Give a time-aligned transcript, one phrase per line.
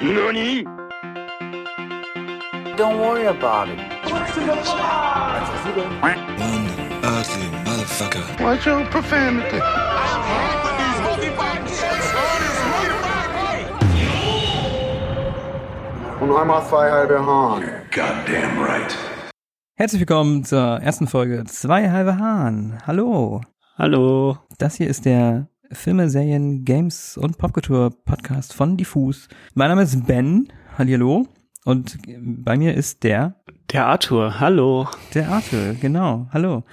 [0.00, 0.64] NANI?
[2.76, 3.78] Don't worry about it.
[3.78, 4.22] One
[7.02, 8.40] ugly motherfucker.
[8.40, 9.60] Watch your profanity.
[16.20, 17.62] Und einmal zwei halbe Hahn.
[17.90, 18.96] Goddamn right.
[19.74, 22.78] Herzlich willkommen zur ersten Folge Zwei halbe Hahn.
[22.86, 23.42] Hallo.
[23.76, 24.38] Hallo.
[24.58, 29.28] Das hier ist der Filme, Serien, Games und Popkultur Podcast von Diffus.
[29.54, 30.48] Mein Name ist Ben.
[30.76, 31.26] Hallo.
[31.64, 33.36] Und bei mir ist der,
[33.72, 34.88] Der Arthur, hallo.
[35.14, 35.74] der Arthur.
[35.80, 36.28] Genau.
[36.32, 36.64] Hallo.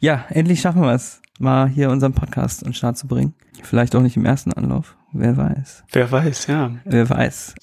[0.00, 3.34] Ja, endlich schaffen wir es, mal hier unseren Podcast an den Start zu bringen.
[3.62, 4.96] Vielleicht auch nicht im ersten Anlauf.
[5.12, 5.84] Wer weiß.
[5.92, 6.72] Wer weiß, ja.
[6.84, 7.54] Wer weiß.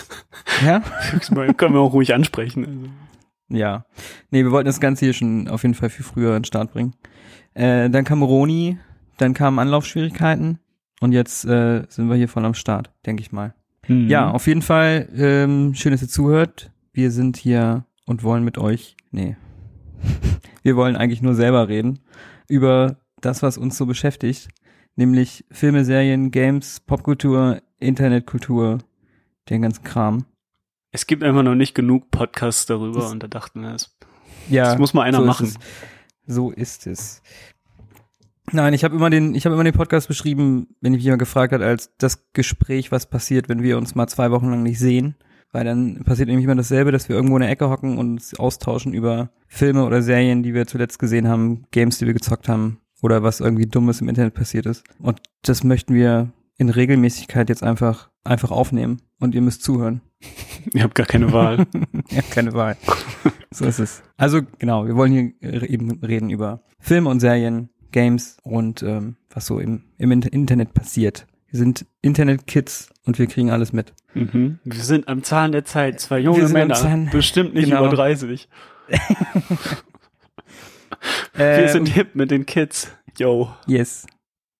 [0.64, 0.80] ja?
[1.56, 2.64] Können wir auch ruhig ansprechen.
[2.64, 2.88] Also.
[3.48, 3.84] Ja.
[4.30, 6.72] Nee, wir wollten das Ganze hier schon auf jeden Fall viel früher an den Start
[6.72, 6.94] bringen.
[7.54, 8.78] Äh, dann kam Roni,
[9.16, 10.58] dann kamen Anlaufschwierigkeiten
[11.00, 13.54] und jetzt äh, sind wir hier voll am Start, denke ich mal.
[13.88, 14.08] Mhm.
[14.08, 16.70] Ja, auf jeden Fall ähm, schön, dass ihr zuhört.
[16.92, 19.36] Wir sind hier und wollen mit euch, nee,
[20.62, 22.00] wir wollen eigentlich nur selber reden
[22.48, 24.48] über das, was uns so beschäftigt,
[24.96, 28.78] nämlich Filme, Serien, Games, Popkultur, Internetkultur,
[29.48, 30.24] den ganzen Kram.
[30.90, 33.96] Es gibt einfach noch nicht genug Podcasts darüber Das- und da dachten wir, das,
[34.50, 35.46] Ja, das muss mal einer so machen.
[35.46, 35.54] es.
[36.26, 37.22] So ist es.
[38.54, 41.54] Nein, ich habe immer den, ich habe immer den Podcast beschrieben, wenn mich jemand gefragt
[41.54, 45.14] hat, als das Gespräch, was passiert, wenn wir uns mal zwei Wochen lang nicht sehen.
[45.52, 48.38] Weil dann passiert nämlich immer dasselbe, dass wir irgendwo in der Ecke hocken und uns
[48.38, 52.78] austauschen über Filme oder Serien, die wir zuletzt gesehen haben, Games, die wir gezockt haben
[53.02, 54.84] oder was irgendwie Dummes im Internet passiert ist.
[54.98, 59.00] Und das möchten wir in Regelmäßigkeit jetzt einfach, einfach aufnehmen.
[59.18, 60.02] Und ihr müsst zuhören.
[60.74, 61.66] Ihr habt gar keine Wahl.
[62.10, 62.76] Ihr habt keine Wahl.
[63.50, 64.02] so ist es.
[64.16, 69.46] Also genau, wir wollen hier eben reden über Filme und Serien, Games und ähm, was
[69.46, 71.26] so im, im In- Internet passiert.
[71.48, 73.92] Wir sind Internet-Kids und wir kriegen alles mit.
[74.14, 74.58] mhm.
[74.64, 77.86] Wir sind am Zahn der Zeit, zwei junge Männer, Zahn- bestimmt nicht Genau.
[77.86, 78.48] über 30.
[78.88, 78.98] Äh,
[81.62, 82.92] Wir sind hip mit den Kids.
[83.18, 83.50] Yo.
[83.66, 84.06] Yes.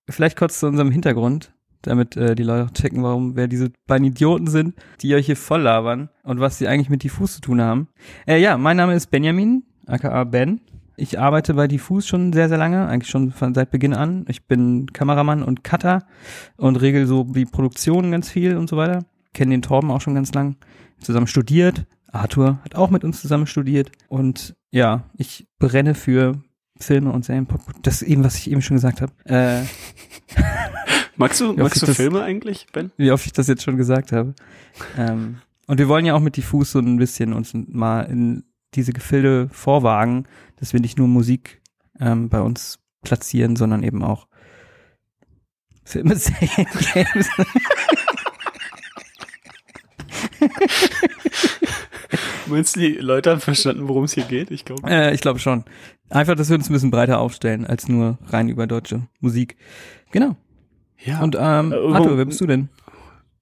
[0.08, 4.46] Vielleicht kurz zu unserem Hintergrund, damit äh, die Leute checken, warum wer diese beiden Idioten
[4.48, 7.88] sind, die euch hier voll labern und was sie eigentlich mit Diffus zu tun haben.
[8.26, 10.60] Äh, ja, mein Name ist Benjamin, aka Ben.
[10.96, 14.24] Ich arbeite bei Diffus schon sehr, sehr lange, eigentlich schon von seit Beginn an.
[14.28, 16.04] Ich bin Kameramann und Cutter
[16.56, 19.04] und regel so die Produktion ganz viel und so weiter.
[19.34, 20.56] Kenne den Torben auch schon ganz lang.
[21.00, 21.86] Zusammen studiert.
[22.12, 23.90] Arthur hat auch mit uns zusammen studiert.
[24.08, 26.42] Und ja, ich brenne für
[26.78, 27.46] Filme und Serien.
[27.46, 29.12] Pop- Das ist eben, was ich eben schon gesagt habe.
[29.24, 29.62] Äh,
[31.16, 32.90] Magst du, magst du das- Filme eigentlich, Ben?
[32.96, 34.34] wie oft ich das jetzt schon gesagt habe.
[34.98, 35.36] Ähm,
[35.66, 38.44] und wir wollen ja auch mit Diffus so ein bisschen uns mal in
[38.74, 40.24] diese Gefilde vorwagen,
[40.56, 41.60] dass wir nicht nur Musik
[42.00, 44.26] ähm, bei uns platzieren, sondern eben auch
[45.84, 47.28] Filme, Serien, Games.
[52.46, 54.50] Meinst du, die Leute haben verstanden, worum es hier geht?
[54.50, 54.88] Ich glaube.
[54.88, 55.64] äh, ich glaube schon.
[56.10, 59.56] Einfach, dass wir uns ein bisschen breiter aufstellen, als nur rein über deutsche Musik.
[60.10, 60.36] Genau.
[60.98, 61.22] Ja.
[61.22, 62.68] Und ähm, Äh, Arthur, wer bist du denn?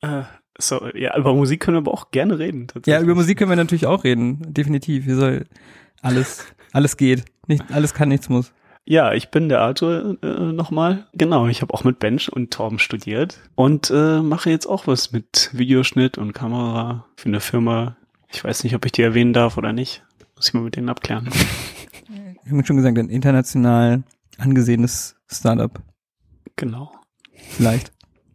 [0.03, 0.23] äh,
[0.60, 2.66] so, ja, über Musik können wir aber auch gerne reden.
[2.87, 4.53] Ja, über Musik können wir natürlich auch reden.
[4.53, 5.04] Definitiv.
[5.04, 5.47] Hier soll
[6.03, 7.25] alles, alles geht.
[7.47, 8.53] Nicht, alles kann, nichts muss.
[8.84, 11.06] Ja, ich bin der Arthur äh, nochmal.
[11.12, 15.12] Genau, ich habe auch mit Bench und Torben studiert und äh, mache jetzt auch was
[15.12, 17.97] mit Videoschnitt und Kamera für eine Firma.
[18.32, 20.03] Ich weiß nicht, ob ich die erwähnen darf oder nicht.
[20.34, 21.28] Muss ich mal mit denen abklären.
[22.43, 24.03] Ich habe schon gesagt, ein international
[24.38, 25.81] angesehenes Startup.
[26.56, 26.91] genau.
[27.32, 27.93] Vielleicht.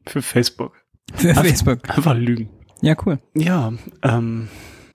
[0.08, 0.85] Für Facebook.
[1.14, 1.90] Für Einfach- Facebook.
[1.90, 2.50] Einfach lügen.
[2.82, 3.20] Ja, cool.
[3.36, 3.74] Ja,
[4.04, 4.48] ähm,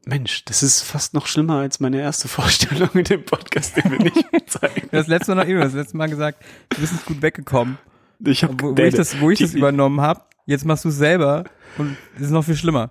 [0.06, 3.98] Mensch, das ist fast noch schlimmer als meine erste Vorstellung in dem Podcast, den wir
[4.00, 4.88] nicht zeigen.
[4.92, 7.78] Das letzte Mal noch das letzte Mal gesagt, du bist gut weggekommen.
[8.24, 10.90] Ich hab, Wo, wo ich das, wo ich die, das übernommen habe, jetzt machst du
[10.90, 11.44] es selber
[11.78, 12.90] und es ist noch viel schlimmer.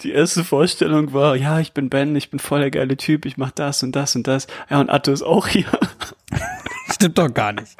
[0.00, 3.36] Die erste Vorstellung war, ja, ich bin Ben, ich bin voll der geile Typ, ich
[3.36, 4.46] mach das und das und das.
[4.70, 5.66] Ja, und Arthur ist auch hier.
[6.92, 7.76] Stimmt doch gar nicht.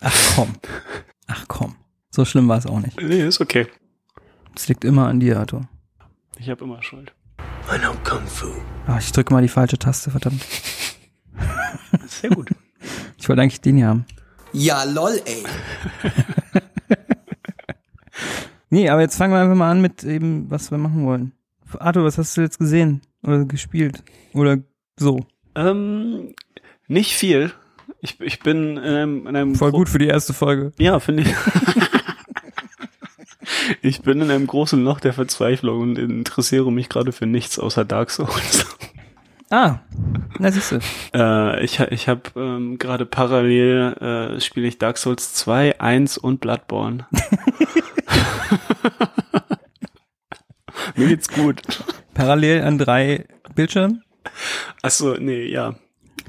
[0.00, 0.54] Ach komm.
[1.26, 1.76] Ach komm.
[2.10, 3.00] So schlimm war es auch nicht.
[3.00, 3.66] nee, ist okay.
[4.58, 5.68] Es liegt immer an dir, Arthur.
[6.36, 7.12] Ich habe immer Schuld.
[7.72, 8.48] I know Kung Fu.
[8.88, 10.44] Ah, ich drücke mal die falsche Taste, verdammt.
[12.08, 12.50] Sehr gut.
[13.16, 14.04] Ich wollte eigentlich den hier haben.
[14.52, 15.44] Ja, lol, ey.
[18.70, 21.32] Nee, aber jetzt fangen wir einfach mal an mit eben, was wir machen wollen.
[21.78, 23.00] Arthur, was hast du jetzt gesehen?
[23.22, 24.02] Oder gespielt?
[24.34, 24.58] Oder
[24.96, 25.24] so?
[25.54, 26.34] ähm,
[26.88, 27.52] nicht viel.
[28.00, 30.72] Ich, ich bin in einem, in einem Voll gut für die erste Folge.
[30.78, 31.28] Ja, finde ich.
[33.82, 37.84] ich bin in einem großen Loch der Verzweiflung und interessiere mich gerade für nichts außer
[37.84, 38.66] Dark Souls.
[39.50, 39.78] Ah,
[40.38, 40.80] na siehst du.
[41.14, 43.94] Äh, ich ich habe ähm, gerade parallel
[44.36, 47.06] äh, spiele ich Dark Souls 2, 1 und Bloodborne.
[50.96, 51.62] Mir geht's gut.
[52.12, 53.24] Parallel an drei
[53.54, 54.02] Bildschirmen?
[54.82, 55.76] Ach so, nee, ja.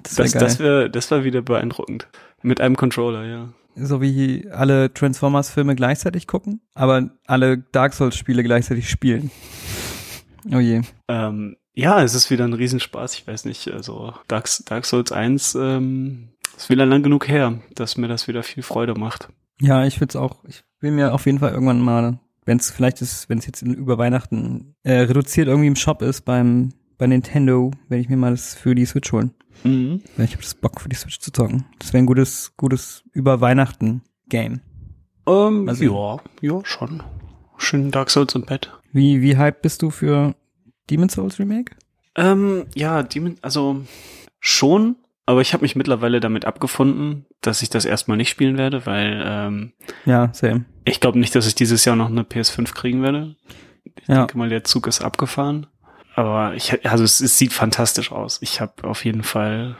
[0.03, 2.07] Das Das, das, wär, das war wieder beeindruckend.
[2.41, 3.49] Mit einem Controller, ja.
[3.75, 9.31] So wie alle Transformers-Filme gleichzeitig gucken, aber alle Dark Souls-Spiele gleichzeitig spielen.
[10.53, 10.81] Oh je.
[11.09, 13.13] Ähm, ja, es ist wieder ein Riesenspaß.
[13.13, 17.97] Ich weiß nicht, also Dark, Dark Souls 1 ähm, ist wieder lang genug her, dass
[17.97, 19.29] mir das wieder viel Freude macht.
[19.61, 22.71] Ja, ich würde es auch, ich will mir auf jeden Fall irgendwann mal, wenn es
[22.71, 27.07] vielleicht ist, wenn es jetzt über Weihnachten äh, reduziert irgendwie im Shop ist beim bei
[27.07, 29.31] Nintendo, werde ich mir mal das für die Switch holen.
[29.63, 30.03] Mhm.
[30.15, 31.65] Weil ich habe das Bock für die Switch zu zocken.
[31.79, 34.61] Das wäre ein gutes, gutes über Weihnachten Game.
[35.27, 37.01] Ähm, Also- ja, ja, schon.
[37.57, 38.71] Schön Dark Souls im Bett.
[38.93, 40.35] Wie, wie hyped bist du für
[40.89, 41.75] Demon's Souls Remake?
[42.15, 43.81] Ähm, ja, Demon, also
[44.39, 44.95] schon,
[45.25, 49.21] aber ich habe mich mittlerweile damit abgefunden, dass ich das erstmal nicht spielen werde, weil
[49.25, 49.73] ähm,
[50.05, 50.65] Ja, same.
[50.85, 53.35] ich glaube nicht, dass ich dieses Jahr noch eine PS5 kriegen werde.
[54.01, 54.19] Ich Ja.
[54.19, 55.67] denke mal, der Zug ist abgefahren.
[56.19, 58.39] Aber ich, also es, es sieht fantastisch aus.
[58.41, 59.77] Ich habe auf jeden Fall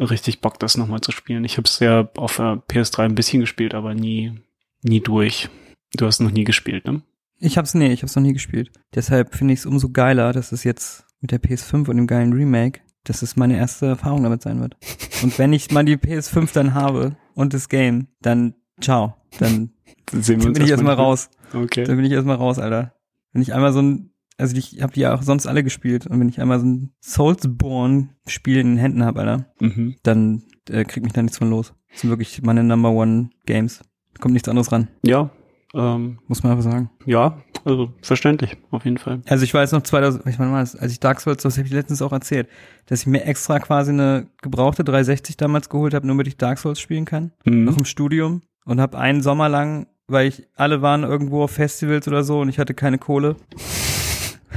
[0.00, 1.44] richtig Bock, das nochmal zu spielen.
[1.44, 4.32] Ich habe es ja auf der PS3 ein bisschen gespielt, aber nie,
[4.80, 5.50] nie durch.
[5.92, 7.02] Du hast noch nie gespielt, ne?
[7.38, 8.72] Ich hab's, nee, ich hab's noch nie gespielt.
[8.94, 12.32] Deshalb finde ich es umso geiler, dass es jetzt mit der PS5 und dem geilen
[12.32, 14.78] Remake, dass es meine erste Erfahrung damit sein wird.
[15.22, 19.16] Und wenn ich mal die PS5 dann habe und das Game, dann ciao.
[19.38, 19.68] Dann,
[20.10, 21.28] Dann bin ich erstmal raus.
[21.52, 21.84] Okay.
[21.84, 22.94] Dann bin ich erstmal raus, Alter.
[23.34, 26.18] Wenn ich einmal so ein, also ich habe die ja auch sonst alle gespielt und
[26.20, 29.96] wenn ich einmal so ein Soulsborne-Spiel in den Händen habe, Alter, Mhm.
[30.02, 31.74] dann äh, kriegt mich da nichts von los.
[31.90, 33.82] Das sind wirklich meine Number One Games.
[34.20, 35.30] Kommt nichts anderes ran, Ja,
[35.74, 36.90] ähm, muss man einfach sagen.
[37.04, 39.22] ja, also verständlich, auf jeden Fall.
[39.28, 41.72] Also ich weiß noch 2000, ich meine mal, als ich Dark Souls, das habe ich
[41.72, 42.48] letztens auch erzählt,
[42.86, 46.58] dass ich mir extra quasi eine gebrauchte 360 damals geholt habe, nur damit ich Dark
[46.58, 47.64] Souls spielen kann, Mhm.
[47.64, 52.06] noch im Studium und habe einen Sommer lang, weil ich alle waren irgendwo auf Festivals
[52.06, 53.36] oder so und ich hatte keine Kohle,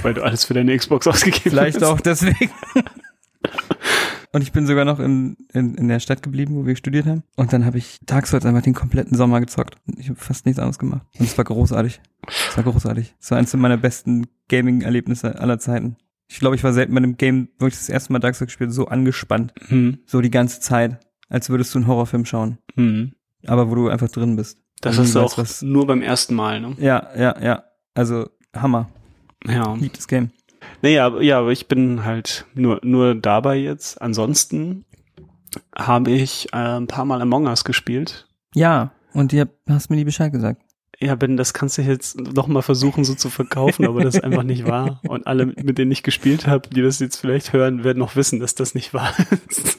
[0.04, 1.84] Weil du alles für deine Xbox ausgegeben vielleicht hast.
[1.84, 2.52] auch deswegen.
[4.34, 7.24] Und ich bin sogar noch in, in, in der Stadt geblieben, wo wir studiert haben.
[7.38, 9.76] Und dann habe ich Dark Souls einfach den kompletten Sommer gezockt.
[9.98, 11.02] Ich habe fast nichts anderes gemacht.
[11.18, 12.02] Und es war großartig.
[12.50, 13.16] Es war großartig.
[13.20, 15.96] Es war eines meiner besten Gaming-Erlebnisse aller Zeiten.
[16.28, 18.50] Ich glaube, ich war selten bei einem Game, wo ich das erste Mal Dark Souls
[18.50, 19.54] gespielt habe, so angespannt.
[19.70, 20.00] Mhm.
[20.06, 21.00] So die ganze Zeit.
[21.30, 22.58] Als würdest du einen Horrorfilm schauen.
[22.76, 23.14] Mhm.
[23.46, 24.60] Aber wo du einfach drin bist.
[24.82, 26.76] Das hast du weißt, auch was- nur beim ersten Mal, ne?
[26.80, 27.64] Ja, ja, ja.
[27.96, 28.90] Also, Hammer.
[29.48, 29.74] Ja.
[29.76, 30.32] Lieb das Game.
[30.82, 34.02] Naja, ja, aber ich bin halt nur, nur dabei jetzt.
[34.02, 34.86] Ansonsten
[35.76, 38.28] habe ich äh, ein paar Mal Among Us gespielt.
[38.54, 38.92] Ja.
[39.14, 40.62] Und du hast mir nie Bescheid gesagt.
[41.00, 44.24] Ja, Ben, das kannst du jetzt noch mal versuchen so zu verkaufen, aber das ist
[44.24, 45.00] einfach nicht wahr.
[45.08, 48.40] Und alle, mit denen ich gespielt habe, die das jetzt vielleicht hören, werden noch wissen,
[48.40, 49.14] dass das nicht wahr
[49.48, 49.78] ist.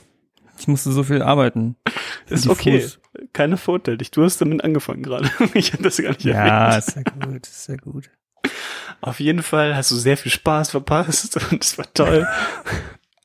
[0.61, 1.77] Ich musste so viel arbeiten.
[2.29, 2.81] Ist okay.
[2.81, 3.01] Fuß.
[3.33, 3.99] Keine Vorteile.
[3.99, 5.29] Du hast damit angefangen gerade.
[5.55, 6.87] Ich hatte das gar nicht Ja, erwähnt.
[6.87, 8.11] ist ja gut, ist ja gut.
[9.01, 12.27] Auf jeden Fall hast du sehr viel Spaß verpasst und es war toll.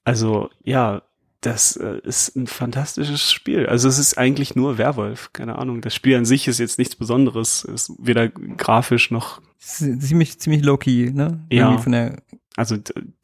[0.03, 1.01] Also, ja,
[1.41, 3.67] das äh, ist ein fantastisches Spiel.
[3.67, 5.81] Also es ist eigentlich nur Werwolf, keine Ahnung.
[5.81, 11.11] Das Spiel an sich ist jetzt nichts Besonderes, ist weder grafisch noch, Ziemlich, ziemlich low-key,
[11.11, 11.45] ne?
[11.49, 11.67] Ja.
[11.67, 12.21] Irgendwie Von der,
[12.57, 12.75] also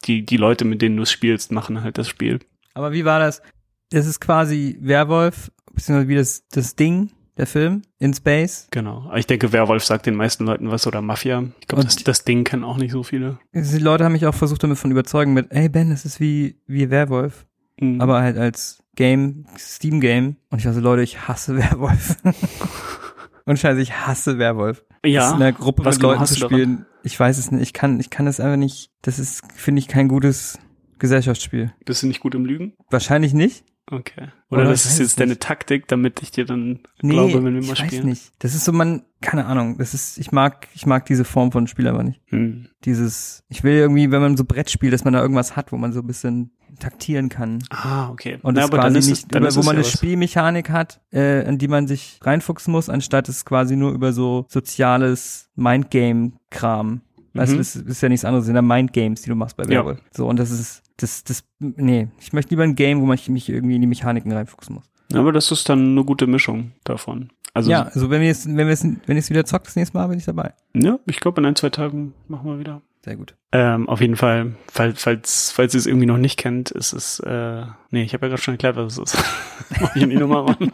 [0.05, 2.39] die, die Leute, mit denen du es spielst, machen halt das Spiel.
[2.73, 3.41] aber wie war das?
[3.89, 8.67] Das ist quasi Werwolf, beziehungsweise wie das, das Ding, der Film, in Space.
[8.71, 9.11] Genau.
[9.15, 11.43] Ich denke, Werwolf sagt den meisten Leuten was oder Mafia.
[11.61, 13.39] Ich glaube, das, das Ding kennen auch nicht so viele.
[13.53, 16.57] Die Leute haben mich auch versucht damit von überzeugen mit, ey Ben, das ist wie,
[16.67, 17.47] wie Werwolf.
[17.79, 18.01] Mhm.
[18.01, 20.35] Aber halt als Game, Steam-Game.
[20.49, 22.17] Und ich war so, Leute, ich hasse Werwolf.
[23.45, 24.83] Und scheiße, ich hasse Werwolf.
[25.01, 26.55] Das ja, in einer Gruppe mit genau Leuten zu du daran?
[26.55, 26.85] spielen.
[27.03, 27.61] Ich weiß es nicht.
[27.61, 28.91] Ich kann, ich kann das einfach nicht.
[29.01, 30.59] Das ist, finde ich, kein gutes
[30.99, 31.71] Gesellschaftsspiel.
[31.85, 32.73] bist du nicht gut im Lügen?
[32.89, 33.63] Wahrscheinlich nicht.
[33.91, 34.27] Okay.
[34.51, 35.39] Oder, Oder das ich ist weiß jetzt deine.
[35.39, 38.05] Taktik, damit ich dir dann Nee, glaube, wenn wir ich mal weiß spielen.
[38.07, 38.31] nicht.
[38.39, 39.77] Das ist so, man, keine Ahnung.
[39.79, 42.21] Das ist, ich mag, ich mag diese Form von Spiel aber nicht.
[42.27, 42.67] Hm.
[42.85, 45.77] Dieses, ich will irgendwie, wenn man so Brett spielt, dass man da irgendwas hat, wo
[45.77, 47.63] man so ein bisschen taktieren kann.
[47.71, 48.37] Ah, okay.
[48.43, 49.91] Und Na, das dann quasi ist nicht, es, wo man ja eine was.
[49.91, 54.45] Spielmechanik hat, äh, in die man sich reinfuchsen muss, anstatt es quasi nur über so
[54.49, 57.01] soziales Mindgame-Kram.
[57.33, 57.55] Weißt Mhm.
[57.55, 59.69] du, das ist ja nichts anderes, das sind ja Mindgames, die du machst bei Ja.
[59.69, 59.99] Werwolf.
[60.11, 63.49] So, und das ist, das, das, nee, ich möchte lieber ein Game, wo man mich
[63.49, 64.89] irgendwie in die Mechaniken reinfuchsen muss.
[65.13, 67.29] Aber das ist dann eine gute Mischung davon.
[67.53, 69.75] Also, ja, also wenn wir jetzt, wenn wir jetzt, wenn ich es wieder zockt, das
[69.75, 70.53] nächste Mal bin ich dabei.
[70.73, 72.81] ja ich glaube, in ein, zwei Tagen machen wir wieder.
[73.03, 73.35] Sehr gut.
[73.51, 77.19] Ähm, auf jeden Fall, falls, falls, falls ihr es irgendwie noch nicht kennt, ist es,
[77.21, 79.23] äh, nee, ich habe ja gerade schon erklärt, was es ist.
[79.81, 80.71] Mach ich nicht nochmal an.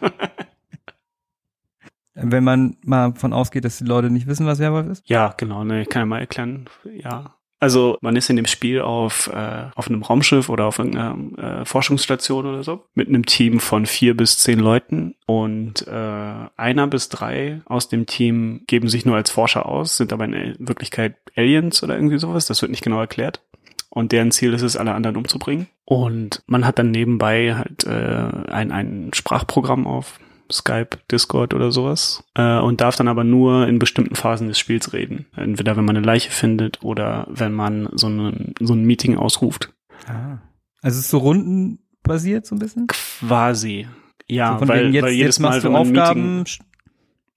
[2.15, 5.07] Wenn man mal von ausgeht, dass die Leute nicht wissen, was Werwolf ist.
[5.07, 6.65] Ja, genau, ne, ich kann ja mal erklären.
[6.97, 11.61] Ja, Also man ist in dem Spiel auf, äh, auf einem Raumschiff oder auf irgendeiner
[11.61, 16.87] äh, Forschungsstation oder so mit einem Team von vier bis zehn Leuten und äh, einer
[16.87, 21.15] bis drei aus dem Team geben sich nur als Forscher aus, sind aber in Wirklichkeit
[21.35, 22.45] Aliens oder irgendwie sowas.
[22.45, 23.41] Das wird nicht genau erklärt.
[23.89, 25.67] Und deren Ziel ist es, alle anderen umzubringen.
[25.85, 30.19] Und man hat dann nebenbei halt äh, ein, ein Sprachprogramm auf,
[30.51, 34.93] Skype, Discord oder sowas äh, und darf dann aber nur in bestimmten Phasen des Spiels
[34.93, 35.25] reden.
[35.35, 39.73] Entweder wenn man eine Leiche findet oder wenn man so, einen, so ein Meeting ausruft.
[40.07, 40.39] Ah.
[40.81, 42.87] Also es ist so rundenbasiert so ein bisschen?
[42.87, 43.87] Quasi.
[44.27, 46.65] Ja, so weil, jetzt, weil jedes jetzt Mal, wenn man Aufgaben Meeting,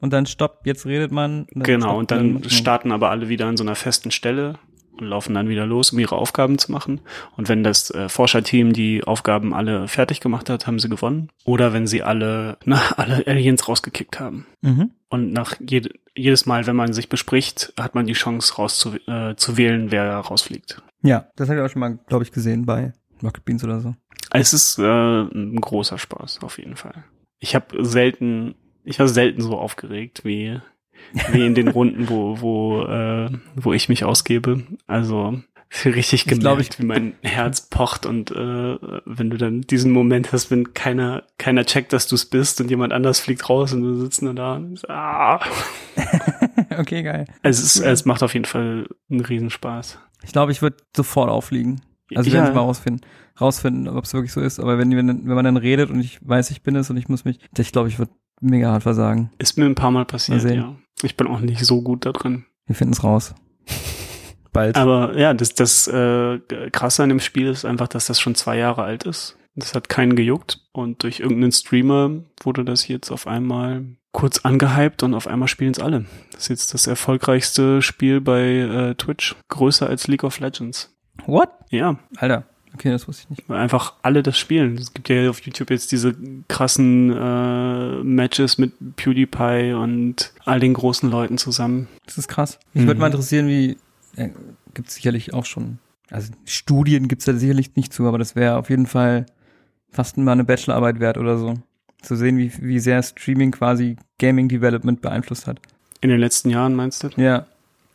[0.01, 1.47] und dann stopp, jetzt redet man.
[1.55, 4.59] Und genau, stoppt, und dann starten aber alle wieder an so einer festen Stelle
[5.01, 7.01] und laufen dann wieder los, um ihre Aufgaben zu machen.
[7.37, 11.31] Und wenn das äh, Forscherteam die Aufgaben alle fertig gemacht hat, haben sie gewonnen.
[11.45, 14.47] Oder wenn sie alle, na, alle Aliens rausgekickt haben.
[14.63, 14.91] Mhm.
[15.09, 19.37] Und nach jed jedes Mal, wenn man sich bespricht, hat man die Chance rauszu äh,
[19.37, 20.83] zu wählen, wer rausfliegt.
[21.03, 23.95] Ja, das habe ich auch schon mal, glaube ich, gesehen bei Rocket Beans oder so.
[24.33, 27.05] Es ist äh, ein großer Spaß, auf jeden Fall.
[27.39, 30.61] Ich habe selten, ich war selten so aufgeregt wie,
[31.33, 34.63] wie in den Runden, wo, wo, äh, wo ich mich ausgebe.
[34.87, 35.41] Also
[35.85, 38.35] richtig Ich glaub, gemerkt, ich- wie mein Herz pocht und äh,
[39.05, 42.71] wenn du dann diesen Moment hast, wenn keiner, keiner checkt, dass du es bist und
[42.71, 45.41] jemand anders fliegt raus und du sitzt nur da und ah.
[46.79, 47.27] okay, geil.
[47.43, 49.99] Es, ist, es macht auf jeden Fall einen Riesenspaß.
[50.25, 51.81] Ich glaube, ich würde sofort aufliegen.
[52.15, 52.37] Also Ja.
[52.37, 53.05] werden wir mal rausfinden,
[53.39, 54.59] rausfinden, ob es wirklich so ist.
[54.61, 57.09] Aber wenn, wenn, wenn man dann redet und ich weiß, ich bin es und ich
[57.09, 59.31] muss mich, ich glaube, ich würde mega hart versagen.
[59.39, 60.61] Ist mir ein paar Mal passiert, Mal sehen.
[60.61, 60.77] ja.
[61.03, 62.45] Ich bin auch nicht so gut da drin.
[62.67, 63.35] Wir finden es raus.
[64.53, 64.77] Bald.
[64.77, 66.39] Aber ja, das, das äh,
[66.73, 69.37] Krasse an dem Spiel ist einfach, dass das schon zwei Jahre alt ist.
[69.55, 70.67] Das hat keinen gejuckt.
[70.73, 72.11] Und durch irgendeinen Streamer
[72.43, 76.07] wurde das jetzt auf einmal kurz angehypt und auf einmal spielen es alle.
[76.33, 79.37] Das ist jetzt das erfolgreichste Spiel bei äh, Twitch.
[79.49, 80.97] Größer als League of Legends.
[81.27, 81.51] What?
[81.71, 82.48] Ja, Alter.
[82.75, 83.49] Okay, das wusste ich nicht.
[83.49, 84.77] weil einfach alle das spielen.
[84.77, 86.15] Es gibt ja auf YouTube jetzt diese
[86.49, 91.89] krassen äh, Matches mit PewDiePie und all den großen Leuten zusammen.
[92.07, 92.59] Das ist krass.
[92.75, 93.01] Mich würde Mhm.
[93.01, 93.77] mal interessieren, wie,
[94.17, 94.29] äh,
[94.75, 95.79] gibt es sicherlich auch schon,
[96.11, 99.27] also Studien gibt's da sicherlich nicht zu, aber das wäre auf jeden Fall
[99.91, 101.55] fast mal eine Bachelorarbeit wert oder so.
[102.03, 105.59] Zu sehen, wie, wie sehr Streaming quasi Gaming Development beeinflusst hat.
[106.01, 107.09] In den letzten Jahren meinst du?
[107.17, 107.47] Ja.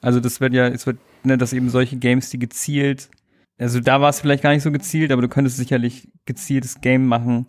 [0.02, 3.08] Also das wird ja, es wird, ne, dass eben solche Games, die gezielt,
[3.58, 7.06] also da war es vielleicht gar nicht so gezielt, aber du könntest sicherlich gezieltes Game
[7.08, 7.48] machen,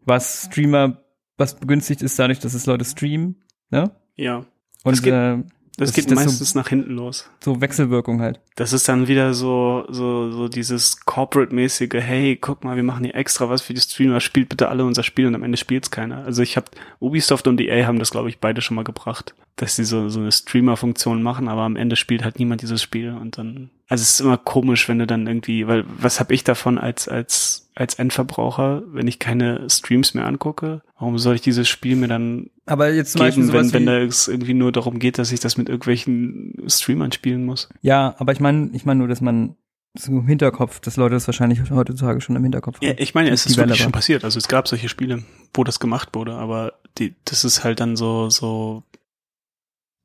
[0.00, 1.02] was Streamer,
[1.36, 3.90] was begünstigt ist dadurch, dass es Leute streamen, ne?
[4.16, 4.44] Ja.
[4.84, 5.42] Und Es geht- äh,
[5.76, 7.28] Das, Das- geht das so- meistens nach hinten los.
[7.42, 8.40] so Wechselwirkung halt.
[8.54, 13.16] Das ist dann wieder so, so, so dieses Corporate-mäßige, hey, guck mal, wir machen hier
[13.16, 16.24] extra was für die Streamer, spielt bitte alle unser Spiel und am Ende spielt's keiner.
[16.24, 16.66] Also ich habe
[17.00, 20.20] Ubisoft und EA haben das, glaube ich, beide schon mal gebracht, dass sie so, so
[20.20, 24.10] eine Streamer-Funktion machen, aber am Ende spielt halt niemand dieses Spiel und dann, also es
[24.14, 27.94] ist immer komisch, wenn du dann irgendwie, weil was habe ich davon als, als, als
[27.94, 30.82] Endverbraucher, wenn ich keine Streams mehr angucke?
[30.98, 33.94] Warum soll ich dieses Spiel mir dann Aber jetzt zum Beispiel geben, sowas wenn, wenn
[33.94, 37.68] wie, da es irgendwie nur darum geht, dass ich das mit irgendwelchen Streamern spielen muss?
[37.82, 39.56] ja, aber ich meine, ich meine nur, dass man
[39.96, 42.86] so im Hinterkopf, dass Leute das wahrscheinlich heutzutage schon im Hinterkopf haben.
[42.86, 44.24] Ja, ich meine, es ist wirklich schon passiert.
[44.24, 47.96] Also es gab solche Spiele, wo das gemacht wurde, aber die, das ist halt dann
[47.96, 48.82] so, so,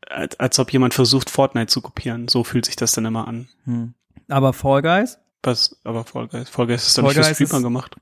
[0.07, 2.27] als, als ob jemand versucht, Fortnite zu kopieren.
[2.27, 3.47] So fühlt sich das dann immer an.
[3.65, 3.93] Hm.
[4.27, 5.17] Aber Fall Guys?
[5.41, 7.95] Was, aber Fall Guys, Fall Guys ist doch Fall nicht für Streamer gemacht.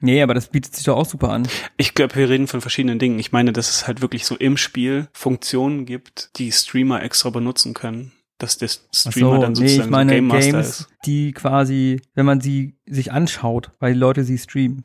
[0.00, 1.48] Nee, aber das bietet sich doch auch super an.
[1.76, 3.18] Ich glaube, wir reden von verschiedenen Dingen.
[3.18, 7.72] Ich meine, dass es halt wirklich so im Spiel Funktionen gibt, die Streamer extra benutzen
[7.74, 8.12] können.
[8.38, 10.88] Dass der Streamer so, dann nee, sozusagen ich meine so Game Master Games, ist.
[11.06, 14.82] die quasi, wenn man sie sich anschaut, weil die Leute sie streamen,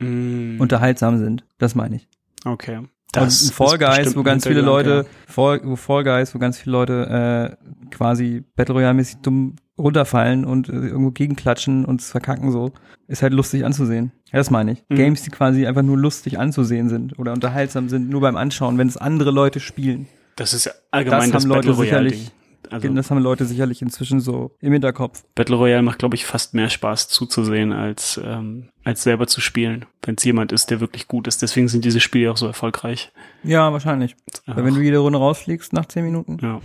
[0.56, 1.44] Mm, unterhaltsam sind.
[1.58, 2.08] Das meine ich.
[2.44, 2.76] okay.
[2.78, 6.38] und Das ein Fall ist Guys, wo ganz viele Leute, Fall, wo Fall Guys, wo
[6.38, 12.10] ganz viele Leute äh, quasi Battle Royale-mäßig dumm runterfallen und äh, irgendwo gegenklatschen und es
[12.10, 12.72] verkacken so,
[13.08, 14.12] ist halt lustig anzusehen.
[14.32, 14.84] Ja, das meine ich.
[14.88, 14.96] Mhm.
[14.96, 18.88] Games, die quasi einfach nur lustig anzusehen sind oder unterhaltsam sind, nur beim Anschauen, wenn
[18.88, 20.06] es andere Leute spielen.
[20.36, 22.30] Das ist allgemein Das das, haben Leute Battle Royale Ding.
[22.70, 25.24] Also Das haben Leute sicherlich inzwischen so im Hinterkopf.
[25.34, 29.86] Battle Royale macht, glaube ich, fast mehr Spaß zuzusehen, als, ähm, als selber zu spielen,
[30.02, 31.42] wenn es jemand ist, der wirklich gut ist.
[31.42, 33.12] Deswegen sind diese Spiele auch so erfolgreich.
[33.42, 34.14] Ja, wahrscheinlich.
[34.46, 36.60] Weil wenn du jede Runde rausfliegst nach zehn Minuten, ja.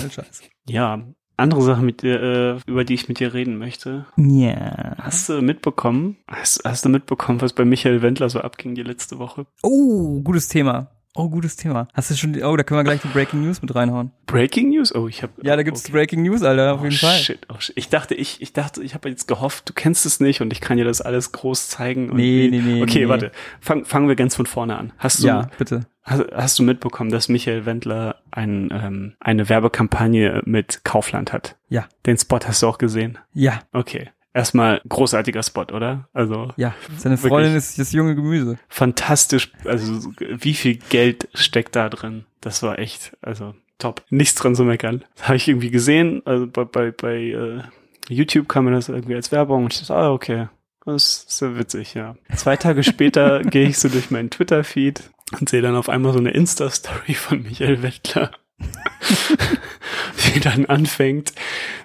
[0.10, 0.44] scheiße.
[0.66, 1.04] ja,
[1.36, 4.06] andere Sache, mit dir, äh, über die ich mit dir reden möchte.
[4.16, 4.96] Ja.
[4.98, 6.16] Hast du mitbekommen?
[6.28, 9.46] Hast, hast du mitbekommen, was bei Michael Wendler so abging die letzte Woche?
[9.62, 10.93] Oh, gutes Thema.
[11.16, 11.86] Oh, gutes Thema.
[11.94, 14.10] Hast du schon, oh, da können wir gleich die Breaking News mit reinhauen.
[14.26, 14.92] Breaking News?
[14.92, 17.16] Oh, ich habe Ja, da gibt's Breaking News, Alter, auf oh, jeden Fall.
[17.18, 17.76] Shit, oh shit.
[17.76, 20.60] Ich dachte, ich, ich dachte, ich habe jetzt gehofft, du kennst es nicht und ich
[20.60, 22.10] kann dir das alles groß zeigen.
[22.10, 23.08] und Nee, nee, nee, Okay, nee.
[23.08, 23.30] warte.
[23.60, 24.92] Fang, fangen wir ganz von vorne an.
[24.98, 25.86] Hast du, Ja, bitte.
[26.02, 31.54] hast, hast du mitbekommen, dass Michael Wendler ein, ähm, eine Werbekampagne mit Kaufland hat?
[31.68, 31.86] Ja.
[32.06, 33.18] Den Spot hast du auch gesehen?
[33.32, 34.10] Ja, Okay.
[34.34, 36.08] Erstmal großartiger Spot, oder?
[36.12, 36.74] Also ja.
[36.98, 37.16] Seine.
[37.16, 38.58] Freundin ist das junge Gemüse.
[38.68, 39.52] fantastisch.
[39.64, 42.24] Also wie viel Geld steckt da drin?
[42.40, 44.02] Das war echt, also top.
[44.10, 45.04] Nichts dran zu meckern.
[45.22, 46.20] Habe ich irgendwie gesehen.
[46.24, 47.62] Also bei, bei, bei äh,
[48.08, 50.48] YouTube kam mir das irgendwie als Werbung und ich dachte, ah, okay.
[50.84, 52.16] Das ist sehr witzig, ja.
[52.34, 56.18] Zwei Tage später gehe ich so durch meinen Twitter-Feed und sehe dann auf einmal so
[56.18, 58.32] eine Insta-Story von Michael Wettler.
[60.34, 61.32] die dann anfängt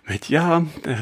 [0.08, 0.96] mit, ja, äh,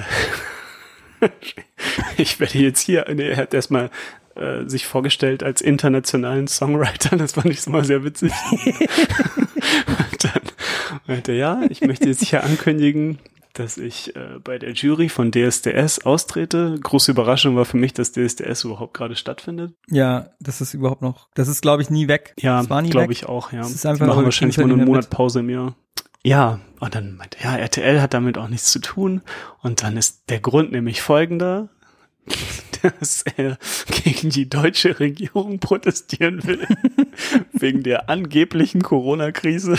[2.17, 3.89] ich werde jetzt hier, nee, er hat erstmal
[4.35, 8.31] äh, sich vorgestellt als internationalen Songwriter, das fand ich so mal sehr witzig.
[8.51, 10.41] und dann
[11.07, 13.19] meinte er, ja, ich möchte jetzt hier ankündigen,
[13.53, 16.77] dass ich äh, bei der Jury von DSDS austrete.
[16.81, 19.73] Große Überraschung war für mich, dass DSDS überhaupt gerade stattfindet.
[19.89, 22.33] Ja, das ist überhaupt noch, das ist glaube ich nie weg.
[22.39, 23.59] Ja, glaube ich auch, ja.
[23.59, 25.05] Das ist Die einfach machen aber wahrscheinlich kriegt's mal ja eine nicht mehr mit.
[25.05, 25.75] Monatpause im Jahr.
[26.27, 29.21] Ja, und dann meinte, ja, RTL hat damit auch nichts zu tun.
[29.61, 31.69] Und dann ist der Grund nämlich folgender,
[32.81, 33.57] dass er
[34.03, 36.67] gegen die deutsche Regierung protestieren will.
[37.53, 39.77] wegen der angeblichen Corona-Krise.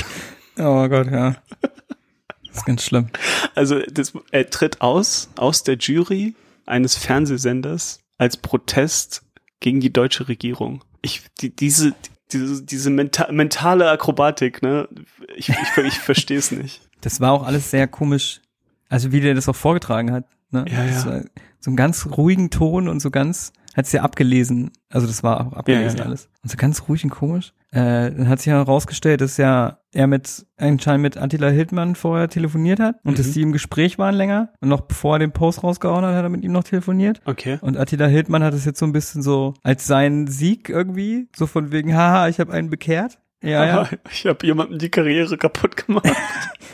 [0.56, 1.36] Oh Gott, ja.
[1.60, 3.08] Das ist ganz schlimm.
[3.54, 9.22] Also das, er tritt aus, aus der Jury eines Fernsehsenders als Protest
[9.60, 10.82] gegen die deutsche Regierung.
[11.02, 11.92] Ich, die, diese,
[12.32, 14.88] diese, diese menta mentale Akrobatik, ne?
[15.36, 16.88] Ich, ich, ich verstehe es nicht.
[17.00, 18.40] Das war auch alles sehr komisch.
[18.88, 20.24] Also wie der das auch vorgetragen hat.
[20.50, 20.64] Ne?
[20.68, 21.22] Ja, ja.
[21.60, 24.70] so einen ganz ruhigen Ton und so ganz, hat es ja abgelesen.
[24.88, 26.08] Also das war auch abgelesen ja, ja.
[26.08, 26.28] alles.
[26.42, 27.52] Und so ganz ruhig und komisch.
[27.70, 32.80] Äh, dann hat sich herausgestellt, dass ja er mit anscheinend mit Attila Hildmann vorher telefoniert
[32.80, 33.16] hat und Mhm.
[33.16, 34.50] dass die im Gespräch waren länger.
[34.60, 37.20] Und noch bevor er den Post rausgehauen hat, hat er mit ihm noch telefoniert.
[37.26, 37.58] Okay.
[37.60, 41.46] Und Attila Hildmann hat es jetzt so ein bisschen so als seinen Sieg irgendwie, so
[41.46, 43.18] von wegen, haha, ich habe einen bekehrt.
[43.42, 43.88] Ja, ja.
[44.10, 46.06] Ich habe jemandem die Karriere kaputt gemacht.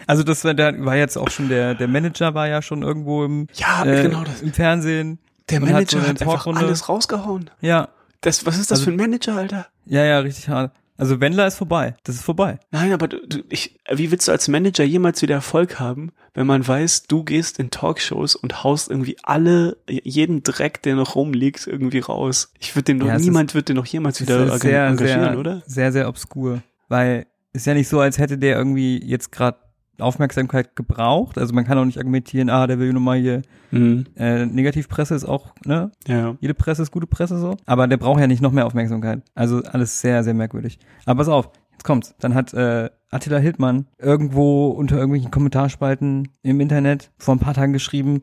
[0.06, 3.24] Also das war, der war jetzt auch schon der, der Manager war ja schon irgendwo
[3.24, 4.42] im, Ja, äh, genau das.
[4.42, 5.18] im Fernsehen.
[5.48, 7.48] Der und hat Manager so hat, einfach alles rausgehauen.
[7.62, 7.88] Ja,
[8.20, 9.66] Das, was ist das Also- für ein Manager, Alter?
[9.86, 10.72] ja, ja, richtig hart.
[10.96, 11.96] Also Wendler ist vorbei.
[12.04, 12.58] Das ist vorbei.
[12.70, 16.46] Nein, aber du, du, ich, wie willst du als Manager jemals wieder Erfolg haben, wenn
[16.46, 21.66] man weiß, du gehst in Talkshows und haust irgendwie alle, jeden Dreck, der noch rumliegt,
[21.66, 22.52] irgendwie raus.
[22.60, 25.38] Ich würde dem doch, Ja, niemand wird den noch jemals wieder ist sehr, engagieren, sehr,
[25.38, 25.62] oder?
[25.66, 26.62] sehr, sehr obskur.
[26.88, 29.58] Weil ist ja nicht so, als hätte der irgendwie jetzt gerade
[29.98, 31.38] Aufmerksamkeit gebraucht.
[31.38, 34.06] Also man kann auch nicht argumentieren, ah, der will nur mal hier, Mhm.
[34.16, 36.36] äh, Negativpresse ist auch, ne, Ja.
[36.40, 37.56] jede Presse ist gute Presse so.
[37.66, 39.22] Aber der braucht ja nicht noch mehr Aufmerksamkeit.
[39.34, 40.78] Also alles sehr, sehr merkwürdig.
[41.06, 42.14] Aber pass auf, jetzt kommt's.
[42.20, 47.72] Dann hat äh, Attila Hildmann irgendwo unter irgendwelchen Kommentarspalten im Internet vor ein paar Tagen
[47.72, 48.22] geschrieben,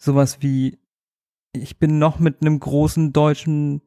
[0.00, 0.78] sowas wie,
[1.52, 3.80] ich bin noch mit einem großen deutschen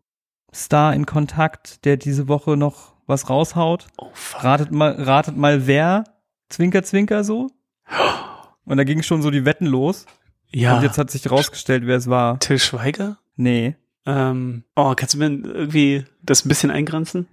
[0.54, 3.88] Star in Kontakt, der diese Woche noch was raushaut.
[3.98, 4.44] Oh, fuck.
[4.44, 6.04] Ratet mal, ratet mal wer?
[6.52, 7.50] Zwinker, zwinker so.
[8.66, 10.06] Und da ging schon so die Wetten los.
[10.50, 10.78] Ja.
[10.78, 12.40] Und jetzt hat sich rausgestellt, wer es war.
[12.40, 13.18] Till Schweiger?
[13.36, 13.76] Nee.
[14.06, 17.28] Ähm, oh, kannst du mir irgendwie das ein bisschen eingrenzen?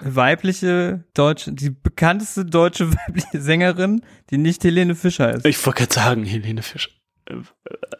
[0.00, 5.44] weibliche deutsche, die bekannteste deutsche weibliche Sängerin, die nicht Helene Fischer ist.
[5.46, 6.90] Ich wollte gerade sagen, Helene Fischer.
[7.26, 7.34] Äh,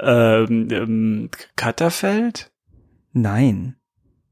[0.01, 2.51] Ähm, ähm, Katterfeld?
[3.13, 3.77] Nein.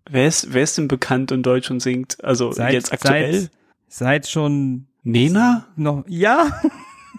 [0.09, 2.23] Wer ist, wer ist denn bekannt und deutsch und singt?
[2.23, 3.40] Also jetzt aktuell?
[3.40, 3.51] Seit,
[3.88, 5.66] seit schon Nena?
[5.76, 6.48] noch, ja,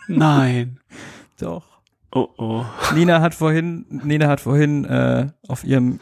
[0.08, 0.80] Nein.
[1.40, 1.64] doch.
[2.12, 2.66] Oh oh.
[2.94, 6.00] Nina hat vorhin, Nina hat vorhin äh, auf ihrem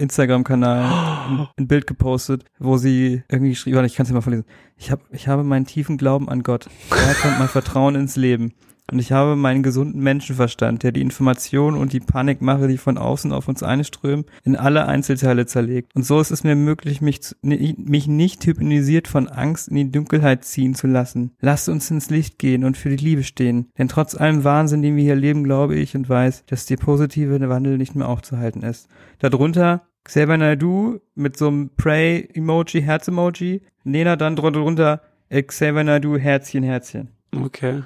[0.00, 4.46] Instagram-Kanal ein, Bild gepostet, wo sie irgendwie geschrieben hat, ich kann es mal vorlesen.
[4.76, 6.68] Ich, hab, ich habe meinen tiefen Glauben an Gott.
[6.90, 8.54] Er kommt mein Vertrauen ins Leben.
[8.90, 13.32] Und ich habe meinen gesunden Menschenverstand, der die Information und die Panikmache, die von außen
[13.32, 15.94] auf uns einströmen, in alle Einzelteile zerlegt.
[15.94, 20.44] Und so ist es mir möglich, mich, mich nicht hypnotisiert von Angst in die Dunkelheit
[20.44, 21.32] ziehen zu lassen.
[21.40, 23.70] Lasst uns ins Licht gehen und für die Liebe stehen.
[23.78, 27.48] Denn trotz allem Wahnsinn, den wir hier leben, glaube ich und weiß, dass der positive
[27.48, 28.88] Wandel nicht mehr aufzuhalten ist.
[29.18, 33.62] Darunter Xavier Naidoo mit so einem Pray-Emoji, Herz-Emoji.
[33.84, 37.08] Lena dann drunter Xavier Naidoo, Herzchen, Herzchen.
[37.34, 37.82] Okay.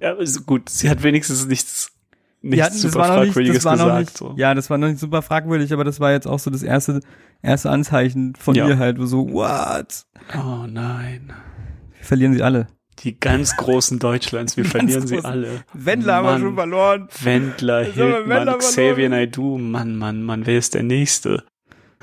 [0.00, 0.14] Ja,
[0.46, 0.68] gut.
[0.68, 1.90] Sie hat wenigstens nichts,
[2.42, 3.98] nichts hatten- super nicht- fragwürdiges noch gesagt.
[4.00, 4.34] nicht, so.
[4.36, 7.00] Ja, das war noch nicht super fragwürdig, aber das war jetzt auch so das erste,
[7.42, 8.68] erste Anzeichen von Ja.
[8.68, 10.04] ihr halt, wo so, what?
[10.36, 11.32] Oh nein.
[11.96, 12.68] Wir verlieren sie alle.
[13.00, 15.30] Die ganz großen Deutschlands, wir verlieren sie großen.
[15.30, 15.64] alle.
[15.72, 16.40] Wendler haben wir Mann.
[16.40, 17.08] schon verloren.
[17.22, 19.08] Wendler, Hildmann, Wendler Xavier.
[19.08, 21.44] Naidoo, Mann, Mann, Mann, wer ist der Nächste?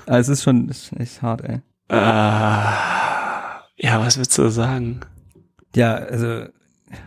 [0.05, 1.61] Ah, es ist schon ist echt hart, ey.
[1.89, 5.01] Ah, Ja, was willst du sagen?
[5.75, 6.45] Ja, also,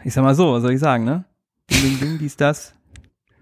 [0.05, 1.25] ich sag mal so, was soll ich sagen, ne?
[1.71, 2.75] Ding, ding, ding, dies, das.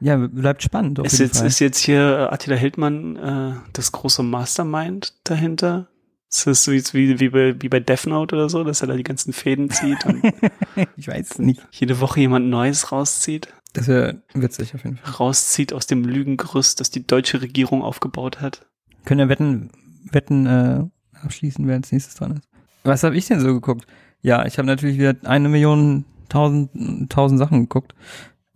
[0.00, 1.00] Ja, bleibt spannend.
[1.00, 1.46] Auf Ist jeden jetzt, Fall.
[1.46, 5.88] ist jetzt hier Attila Hildmann äh, das große Mastermind dahinter?
[6.30, 8.96] Ist das so wie, wie, bei, wie bei Death Note oder so, dass er da
[8.96, 10.22] die ganzen Fäden zieht und
[10.96, 11.66] ich weiß nicht.
[11.70, 13.48] jede Woche jemand Neues rauszieht?
[13.72, 15.14] Das wäre witzig auf jeden Fall.
[15.14, 18.66] Rauszieht aus dem Lügengerüst, das die deutsche Regierung aufgebaut hat.
[19.04, 19.70] Können ja Wetten,
[20.10, 20.84] Wetten äh,
[21.22, 22.48] abschließen, wer als nächstes dran ist.
[22.82, 23.86] Was habe ich denn so geguckt?
[24.20, 26.04] Ja, ich habe natürlich wieder eine Million
[26.36, 27.94] tausend, tausend Sachen geguckt.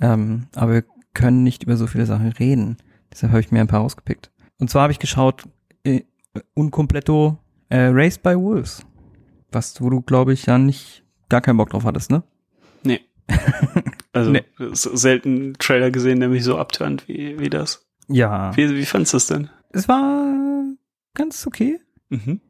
[0.01, 2.77] Ähm, aber wir können nicht über so viele Sachen reden.
[3.13, 4.31] Deshalb habe ich mir ein paar rausgepickt.
[4.59, 5.45] Und zwar habe ich geschaut,
[5.85, 6.03] äh,
[6.55, 7.39] un completo
[7.71, 8.85] äh, Raised by Wolves.
[9.53, 12.23] Was, wo du, glaube ich, ja nicht gar keinen Bock drauf hattest, ne?
[12.83, 13.01] Nee.
[14.13, 14.43] Also Nee.
[14.73, 17.87] selten einen Trailer gesehen, der mich so abtönt wie, wie das.
[18.09, 18.57] Ja.
[18.57, 19.49] Wie, wie fandst du es denn?
[19.71, 20.65] Es war
[21.15, 21.79] ganz okay.
[22.09, 22.41] Mhm.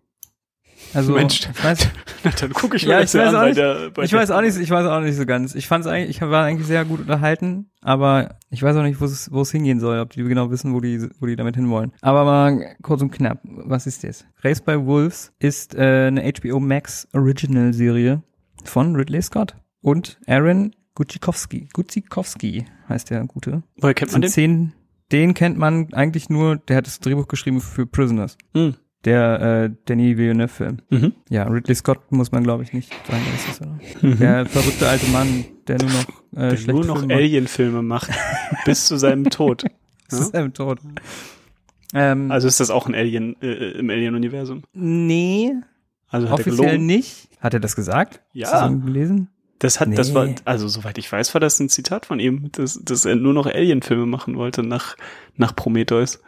[0.92, 1.48] Also, Mensch.
[1.52, 1.88] ich weiß,
[2.24, 3.58] Na, dann gucke ich Ja, mir ich das ja weiß an auch bei nicht.
[3.58, 5.54] der, bei ich weiß auch nicht, ich weiß auch nicht so ganz.
[5.54, 9.04] Ich fand's eigentlich, ich war eigentlich sehr gut unterhalten, aber ich weiß auch nicht, wo
[9.04, 11.92] es, wo es hingehen soll, ob die genau wissen, wo die, wo die damit hinwollen.
[12.00, 14.24] Aber mal kurz und knapp, was ist das?
[14.42, 18.22] Race by Wolves ist äh, eine HBO Max Original Serie
[18.64, 21.68] von Ridley Scott und Aaron Gutzikowski.
[21.72, 23.62] Gutzikowski heißt der Gute.
[23.76, 24.30] Woher kennt man den?
[24.30, 24.72] zehn,
[25.12, 28.36] den kennt man eigentlich nur, der hat das Drehbuch geschrieben für Prisoners.
[28.54, 28.74] Hm.
[29.06, 30.78] Der äh, Danny Villeneuve-Film.
[30.90, 31.12] Mhm.
[31.30, 33.78] Ja, Ridley Scott muss man, glaube ich, nicht sagen, wer ist das, oder?
[34.02, 34.18] Mhm.
[34.18, 37.02] Der verrückte alte Mann, der nur noch äh, Der nur noch.
[37.08, 38.10] Alien-Filme macht.
[38.66, 39.64] bis zu seinem Tod.
[40.10, 40.80] Das ist einem tot.
[41.94, 44.62] Ähm, Also ist das auch ein Alien äh, im Alien-Universum?
[44.72, 45.52] nee,
[46.08, 47.28] Also hat offiziell nicht.
[47.40, 48.20] Hat er das gesagt?
[48.32, 48.50] Ja.
[48.50, 49.28] Hast du das gelesen?
[49.60, 50.34] Das hat, das war, Nee.
[50.44, 53.46] also soweit ich weiß, war das ein Zitat von ihm, dass, dass er nur noch
[53.46, 54.96] Alien-Filme machen wollte nach,
[55.36, 56.20] nach Prometheus.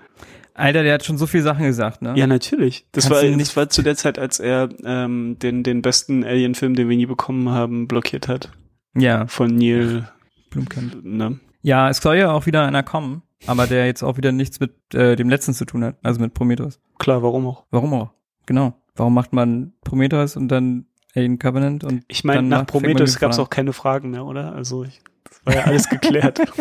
[0.55, 2.13] Alter, der hat schon so viele Sachen gesagt, ne?
[2.17, 2.87] Ja, natürlich.
[2.93, 6.25] Das Kannst war, nicht- das war zu der Zeit, als er ähm, den, den besten
[6.25, 8.51] Alien-Film, den wir nie bekommen haben, blockiert hat.
[8.95, 10.09] Ja, Von Neil,
[10.51, 11.03] Blumkamp.
[11.05, 11.39] ne?
[11.63, 14.73] Ja, es soll ja auch wieder einer kommen, aber der jetzt auch wieder nichts mit
[14.95, 16.79] äh, dem letzten zu tun hat, also mit Prometheus.
[16.99, 17.65] Klar, warum auch?
[17.71, 18.11] Warum auch?
[18.47, 18.75] Genau.
[18.95, 20.85] Warum macht man Prometheus und dann
[21.15, 24.53] Alien Covenant und Ich meine, nach Prometheus gab es auch keine Fragen mehr, oder?
[24.55, 26.41] Also ich, das war ja alles geklärt.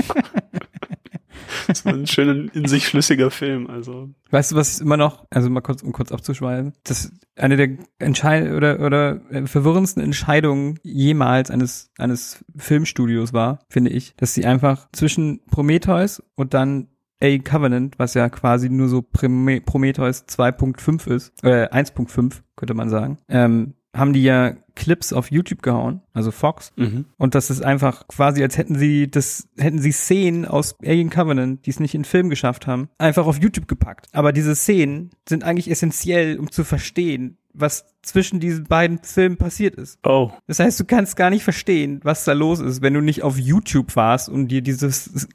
[1.86, 4.10] war ein schöner, in sich schlüssiger Film, also.
[4.30, 7.78] Weißt du, was ich immer noch, also mal kurz, um kurz abzuschweifen, das eine der
[8.00, 14.46] Entscheid oder oder äh, verwirrendsten Entscheidungen jemals eines eines Filmstudios war, finde ich, dass sie
[14.46, 16.88] einfach zwischen Prometheus und dann
[17.24, 22.90] A Covenant, was ja quasi nur so Prome- Prometheus 2.5 ist, äh 1.5 könnte man
[22.90, 27.06] sagen, ähm, haben die ja Clips auf YouTube gehauen, also Fox, Mhm.
[27.18, 31.66] und das ist einfach quasi, als hätten sie das, hätten sie Szenen aus Alien Covenant,
[31.66, 34.08] die es nicht in Film geschafft haben, einfach auf YouTube gepackt.
[34.14, 39.76] Aber diese Szenen sind eigentlich essentiell, um zu verstehen, was zwischen diesen beiden Filmen passiert
[39.76, 40.00] ist.
[40.04, 40.32] Oh.
[40.48, 43.38] Das heißt, du kannst gar nicht verstehen, was da los ist, wenn du nicht auf
[43.38, 44.90] YouTube warst, um dir diese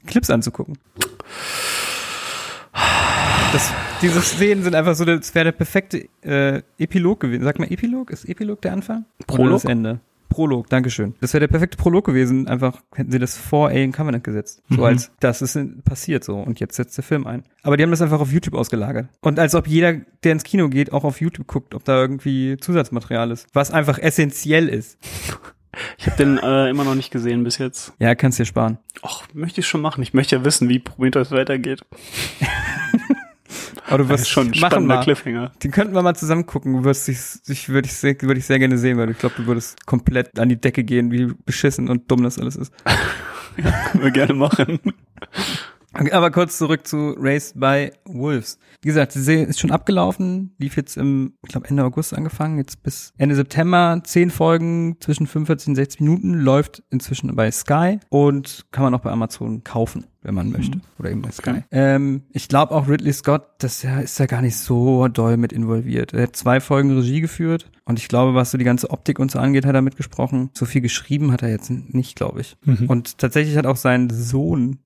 [0.06, 0.78] Clips anzugucken.
[3.52, 3.70] Das,
[4.02, 7.44] diese Szenen sind einfach so, das wäre der perfekte äh, Epilog gewesen.
[7.44, 8.10] Sag mal Epilog?
[8.10, 9.04] Ist Epilog der Anfang?
[9.18, 9.62] Oder Prolog?
[9.62, 10.00] das Ende?
[10.28, 11.14] Prolog, Dankeschön.
[11.20, 12.48] Das wäre der perfekte Prolog gewesen.
[12.48, 14.60] Einfach hätten sie das vor Alien Covenant gesetzt.
[14.68, 14.82] So Mhm.
[14.84, 17.44] als, das ist passiert so und jetzt setzt der Film ein.
[17.62, 19.08] Aber die haben das einfach auf YouTube ausgelagert.
[19.20, 22.56] Und als ob jeder, der ins Kino geht, auch auf YouTube guckt, ob da irgendwie
[22.58, 23.46] Zusatzmaterial ist.
[23.52, 24.98] Was einfach essentiell ist.
[25.98, 27.92] Ich habe den äh, immer noch nicht gesehen bis jetzt.
[27.98, 28.78] Ja, kannst dir sparen.
[29.02, 30.02] Och, möchte ich schon machen.
[30.02, 31.82] Ich möchte ja wissen, wie Prometheus weitergeht.
[33.88, 35.02] Aber du Das wirst ist schon machen spannender mal.
[35.04, 35.52] Cliffhanger.
[35.62, 36.72] Den könnten wir mal zusammen gucken.
[36.74, 39.34] Du wirst dich, ich würde ich sehr, würde ich sehr gerne sehen, weil ich glaube,
[39.36, 42.72] du würdest komplett an die Decke gehen, wie beschissen und dumm das alles ist.
[43.56, 44.80] Können wir gerne machen.
[46.12, 48.58] Aber kurz zurück zu Race by Wolves.
[48.82, 52.58] Wie gesagt, die Serie ist schon abgelaufen, lief jetzt im, ich glaube Ende August angefangen,
[52.58, 57.98] jetzt bis Ende September, zehn Folgen zwischen 45 und 60 Minuten, läuft inzwischen bei Sky
[58.10, 60.80] und kann man auch bei Amazon kaufen, wenn man möchte.
[60.98, 61.50] Oder eben bei Sky.
[61.50, 61.64] Okay.
[61.70, 66.12] Ähm, ich glaube auch Ridley Scott, das ist ja gar nicht so doll mit involviert.
[66.12, 69.30] Er hat zwei Folgen Regie geführt und ich glaube, was so die ganze Optik und
[69.30, 70.50] so angeht, hat er mitgesprochen.
[70.52, 72.56] So viel geschrieben hat er jetzt nicht, glaube ich.
[72.64, 72.86] Mhm.
[72.88, 74.78] Und tatsächlich hat auch sein Sohn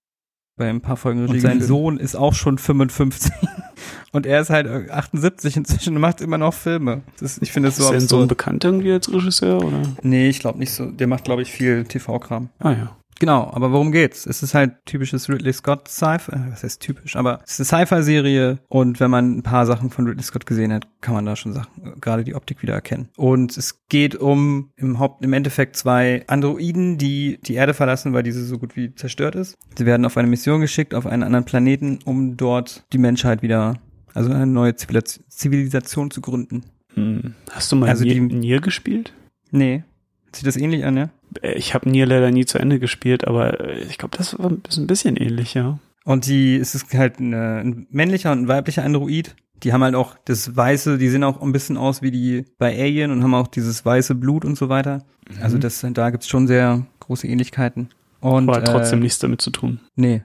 [0.61, 1.33] bei ein paar Folgen Regie.
[1.33, 3.33] Und sein Sohn ist auch schon 55.
[4.12, 7.01] Und er ist halt 78 inzwischen und macht immer noch Filme.
[7.18, 8.29] Das, ich finde das so ist dein Sohn absurd.
[8.29, 9.83] bekannt irgendwie als Regisseur, oder?
[10.03, 10.87] Nee, ich glaube nicht so.
[10.90, 12.49] Der macht, glaube ich, viel TV-Kram.
[12.59, 12.96] Ah ja.
[13.20, 14.26] Genau, aber worum geht's?
[14.26, 17.85] Es ist halt typisches Ridley Scott Sci-Fi, äh, was heißt typisch, aber es ist eine
[17.87, 21.37] Sci-Fi-Serie und wenn man ein paar Sachen von Ridley Scott gesehen hat, kann man da
[21.37, 23.11] schon Sachen, äh, gerade die Optik wieder erkennen.
[23.18, 28.22] Und es geht um im Haupt, im Endeffekt zwei Androiden, die die Erde verlassen, weil
[28.22, 29.56] diese so gut wie zerstört ist.
[29.76, 33.74] Sie werden auf eine Mission geschickt, auf einen anderen Planeten, um dort die Menschheit wieder,
[34.14, 36.62] also eine neue Zivilis- Zivilisation zu gründen.
[36.94, 37.35] Hm.
[37.50, 39.12] Hast du mal Also Nier, die- Nier gespielt?
[39.50, 39.85] Nee.
[40.33, 41.11] Sieht das ähnlich an, ja?
[41.42, 44.52] Äh, Ich habe Nier leider nie zu Ende gespielt, aber äh, ich glaube, das war
[44.68, 45.78] ist ein bisschen ähnlich, ja.
[46.04, 49.36] Und die, es ist halt eine, ein männlicher und ein weiblicher Android.
[49.62, 52.76] Die haben halt auch das weiße, die sehen auch ein bisschen aus wie die bei
[52.78, 55.04] Alien und haben auch dieses weiße Blut und so weiter.
[55.42, 55.60] Also Mhm.
[55.60, 57.90] das, da gibt's schon sehr große Ähnlichkeiten.
[58.20, 59.80] Und, Aber hat trotzdem äh, nichts damit zu tun.
[59.96, 60.22] Nee.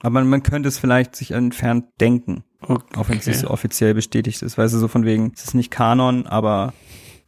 [0.00, 2.84] Aber man, man könnte es vielleicht sich entfernt denken, Okay.
[2.96, 4.56] auch wenn es nicht so offiziell bestätigt ist.
[4.56, 6.72] Weißt du, so von wegen, es ist nicht Kanon, aber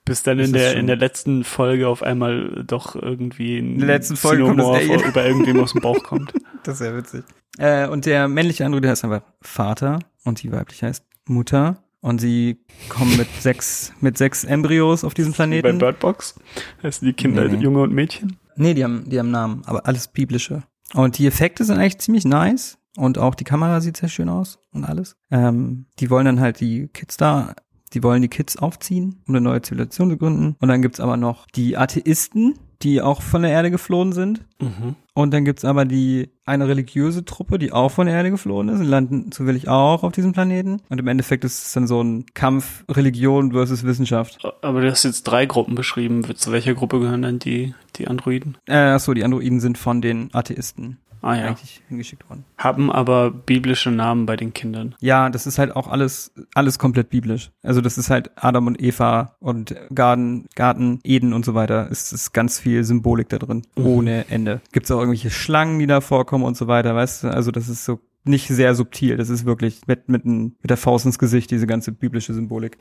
[0.08, 3.88] Bis dann in der, in der letzten Folge auf einmal doch irgendwie ein In der
[3.88, 6.32] letzten Folge kommt das über irgendwem aus dem Bauch kommt.
[6.64, 7.24] Das ist sehr witzig.
[7.56, 11.82] Äh, und der männliche Android der heißt einfach Vater und die weibliche heißt Mutter.
[12.00, 15.78] Und sie kommen mit sechs, mit sechs Embryos auf diesem Wie bei Planeten.
[15.78, 16.34] Bird Box
[16.82, 17.56] heißen die Kinder Nee.
[17.56, 18.36] Junge und Mädchen.
[18.56, 20.64] Nee, die haben, die haben Namen, aber alles biblische.
[20.94, 22.78] Und die Effekte sind eigentlich ziemlich nice.
[22.96, 25.16] Und auch die Kamera sieht sehr schön aus und alles.
[25.30, 27.54] Ähm, die wollen dann halt die Kids da,
[27.90, 30.56] die wollen die Kids aufziehen, um eine neue Zivilisation zu gründen.
[30.60, 34.44] Und dann gibt's aber noch die Atheisten, die auch von der Erde geflohen sind.
[34.60, 34.94] Mhm.
[35.14, 38.78] Und dann gibt's aber die eine religiöse Truppe, die auch von der Erde geflohen ist
[38.78, 40.80] und landen zufällig auch auf diesem Planeten.
[40.88, 44.38] Und im Endeffekt ist es dann so ein Kampf Religion versus Wissenschaft.
[44.62, 46.22] Aber du hast jetzt drei Gruppen beschrieben.
[46.36, 48.58] Zu welcher Gruppe gehören dann die, die Androiden?
[48.66, 51.46] Äh, achso, die Androiden sind von den Atheisten Ah ja.
[51.46, 52.44] eigentlich hingeschickt worden.
[52.56, 54.94] Haben aber biblische Namen bei den Kindern.
[55.00, 57.50] Ja, das ist halt auch alles, alles komplett biblisch.
[57.62, 61.88] Also das ist halt Adam und Eva und Garten, Garten, Eden und so weiter.
[61.90, 63.62] Es ist ganz viel Symbolik da drin.
[63.76, 64.60] Ohne Ende.
[64.72, 67.28] Gibt's auch irgendwelche Schlangen, die da vorkommen und so weiter, weißt du?
[67.28, 69.16] Also das ist so nicht sehr subtil.
[69.16, 72.78] Das ist wirklich mit, mit, mit der Faust ins Gesicht, diese ganze biblische Symbolik.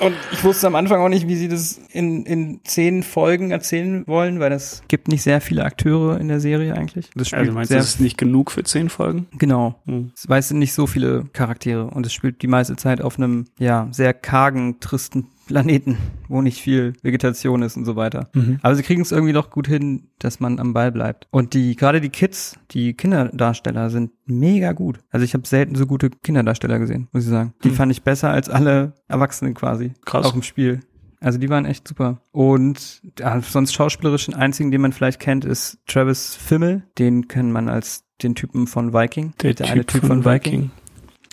[0.00, 4.04] Und ich wusste am Anfang auch nicht, wie sie das in, in zehn Folgen erzählen
[4.06, 7.10] wollen, weil das gibt nicht sehr viele Akteure in der Serie eigentlich.
[7.14, 9.26] Das spielt Also meinst du, sehr das ist nicht genug für zehn Folgen?
[9.38, 9.76] Genau.
[9.86, 10.10] Hm.
[10.16, 13.46] Es weiß sind nicht so viele Charaktere und es spielt die meiste Zeit auf einem,
[13.58, 15.96] ja, sehr kargen, tristen Planeten,
[16.28, 18.30] wo nicht viel Vegetation ist und so weiter.
[18.34, 18.58] Mhm.
[18.62, 21.26] Aber sie kriegen es irgendwie doch gut hin, dass man am Ball bleibt.
[21.30, 25.00] Und die, gerade die Kids, die Kinderdarsteller sind mega gut.
[25.10, 27.54] Also ich habe selten so gute Kinderdarsteller gesehen, muss ich sagen.
[27.64, 27.74] Die Hm.
[27.74, 29.92] fand ich besser als alle Erwachsenen quasi.
[30.04, 30.26] Krass.
[30.26, 30.80] Auch im Spiel.
[31.20, 32.20] Also die waren echt super.
[32.32, 36.82] Und ja, sonst schauspielerisch den einzigen, den man vielleicht kennt, ist Travis Fimmel.
[36.98, 39.32] Den kennt man als den Typen von Viking.
[39.42, 40.70] Der, eine Typ von Viking.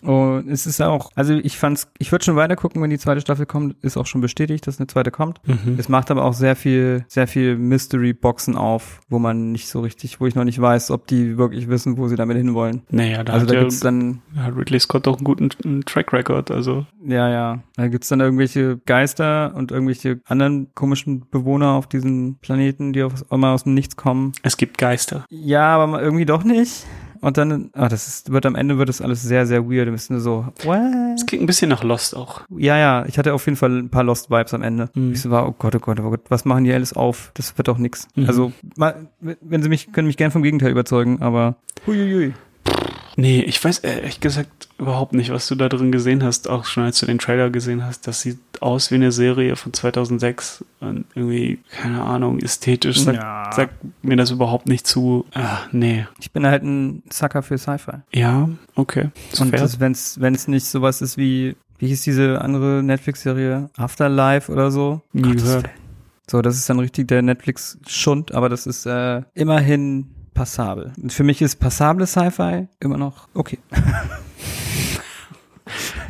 [0.04, 3.22] Und es ist auch, also ich fand's, ich würde schon weiter gucken, wenn die zweite
[3.22, 5.40] Staffel kommt, ist auch schon bestätigt, dass eine zweite kommt.
[5.46, 5.76] Mhm.
[5.78, 10.22] Es macht aber auch sehr viel, sehr viel Mystery-Boxen auf, wo man nicht so richtig,
[10.22, 12.84] wo ich noch nicht weiß, ob die wirklich wissen, wo sie damit hinwollen.
[12.90, 15.84] Naja, da Also hat da ja, gibt's dann, hat Ridley Scott doch einen guten einen
[15.86, 16.52] Track Record.
[16.52, 22.38] Also ja, ja, da gibt's dann irgendwelche Geister und irgendwelche anderen komischen Bewohner auf diesem
[22.42, 24.34] Planeten, die auf einmal aus dem Nichts kommen.
[24.44, 25.26] es gibt Geister.
[25.30, 26.86] Ja, aber irgendwie doch nicht.
[27.22, 29.88] Und dann, ah, das ist, wird am Ende wird das alles sehr, sehr weird.
[29.88, 30.80] Du bist nur so, what?
[31.16, 32.42] Es klingt ein bisschen nach Lost auch.
[32.56, 34.90] Ja, ja, ich hatte auf jeden Fall ein paar Lost Vibes am Ende.
[34.94, 35.12] Mhm.
[35.12, 37.32] Ich so war, oh Gott, oh Gott, oh Gott, was machen die alles auf?
[37.34, 38.08] Das wird doch nix.
[38.16, 38.26] Mhm.
[38.26, 41.56] Also, mal, wenn sie mich, können mich gern vom Gegenteil überzeugen, aber
[41.86, 42.34] huiuiui.
[43.20, 46.84] Nee, ich weiß ehrlich gesagt überhaupt nicht, was du da drin gesehen hast, auch schon
[46.84, 48.08] als du den Trailer gesehen hast.
[48.08, 53.52] Das sieht aus wie eine Serie von 2006 und irgendwie, keine Ahnung, ästhetisch sagt, Ja.
[53.54, 55.26] sagt mir das überhaupt nicht zu.
[55.34, 56.08] Ah, nee.
[56.20, 57.98] Ich bin halt ein Sucker für Sci-Fi.
[58.14, 59.10] Ja, okay.
[59.34, 63.70] Ist Und das, wenn's, wenn's nicht sowas ist wie, wie hieß diese andere Netflix-Serie?
[63.76, 65.02] Afterlife oder so?
[65.12, 65.70] Nie gehört.
[66.30, 70.94] So, das ist dann richtig der Netflix-Schund, aber das ist äh, immerhin passabel.
[71.02, 73.60] Und für mich ist passable Sci-Fi immer noch okay.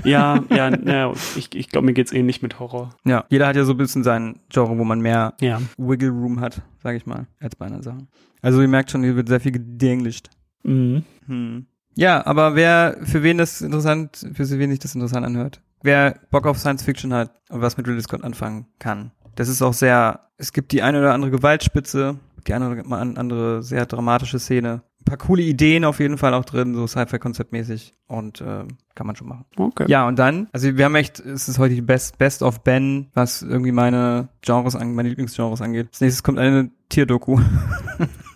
[0.04, 2.96] ja, ja, ja, ich, ich glaube, mir geht's ähnlich mit Horror.
[3.06, 5.62] Ja, jeder hat ja so ein bisschen sein Genre, wo man mehr Ja.
[5.78, 8.08] Wiggle Room hat, sage ich mal, als bei anderen Sachen.
[8.42, 10.30] Also ihr merkt schon, hier wird sehr viel gedenglischt.
[10.64, 11.04] Mhm.
[11.26, 11.66] Hm.
[11.96, 16.48] Ja, aber wer, für wen das interessant, für wen sich das interessant anhört, wer Bock
[16.48, 20.28] auf Science Fiction hat und was mit Ridley Scott anfangen kann, das ist auch sehr,
[20.38, 24.82] es gibt die eine oder andere Gewaltspitze, die eine oder andere sehr dramatische Szene.
[25.02, 29.16] Ein paar coole Ideen auf jeden Fall auch drin, so Sci-Fi-Konzeptmäßig und äh, kann man
[29.16, 29.46] schon machen.
[29.56, 29.86] Okay.
[29.88, 33.08] Ja, und dann, also wir haben echt, es ist heute die Best, Best of Ben,
[33.14, 35.88] was irgendwie meine Genres angeht, meine Lieblingsgenres angeht.
[35.92, 37.40] Als nächstes kommt eine Tierdoku.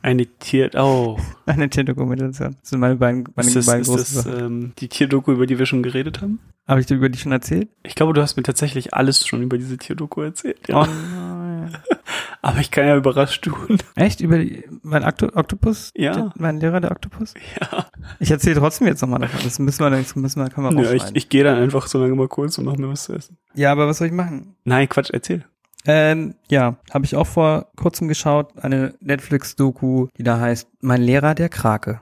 [0.04, 1.18] Eine Tier, oh.
[1.46, 2.58] eine Tierdokumentation.
[2.60, 4.40] Das sind meine beiden, meine Ist das, beiden ist großen das Sachen.
[4.40, 6.40] ähm, die Tierdoku, über die wir schon geredet haben?
[6.68, 7.70] Habe ich dir über die schon erzählt?
[7.84, 10.60] Ich glaube, du hast mir tatsächlich alles schon über diese Tierdoku erzählt.
[10.68, 10.82] Ja.
[10.82, 11.78] Oh nein.
[12.44, 13.78] Aber ich kann ja überrascht tun.
[13.96, 14.20] Echt?
[14.20, 15.92] Über die, mein Okto Oktopus?
[15.96, 16.14] Ja.
[16.14, 17.34] Der, mein Lehrer, der Oktopus?
[17.62, 17.86] Ja.
[18.20, 19.40] Ich erzähle trotzdem jetzt nochmal davon.
[19.46, 22.00] Das müssen wir, das müssen wir, können wir Nö, ich, ich gehe dann einfach so
[22.00, 23.38] lange mal kurz und mache mir was zu essen.
[23.56, 24.58] ja, aber was soll ich machen?
[24.66, 25.46] Nein, Quatsch, erzähl.
[25.86, 31.36] Ähm, ja, habe ich auch vor kurzem geschaut, eine Netflix-Doku, die da heißt Mein Lehrer
[31.36, 32.02] der Krake.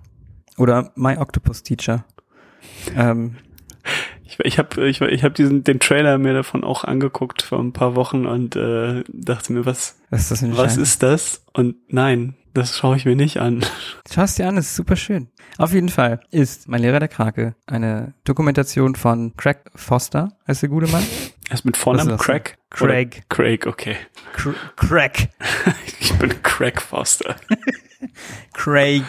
[0.57, 2.03] Oder My Octopus Teacher.
[2.95, 3.35] Ähm,
[4.31, 7.73] Ich, ich habe ich, ich hab diesen den Trailer mir davon auch angeguckt vor ein
[7.73, 11.43] paar Wochen und äh, dachte mir, was, ist das was ist das?
[11.53, 13.65] Und nein, das schaue ich mir nicht an.
[14.11, 15.27] Schau es dir an, das ist super schön.
[15.57, 20.69] Auf jeden Fall ist Mein Lehrer der Krake eine Dokumentation von Craig Foster, heißt der
[20.69, 21.03] gute Mann?
[21.49, 22.21] Erst mit Vornamen ist?
[22.21, 22.57] Craig?
[22.69, 23.23] Craig.
[23.27, 23.97] Craig, okay.
[24.33, 25.29] Cr Craig.
[25.99, 27.35] Ich bin Craig Foster.
[28.53, 29.03] Craig.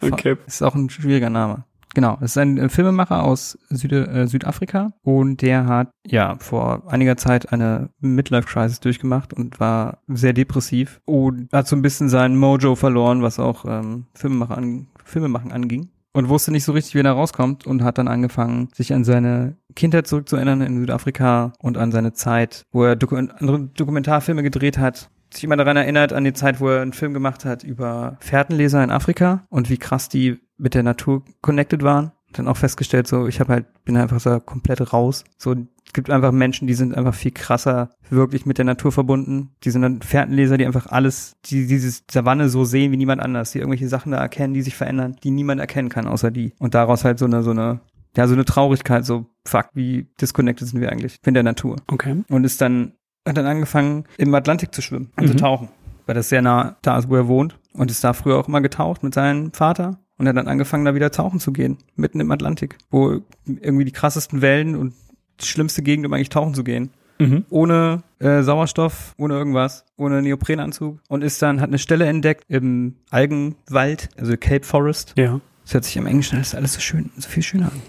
[0.00, 0.36] Okay.
[0.46, 1.64] Ist auch ein schwieriger Name.
[1.98, 6.84] Genau, es ist ein äh, Filmemacher aus Süde, äh, Südafrika und der hat ja vor
[6.86, 12.36] einiger Zeit eine Midlife-Crisis durchgemacht und war sehr depressiv und hat so ein bisschen sein
[12.36, 17.00] Mojo verloren, was auch ähm, Filmemacher an, Filmemachen anging und wusste nicht so richtig, wie
[17.00, 21.78] er da rauskommt und hat dann angefangen, sich an seine Kindheit zurückzuerinnern in Südafrika und
[21.78, 26.32] an seine Zeit, wo er andere Dokumentarfilme gedreht hat, sich immer daran erinnert, an die
[26.32, 30.38] Zeit, wo er einen Film gemacht hat über Fährtenleser in Afrika und wie krass die
[30.58, 32.12] mit der Natur connected waren.
[32.32, 35.24] Dann auch festgestellt, so ich habe halt bin einfach so komplett raus.
[35.38, 35.54] So
[35.86, 39.52] es gibt einfach Menschen, die sind einfach viel krasser wirklich mit der Natur verbunden.
[39.64, 43.52] Die sind dann Fährtenleser, die einfach alles, die dieses Savanne so sehen wie niemand anders,
[43.52, 46.52] die irgendwelche Sachen da erkennen, die sich verändern, die niemand erkennen kann außer die.
[46.58, 47.80] Und daraus halt so eine so eine
[48.14, 51.76] ja so eine Traurigkeit, so fuck, wie disconnected sind wir eigentlich in der Natur.
[51.86, 52.24] Okay.
[52.28, 52.92] Und ist dann
[53.26, 55.38] hat dann angefangen im Atlantik zu schwimmen und zu Mhm.
[55.38, 55.68] tauchen,
[56.04, 58.60] weil das sehr nah da ist, wo er wohnt und ist da früher auch immer
[58.60, 62.30] getaucht mit seinem Vater und hat dann angefangen, da wieder tauchen zu gehen, mitten im
[62.30, 64.94] Atlantik, wo irgendwie die krassesten Wellen und
[65.40, 66.90] die schlimmste Gegend, um eigentlich tauchen zu gehen.
[67.20, 67.44] Mhm.
[67.50, 72.96] Ohne äh, Sauerstoff, ohne irgendwas, ohne Neoprenanzug und ist dann, hat eine Stelle entdeckt im
[73.10, 75.14] Algenwald, also Cape Forest.
[75.16, 75.40] Ja.
[75.64, 77.82] Das hört sich im Englischen das ist alles so schön, so viel schöner an.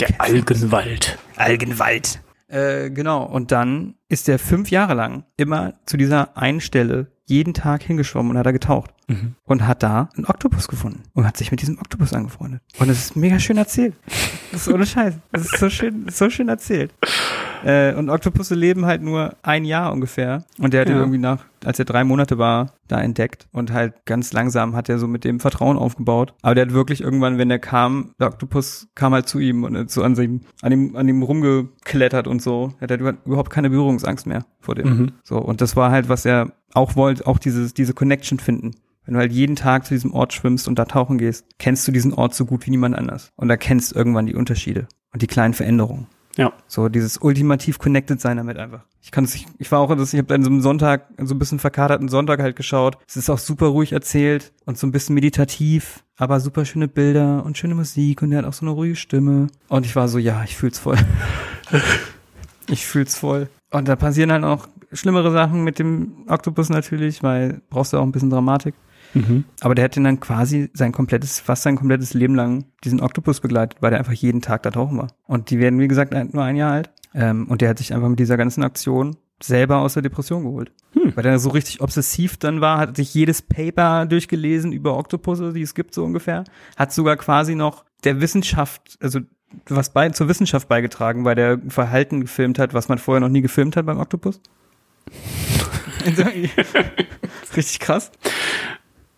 [0.00, 1.18] Der Algenwald.
[1.36, 2.20] Algenwald.
[2.48, 3.24] Äh, genau.
[3.24, 8.30] Und dann ist er fünf Jahre lang immer zu dieser einen Stelle jeden Tag hingeschwommen
[8.32, 8.90] und hat da getaucht.
[9.08, 9.34] Mhm.
[9.44, 11.02] Und hat da einen Oktopus gefunden.
[11.14, 12.60] Und hat sich mit diesem Oktopus angefreundet.
[12.78, 13.94] Und das ist mega schön erzählt.
[14.52, 15.14] Das ist ohne Scheiß.
[15.32, 16.92] Das ist so schön, so schön erzählt.
[17.64, 20.44] Äh, und Oktopusse leben halt nur ein Jahr ungefähr.
[20.58, 21.00] Und der hat ihn Ja.
[21.00, 23.46] irgendwie nach, als er drei Monate war, da entdeckt.
[23.52, 26.34] Und halt ganz langsam hat er so mit dem Vertrauen aufgebaut.
[26.42, 29.90] Aber der hat wirklich irgendwann, wenn der kam, der Oktopus kam halt zu ihm und
[29.90, 32.72] so an ihm, an ihm, an ihm rumgeklettert und so.
[32.80, 34.88] Er hat halt überhaupt keine Berührungsangst mehr vor dem.
[34.88, 35.12] Mhm.
[35.24, 35.38] So.
[35.38, 38.72] Und das war halt, was er auch wollte, auch dieses, diese Connection finden.
[39.04, 41.92] Wenn du halt jeden Tag zu diesem Ort schwimmst und da tauchen gehst, kennst du
[41.92, 43.32] diesen Ort so gut wie niemand anders.
[43.36, 46.08] Und erkennst irgendwann die Unterschiede und die kleinen Veränderungen.
[46.36, 46.52] Ja.
[46.66, 48.84] So dieses ultimativ connected sein damit einfach.
[49.00, 51.34] Ich kann es, ich, ich war auch, das, ich habe an so einem Sonntag, so
[51.34, 52.98] ein bisschen verkaterten Sonntag halt geschaut.
[53.08, 57.44] Es ist auch super ruhig erzählt und so ein bisschen meditativ, aber super schöne Bilder
[57.44, 59.46] und schöne Musik und er hat auch so eine ruhige Stimme.
[59.68, 60.98] Und ich war so, ja, ich fühl's voll.
[62.68, 63.48] ich fühl's voll.
[63.70, 68.02] Und da passieren halt auch schlimmere Sachen mit dem Oktopus natürlich, weil brauchst du auch
[68.02, 68.74] ein bisschen Dramatik.
[69.14, 69.44] Mhm.
[69.60, 73.40] Aber der hat den dann quasi sein komplettes, fast sein komplettes Leben lang diesen Oktopus
[73.40, 75.08] begleitet, weil der einfach jeden Tag da tauchen war.
[75.26, 76.90] Und die werden, wie gesagt, nur ein Jahr alt.
[77.14, 80.72] Ähm, und der hat sich einfach mit dieser ganzen Aktion selber aus der Depression geholt.
[81.14, 85.62] Weil der so richtig obsessiv dann war, hat sich jedes Paper durchgelesen über Oktopusse, die
[85.62, 86.44] es gibt, so ungefähr.
[86.76, 89.20] Hat sogar quasi noch der Wissenschaft, also
[89.68, 93.42] was bei, zur Wissenschaft beigetragen, weil der Verhalten gefilmt hat, was man vorher noch nie
[93.42, 94.40] gefilmt hat beim Oktopus.
[97.56, 98.12] richtig krass.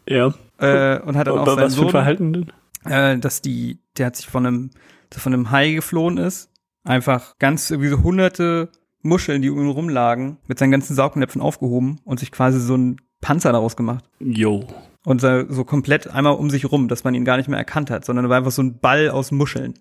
[0.08, 0.34] Ja.
[0.58, 2.52] Äh, und hat dann auch Aber seinen was für ein Verhalten denn?
[2.84, 4.70] äh, dass die, der hat sich von einem,
[5.10, 6.50] von einem Hai geflohen ist,
[6.84, 8.70] einfach ganz irgendwie so hunderte
[9.02, 12.96] Muscheln, die um ihn rumlagen, mit seinen ganzen Saugnäpfen aufgehoben und sich quasi so einen
[13.20, 14.04] Panzer daraus gemacht.
[14.20, 14.66] Jo.
[15.04, 17.90] Und so so komplett einmal um sich rum, dass man ihn gar nicht mehr erkannt
[17.90, 19.74] hat, sondern er war einfach so ein Ball aus Muscheln.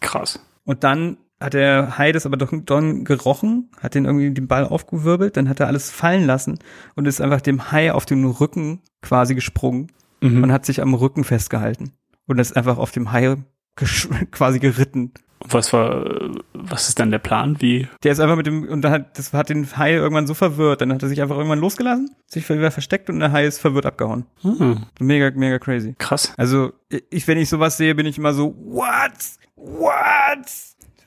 [0.00, 0.40] Krass.
[0.64, 4.64] Und dann hat der Hai das aber doch dann gerochen, hat den irgendwie den Ball
[4.66, 6.58] aufgewirbelt, dann hat er alles fallen lassen
[6.96, 9.88] und ist einfach dem Hai auf den Rücken quasi gesprungen
[10.22, 10.42] Mhm.
[10.44, 11.92] und hat sich am Rücken festgehalten
[12.26, 13.36] und ist einfach auf dem Hai
[13.78, 15.12] gesch- quasi geritten.
[15.38, 16.04] Und was war,
[16.52, 17.56] was ist dann der Plan?
[17.60, 17.88] Wie?
[18.02, 20.82] Der ist einfach mit dem, und dann hat, das hat den Hai irgendwann so verwirrt,
[20.82, 23.86] dann hat er sich einfach irgendwann losgelassen, sich wieder versteckt und der Hai ist verwirrt
[23.86, 24.26] abgehauen.
[24.42, 25.94] Hm, Mega, mega crazy.
[25.96, 26.34] krass.
[26.36, 26.74] Also,
[27.08, 29.12] ich, wenn ich sowas sehe, bin ich immer so, what?
[29.60, 30.46] What?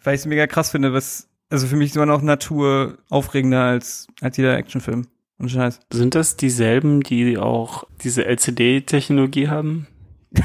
[0.04, 3.62] Weil ich es mega krass finde, was, also für mich ist immer noch Natur aufregender
[3.64, 5.08] als, als jeder Actionfilm.
[5.40, 5.80] Und Scheiß.
[5.92, 9.88] Sind das dieselben, die auch diese LCD-Technologie haben?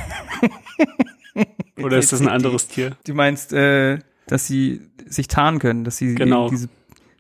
[1.83, 2.97] Oder ist das ein anderes Tier?
[3.07, 6.49] Du meinst, äh, dass sie sich tarnen können, dass sie Genau.
[6.49, 6.69] diese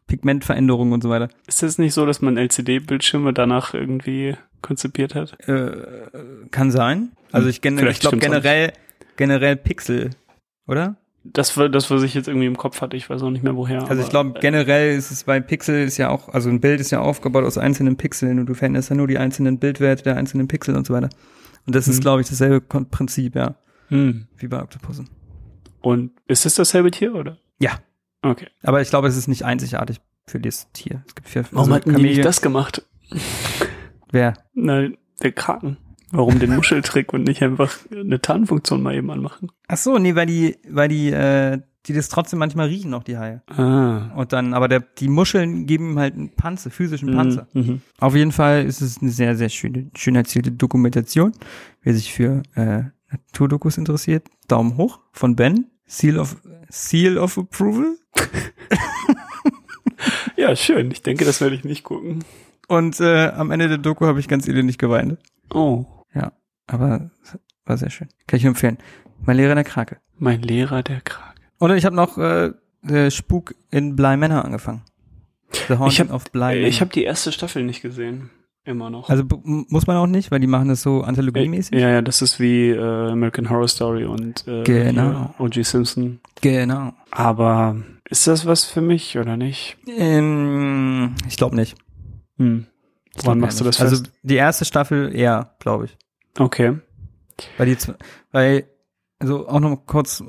[0.06, 1.28] Pigmentveränderungen und so weiter.
[1.46, 5.38] Ist es nicht so, dass man LCD-Bildschirme danach irgendwie konzipiert hat?
[5.48, 5.70] Äh,
[6.50, 7.12] kann sein.
[7.30, 8.72] Also ich, gen ich Vielleicht glaube generell,
[9.16, 10.10] generell Pixel,
[10.68, 10.96] oder?
[11.24, 12.96] Das das, was ich jetzt irgendwie im Kopf hatte.
[12.96, 13.82] Ich weiß auch nicht mehr woher.
[13.90, 16.90] Also ich glaube, generell ist es bei Pixel ist ja auch, also ein Bild ist
[16.90, 20.46] ja aufgebaut aus einzelnen Pixeln und du veränderst ja nur die einzelnen Bildwerte der einzelnen
[20.48, 21.08] Pixel und so weiter.
[21.66, 22.02] Und das ist, Mhm.
[22.02, 23.56] glaube ich, dasselbe Prinzip, ja,
[23.88, 24.26] Hm.
[24.38, 25.10] wie bei Octopussen.
[25.80, 27.36] Und ist es dasselbe Tier oder?
[27.58, 27.72] Ja.
[28.22, 28.46] Okay.
[28.62, 31.02] Aber ich glaube, es ist nicht einzigartig für das Tier.
[31.06, 32.84] Es gibt vier, Warum also hatten die nicht Kamele- das gemacht?
[34.10, 34.34] Wer?
[34.54, 35.76] Nein, der Kraken.
[36.10, 39.50] Warum den Muscheltrick und nicht einfach eine Tarnfunktion mal eben anmachen?
[39.66, 43.18] Ach so, nee, weil die, weil die, äh, die das trotzdem manchmal riechen, auch die
[43.18, 43.42] Haie.
[43.48, 44.10] Ah.
[44.16, 47.46] Und dann, aber der, die Muscheln geben ihm halt einen Panzer, physischen Panzer.
[47.52, 47.82] Mhm.
[48.00, 51.32] Auf jeden Fall ist es eine sehr, sehr schöne, schön erzielte Dokumentation.
[51.82, 55.66] Wer sich für äh, Naturdokus interessiert, Daumen hoch von Ben.
[55.86, 56.36] Seal of
[56.68, 57.96] Seal of Approval.
[60.38, 60.92] Ja, schön.
[60.92, 62.24] Ich denke, das werde ich nicht gucken.
[62.68, 65.18] Und äh, am Ende der Doku habe ich ganz elendig geweint.
[65.52, 65.84] Oh,
[66.14, 66.32] Ja,
[66.66, 67.10] aber
[67.64, 68.08] war sehr schön.
[68.26, 68.78] Kann ich nur empfehlen.
[69.24, 69.98] Mein Lehrer der Krake.
[70.18, 71.34] mein Lehrer, der Krake.
[71.60, 72.52] Oder ich habe noch äh,
[73.10, 74.82] Spuk in Bly Manor angefangen.
[75.68, 76.68] The Haunting Ich hab- of Bly Manor.
[76.68, 78.30] Ich habe die erste Staffel nicht gesehen.
[78.64, 79.08] Immer noch.
[79.08, 81.72] also muss man auch nicht, weil die machen das so anthologiemäßig.
[81.78, 85.34] ja, ja, das ist wie äh, American Horror Story und äh, Genau.
[85.38, 85.62] O.G.
[85.62, 86.20] Simpson.
[86.42, 86.92] Genau.
[87.10, 87.76] Aber
[88.10, 89.78] ist das was für mich oder nicht?
[89.86, 91.76] Ähm, ich glaube nicht.
[92.36, 92.66] Hm.
[93.22, 93.92] Glaub machst du das fest?
[93.92, 95.96] Also die erste Staffel eher, glaube ich.
[96.38, 96.78] Okay.
[97.56, 97.76] Weil die,
[98.32, 98.64] weil,
[99.18, 100.22] also auch noch kurz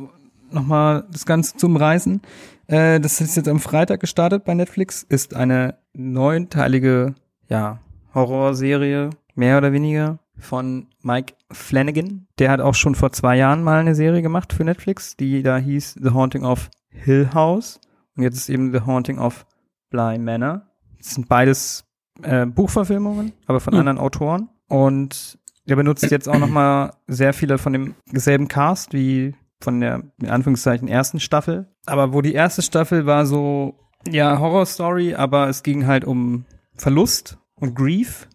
[0.51, 2.21] nochmal das Ganze zum Reisen.
[2.67, 7.15] Äh, das ist jetzt am Freitag gestartet bei Netflix, ist eine neunteilige,
[7.47, 7.79] ja,
[8.13, 12.27] Horrorserie, mehr oder weniger, von Mike Flanagan.
[12.37, 15.57] Der hat auch schon vor zwei Jahren mal eine Serie gemacht für Netflix, die da
[15.57, 17.79] hieß The Haunting of Hill House.
[18.15, 19.45] Und jetzt ist eben The Haunting of
[19.89, 20.63] Bly Manor.
[20.97, 21.85] Das sind beides
[22.23, 23.79] äh, Buchverfilmungen, aber von Hm.
[23.79, 24.49] anderen Autoren.
[24.67, 29.81] Und der benutzt jetzt auch noch mal sehr viele von dem selben Cast wie von
[29.81, 31.67] der, in Anführungszeichen, ersten Staffel.
[31.85, 33.75] Aber wo die erste Staffel war so,
[34.09, 36.45] ja, Horror-Story, aber es ging halt um
[36.75, 38.27] Verlust und Grief.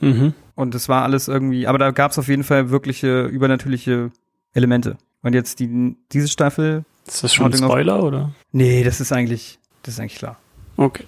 [0.00, 0.34] Mhm.
[0.54, 4.10] Und es war alles irgendwie, aber da gab es auf jeden Fall wirkliche übernatürliche
[4.52, 4.96] Elemente.
[5.22, 8.32] Und jetzt die, diese Staffel, Ist das schon ein Spoiler oder?
[8.52, 10.36] nee, das ist eigentlich, das ist eigentlich klar.
[10.76, 11.04] Okay.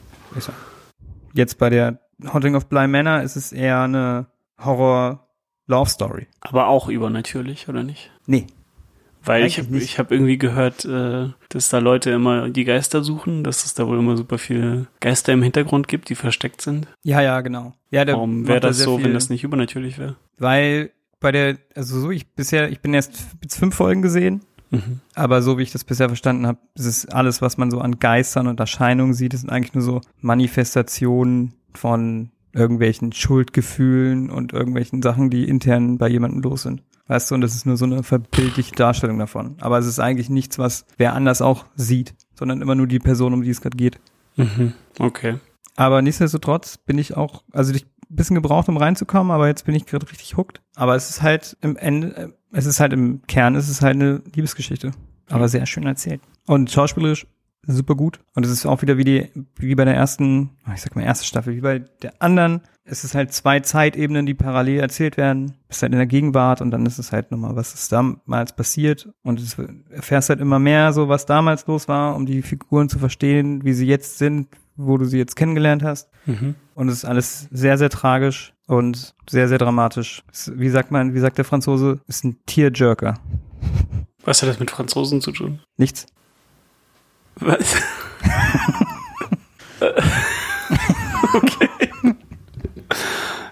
[1.35, 2.01] Jetzt bei der
[2.33, 4.27] Haunting of Bly Manor ist es eher eine
[4.61, 6.27] Horror-Love-Story.
[6.41, 8.11] Aber auch übernatürlich, oder nicht?
[8.27, 8.47] Nee.
[9.25, 13.43] Weil ich Eigentlich ich hab irgendwie gehört, äh, dass da Leute immer die Geister suchen,
[13.45, 16.87] dass es da wohl immer super viele Geister im Hintergrund gibt, die versteckt sind.
[17.03, 17.75] Ja, ja, genau.
[17.91, 20.17] Ja, Warum wäre da das so, viel- wenn das nicht übernatürlich wäre?
[20.39, 23.13] Weil bei der, also so, ich bisher, ich bin erst
[23.51, 24.41] fünf Folgen gesehen,
[24.71, 25.01] Mhm.
[25.15, 27.99] aber so wie ich das bisher verstanden habe, ist es alles, was man so an
[27.99, 35.03] Geistern und Erscheinungen sieht, das sind eigentlich nur so Manifestationen von irgendwelchen Schuldgefühlen und irgendwelchen
[35.03, 36.83] Sachen, die intern bei jemandem los sind.
[37.07, 39.57] Weißt du, und das ist nur so eine verbildliche Darstellung davon.
[39.61, 43.33] Aber es ist eigentlich nichts, was wer anders auch sieht, sondern immer nur die Person,
[43.33, 43.99] um die es gerade geht.
[44.37, 44.75] Mhm.
[44.99, 45.37] Okay.
[45.77, 49.75] Aber nichtsdestotrotz bin ich auch, also ich ein bisschen gebraucht, um reinzukommen, aber jetzt bin
[49.75, 50.61] ich gerade richtig hooked.
[50.75, 53.95] Aber es ist halt im Ende, äh, es ist halt im Kern, es ist halt
[53.95, 54.93] eine Liebesgeschichte.
[55.31, 56.21] Aber sehr schön erzählt.
[56.47, 57.27] Und schauspielerisch
[57.75, 58.21] super gut.
[58.35, 61.27] Und es ist auch wieder wie die, wie bei der ersten, ich sag mal erste
[61.27, 62.63] Staffel, wie bei der anderen.
[62.85, 65.57] Es ist halt zwei Zeitebenen, die parallel erzählt werden.
[65.69, 69.11] Bist halt in der Gegenwart und dann ist es halt nochmal, was ist damals passiert.
[69.23, 69.57] Und es
[69.91, 73.75] erfährst halt immer mehr so, was damals los war, um die Figuren zu verstehen, wie
[73.75, 76.09] sie jetzt sind, wo du sie jetzt kennengelernt hast.
[76.25, 76.55] Mhm.
[76.75, 80.23] Und es ist alles sehr, sehr tragisch und sehr, sehr dramatisch.
[80.33, 83.19] Es, wie sagt man, wie sagt der Franzose, ist ein Tearjerker.
[84.25, 85.61] Was hat das mit Franzosen zu tun?
[85.77, 86.07] Nichts.
[87.41, 87.77] Was?
[91.35, 91.69] okay.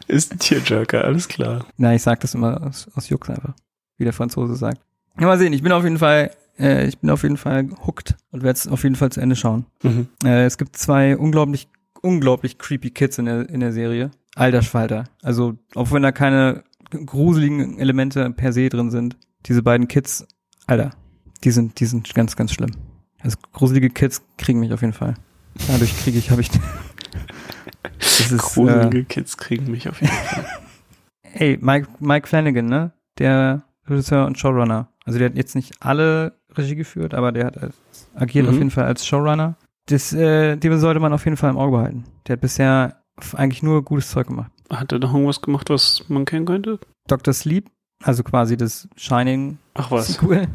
[0.08, 1.66] Ist ein Tierjerker, alles klar.
[1.76, 3.54] Na, ich sag das immer aus, aus Jux einfach,
[3.96, 4.80] wie der Franzose sagt.
[5.18, 8.14] Ja, mal sehen, ich bin auf jeden Fall, äh, ich bin auf jeden Fall hooked
[8.30, 9.66] und werde es auf jeden Fall zu Ende schauen.
[9.82, 10.08] Mhm.
[10.24, 11.68] Äh, es gibt zwei unglaublich,
[12.02, 14.10] unglaublich creepy Kids in der, in der Serie.
[14.36, 15.04] Alter Schwalter.
[15.22, 19.16] Also, auch wenn da keine gruseligen Elemente per se drin sind,
[19.46, 20.26] diese beiden Kids,
[20.66, 20.90] Alter,
[21.42, 22.72] die sind, die sind ganz, ganz schlimm.
[23.26, 25.14] Also, gruselige Kids kriegen mich auf jeden Fall.
[25.66, 26.50] Dadurch kriege ich, habe ich,
[27.98, 30.46] das ist, äh, Gruselige Kids kriegen mich auf jeden Fall.
[31.34, 32.92] Ey, Mike, Mike Flanagan, ne?
[33.18, 34.88] Der Regisseur und Showrunner.
[35.04, 37.74] Also der hat jetzt nicht alle Regie geführt, aber der hat als,
[38.14, 38.50] agiert Mhm.
[38.52, 39.56] auf jeden Fall als Showrunner.
[39.86, 42.04] Das, äh, dem sollte man auf jeden Fall im Auge behalten.
[42.28, 43.02] Der hat bisher
[43.34, 44.52] eigentlich nur gutes Zeug gemacht.
[44.70, 46.78] Hat er noch irgendwas gemacht, was man kennen könnte?
[47.08, 47.34] Dr.
[47.34, 47.70] Sleep,
[48.04, 50.08] also quasi das Shining Ach was.
[50.08, 50.46] Sequel.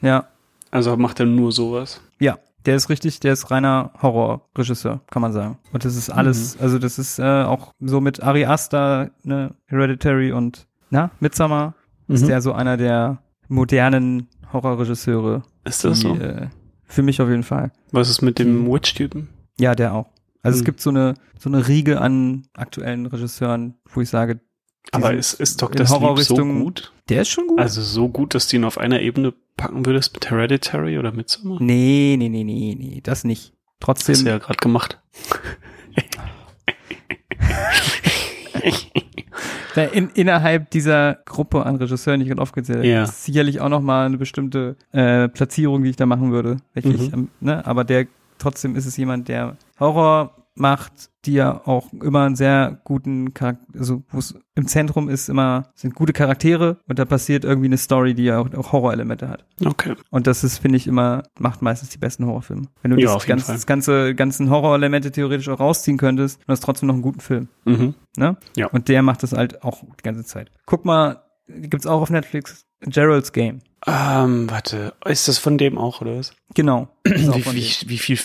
[0.00, 0.28] Ja.
[0.70, 2.00] Also macht er nur sowas.
[2.20, 5.58] Ja, der ist richtig, der ist reiner Horrorregisseur, kann man sagen.
[5.72, 6.62] Und das ist alles, Mhm.
[6.62, 11.74] also das ist äh, auch so mit Ari Aster, ne, Hereditary und na, Midsommar
[12.08, 12.26] ist Mhm.
[12.28, 15.42] der so einer der modernen Horrorregisseure.
[15.64, 16.14] Ist das die, so?
[16.16, 16.48] Äh,
[16.84, 17.72] für mich auf jeden Fall.
[17.92, 19.28] Was ist mit dem Witch-Typen?
[19.58, 20.06] Ja, der auch.
[20.42, 20.66] Also es Mhm.
[20.66, 24.40] gibt so eine so eine Riege an aktuellen Regisseuren, wo ich sage,
[24.92, 25.86] Aber ist, ist Dr.
[25.86, 26.92] Sleep so Horrorrichtung- gut?
[27.08, 27.58] Der ist schon gut.
[27.58, 31.58] Also so gut, dass die ihn auf einer Ebene packen würdest mit Hereditary oder Midsommar?
[31.60, 33.52] Nee, nee, nee, nee, nee, das nicht.
[33.78, 34.14] Trotzdem.
[34.14, 34.98] Hast du ja gerade gemacht.
[39.76, 43.04] Da in, innerhalb dieser Gruppe an Regisseuren, die ich gerade aufgezählt habe, Ja.
[43.04, 46.56] ist sicherlich auch noch mal eine bestimmte äh, Platzierung, die ich da machen würde.
[46.74, 46.90] Mhm.
[46.90, 47.64] ich, ähm, ne?
[47.64, 48.06] Aber der
[48.38, 53.66] trotzdem ist es jemand, der Horror macht, die ja auch immer einen sehr guten Charakter,
[53.78, 57.78] also wo es im Zentrum ist immer, sind gute Charaktere und da passiert irgendwie eine
[57.78, 59.44] Story, die ja auch, auch Horrorelemente hat.
[59.64, 59.94] Okay.
[60.10, 62.68] Und das ist, finde ich, immer, macht meistens die besten Horrorfilme.
[62.82, 63.54] Wenn du Ja, das, auf jeden ganz, Fall.
[63.56, 67.48] das ganze, ganzen Horrorelemente theoretisch auch rausziehen könntest, und hast trotzdem noch einen guten Film.
[67.64, 67.94] Mhm.
[68.16, 68.36] Ne?
[68.56, 68.68] Ja.
[68.68, 70.50] Und der macht das halt auch die ganze Zeit.
[70.66, 73.60] Guck mal, gibt's auch auf Netflix, Gerald's Game.
[73.86, 76.32] Ähm, warte, ist das von dem auch, oder was?
[76.54, 76.88] Genau.
[77.06, 78.18] Wie, wie, wie viel,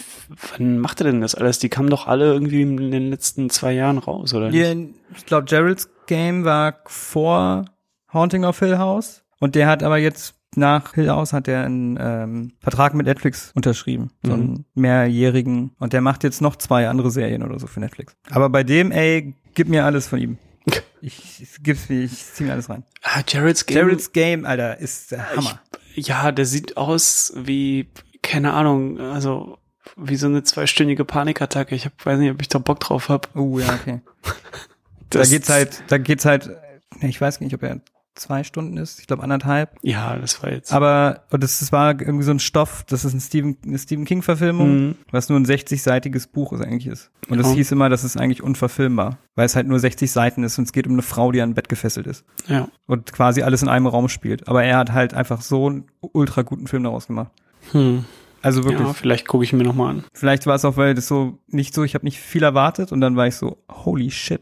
[0.58, 1.60] wann macht er denn das alles?
[1.60, 4.62] Die kamen doch alle irgendwie in den letzten zwei Jahren raus, oder nicht?
[4.62, 4.76] Ja,
[5.16, 7.66] ich glaube, Gerald's Game war vor
[8.14, 11.97] Haunting of Hill House und der hat aber jetzt nach Hill House hat er einen
[11.99, 14.66] ähm, Vertrag mit Netflix unterschrieben, so einen Mhm.
[14.74, 18.16] mehrjährigen und der macht jetzt noch zwei andere Serien oder so für Netflix.
[18.30, 20.38] Aber bei dem, ey, gib mir alles von ihm.
[21.01, 22.84] Ich, ich gib's mir, ich zieh mir alles rein.
[23.03, 23.78] Ah, Jared's Game.
[23.78, 25.61] Gerald's Game, Alter, ist der Hammer.
[25.93, 27.88] Ja, der sieht aus wie,
[28.24, 29.59] keine Ahnung, also
[29.95, 31.76] wie so eine zweistündige Panikattacke.
[31.76, 33.36] Ich hab, weiß nicht, ob ich da Bock drauf hab.
[33.36, 34.01] Oh ja, okay.
[35.11, 36.49] Da geht's halt, da geht's halt,
[36.99, 37.80] ich weiß nicht, ob er
[38.16, 39.78] zwei Stunden ist, ich glaube anderthalb.
[39.82, 40.72] Ja, das war jetzt.
[40.74, 44.05] Aber und das, das war irgendwie so ein Stoff, das ist ein Stephen, eine Stephen
[44.05, 44.95] King Verfilmung, Mhm.
[45.11, 47.11] was nur ein 60-seitiges Buch ist eigentlich ist.
[47.30, 47.53] Und es Ja.
[47.53, 50.72] hieß immer, das ist eigentlich unverfilmbar, weil es halt nur 60 Seiten ist und es
[50.74, 52.68] geht um eine Frau, die an ein Bett gefesselt ist ja.
[52.88, 54.47] und quasi alles in einem Raum spielt.
[54.47, 57.32] Aber er hat halt einfach so einen ultra guten Film daraus gemacht.
[57.72, 58.05] Hm.
[58.41, 58.88] Also wirklich.
[58.88, 60.03] Ja, vielleicht gucke ich mir noch mal an.
[60.13, 63.01] Vielleicht war es auch, weil das so nicht so, ich habe nicht viel erwartet und
[63.01, 64.41] dann war ich so, holy shit.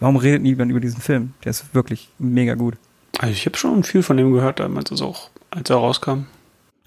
[0.00, 1.34] Warum redet niemand über diesen Film?
[1.44, 2.74] Der ist wirklich mega gut.
[3.18, 6.26] Also ich habe schon viel von dem gehört, damals es auch, als er rauskam.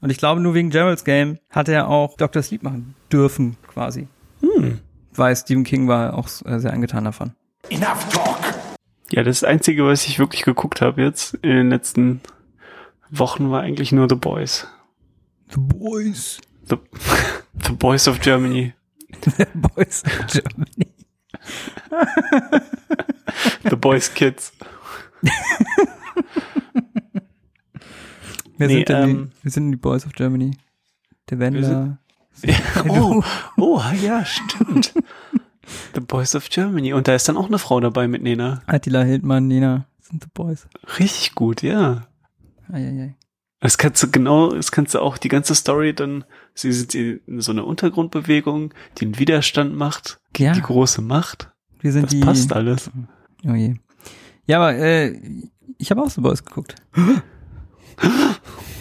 [0.01, 2.41] Und ich glaube, nur wegen Gerald's Game hat er auch Dr.
[2.41, 4.07] Sleep machen dürfen, quasi.
[4.41, 4.79] Hm.
[5.13, 7.33] Weil Stephen King war auch äh, sehr angetan davon.
[7.69, 8.39] Enough talk.
[9.11, 12.21] Ja, das Einzige, was ich wirklich geguckt habe jetzt in den letzten
[13.09, 14.67] Wochen, war eigentlich nur The Boys.
[15.49, 16.41] The Boys.
[16.67, 16.77] The,
[17.65, 18.73] The Boys of Germany.
[19.37, 20.91] The Boys of Germany.
[23.69, 24.51] The Boys Kids.
[28.57, 30.51] Wer, Nee, sind ähm, die, wer sind die Boys of Germany?
[31.29, 31.97] Der Wendler.
[32.89, 33.23] oh,
[33.57, 34.93] oh, ja, stimmt.
[35.93, 36.93] The Boys of Germany.
[36.93, 38.61] Und da ist dann auch eine Frau dabei mit Nena.
[38.67, 39.87] Attila Hildmann, Nina.
[39.97, 40.67] Das sind The Boys.
[40.99, 42.07] Richtig gut, ja.
[42.71, 43.15] Eieiei.
[43.61, 47.41] Das kannst du genau, das kannst du auch die ganze Story dann, sie sind in
[47.41, 51.51] so eine Untergrundbewegung, die einen Widerstand macht, Ja, die große Macht.
[51.79, 52.19] wir sind Das die.
[52.19, 52.91] passt alles.
[53.47, 53.75] Oh je.
[54.45, 55.19] Ja, aber äh,
[55.77, 56.75] ich habe auch The Boys geguckt.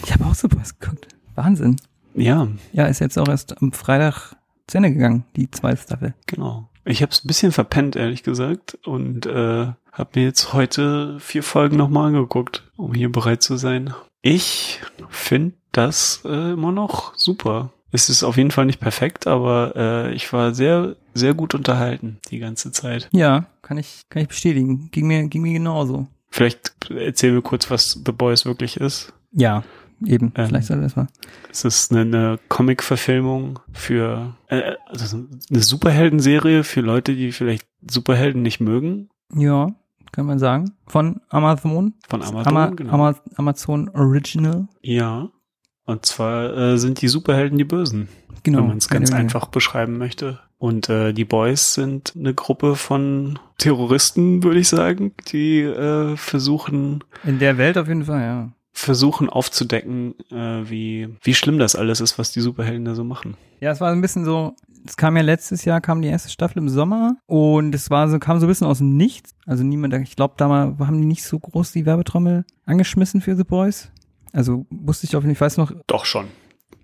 [0.03, 1.07] Ich habe auch The Boys geguckt.
[1.35, 1.77] Wahnsinn.
[2.13, 4.35] Ja, Ja, ist jetzt auch erst am Freitag
[4.67, 6.13] zu Ende gegangen, die zweite Staffel.
[6.25, 6.69] genau.
[6.87, 11.41] Ich habe es ein bisschen verpennt, ehrlich gesagt, und äh, habe mir jetzt heute vier
[11.41, 13.91] Folgen nochmal angeguckt, um hier bereit zu sein.
[14.21, 17.71] Ich finde das äh, immer noch super.
[17.91, 22.19] Es ist auf jeden Fall nicht perfekt, aber äh, ich war sehr, sehr gut unterhalten
[22.29, 23.09] die ganze Zeit.
[23.11, 24.91] Ja, kann ich, kann ich bestätigen.
[24.91, 26.05] Ging mir, ging mir genauso.
[26.35, 29.13] Vielleicht erzähl mir kurz, was The Boys wirklich ist.
[29.31, 29.63] Ja,
[30.05, 30.33] eben.
[30.35, 31.07] Ähm, Vielleicht soll das mal.
[31.49, 35.17] Es ist eine, eine Comic-Verfilmung für äh, also
[35.49, 39.07] eine Superhelden-Serie für Leute, die vielleicht Superhelden nicht mögen.
[39.33, 39.67] Ja,
[40.11, 40.73] kann man sagen.
[40.87, 41.93] Von Amazon.
[42.09, 42.93] Von Amazon, Ama genau.
[42.93, 44.67] Ama Amazon Original.
[44.81, 45.29] Ja.
[45.85, 48.09] Und zwar äh, sind die Superhelden die Bösen,
[48.43, 48.57] Genau.
[48.59, 50.39] wenn man es ganz einfach beschreiben möchte.
[50.65, 57.03] Und äh, die Boys sind eine Gruppe von Terroristen, würde ich sagen, die äh, versuchen
[57.23, 58.49] In der Welt auf jeden Fall, ja.
[58.73, 63.37] versuchen aufzudecken, äh, wie wie schlimm das alles ist, was die Superhelden da so machen.
[63.59, 64.55] Ja, es war ein bisschen so,
[64.87, 68.17] es kam ja letztes Jahr, kam die erste Staffel im Sommer und es war so,
[68.17, 69.35] kam so ein bisschen aus dem Nichts.
[69.45, 73.35] Also niemand, ich glaube, da mal, haben die nicht so groß die Werbetrommel angeschmissen für
[73.35, 73.91] The Boys.
[74.33, 76.25] Also wusste ich auf jeden Fall, ich weiß noch, Doch schon.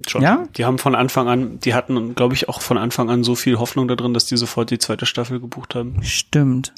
[0.10, 0.22] Schon.
[0.22, 0.48] Ja?
[0.56, 3.60] Die haben von Anfang an, die hatten, glaube ich, auch von Anfang an so viel
[3.60, 6.04] Hoffnung da drin, dass die sofort die zweite Staffel gebucht haben.
[6.04, 6.74] stimmt.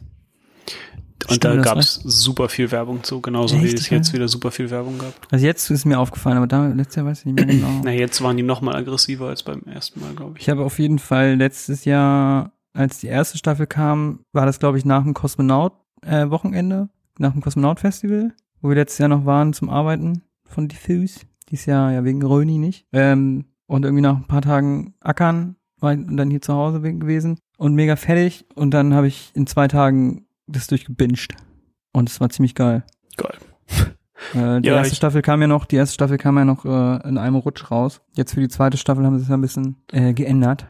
[1.29, 3.97] Und Stimmt, da gab es super viel Werbung zu, genauso wie Echt, es ja?
[3.97, 5.13] jetzt wieder super viel Werbung gab.
[5.31, 7.81] Also jetzt ist mir aufgefallen, aber da, letztes Jahr weiß ich nicht mehr genau.
[7.83, 10.43] Na, jetzt waren die noch mal aggressiver als beim ersten Mal, glaube ich.
[10.43, 14.77] Ich habe auf jeden Fall letztes Jahr, als die erste Staffel kam, war das, glaube
[14.77, 20.23] ich, nach dem Kosmonaut-Wochenende, nach dem Kosmonaut-Festival, wo wir letztes Jahr noch waren zum Arbeiten
[20.43, 21.21] von Diffuse.
[21.53, 22.87] Dieses Jahr ja wegen Röni nicht.
[22.91, 26.93] Ähm, und irgendwie nach ein paar Tagen ackern war ich dann hier zu Hause we-
[26.95, 28.45] gewesen und mega fertig.
[28.55, 31.35] Und dann habe ich in zwei Tagen das durchgebinged.
[31.91, 32.83] Und es war ziemlich geil.
[33.17, 33.37] Geil.
[34.33, 37.07] Äh, die Ja, erste Staffel kam ja noch, die erste Staffel kam ja noch äh,
[37.07, 38.01] in einem Rutsch raus.
[38.15, 40.65] Jetzt für die zweite Staffel haben sie es ja ein bisschen äh, geändert.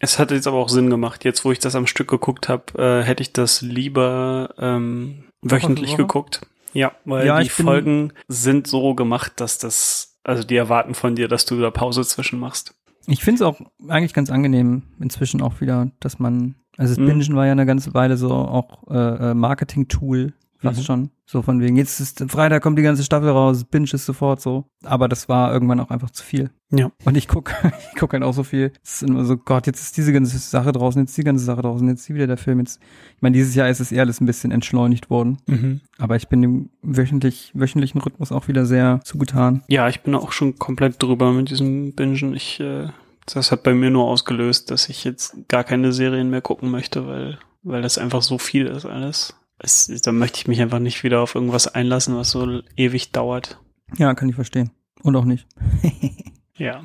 [0.00, 1.24] Es hat jetzt aber auch Sinn gemacht.
[1.24, 5.92] Jetzt, wo ich das am Stück geguckt habe, äh, hätte ich das lieber ähm, wöchentlich
[5.92, 6.06] Woche für Woche?
[6.08, 6.40] geguckt.
[6.72, 11.28] Ja, weil Ja, die Folgen sind so gemacht, dass das, also die erwarten von dir,
[11.28, 12.74] dass du da Pause zwischen machst.
[13.06, 17.06] Ich finde es auch eigentlich ganz angenehm inzwischen auch wieder, dass man, also das Mhm.
[17.06, 20.84] Bingen war ja eine ganze Weile so auch äh, äh, Marketing-Tool, fast Mhm.
[20.84, 21.10] schon.
[21.26, 24.64] So von wegen, jetzt ist Freitag kommt die ganze Staffel raus, Binge ist sofort so.
[24.84, 26.50] Aber das war irgendwann auch einfach zu viel.
[26.70, 26.90] Ja.
[27.04, 27.52] Und ich guck,
[27.92, 28.72] ich guck halt auch so viel.
[28.84, 31.62] Es ist immer so, Gott, jetzt ist diese ganze Sache draußen, jetzt die ganze Sache
[31.62, 32.58] draußen, jetzt wieder der Film.
[32.60, 32.80] Jetzt,
[33.16, 35.38] ich meine, dieses Jahr ist es eher alles ein bisschen entschleunigt worden.
[35.46, 35.80] Mhm.
[35.98, 39.62] Aber ich bin dem wöchentlich, wöchentlichen Rhythmus auch wieder sehr zugetan.
[39.68, 42.34] Ja, ich bin auch schon komplett drüber mit diesem Bingen.
[42.34, 42.88] Ich, äh,
[43.26, 47.06] das hat bei mir nur ausgelöst, dass ich jetzt gar keine Serien mehr gucken möchte,
[47.06, 49.34] weil, weil das einfach so viel ist alles.
[49.62, 53.60] Es, da möchte ich mich einfach nicht wieder auf irgendwas einlassen, was so ewig dauert.
[53.96, 54.70] Ja, kann ich verstehen.
[55.02, 55.46] Und auch nicht.
[56.58, 56.82] Ja.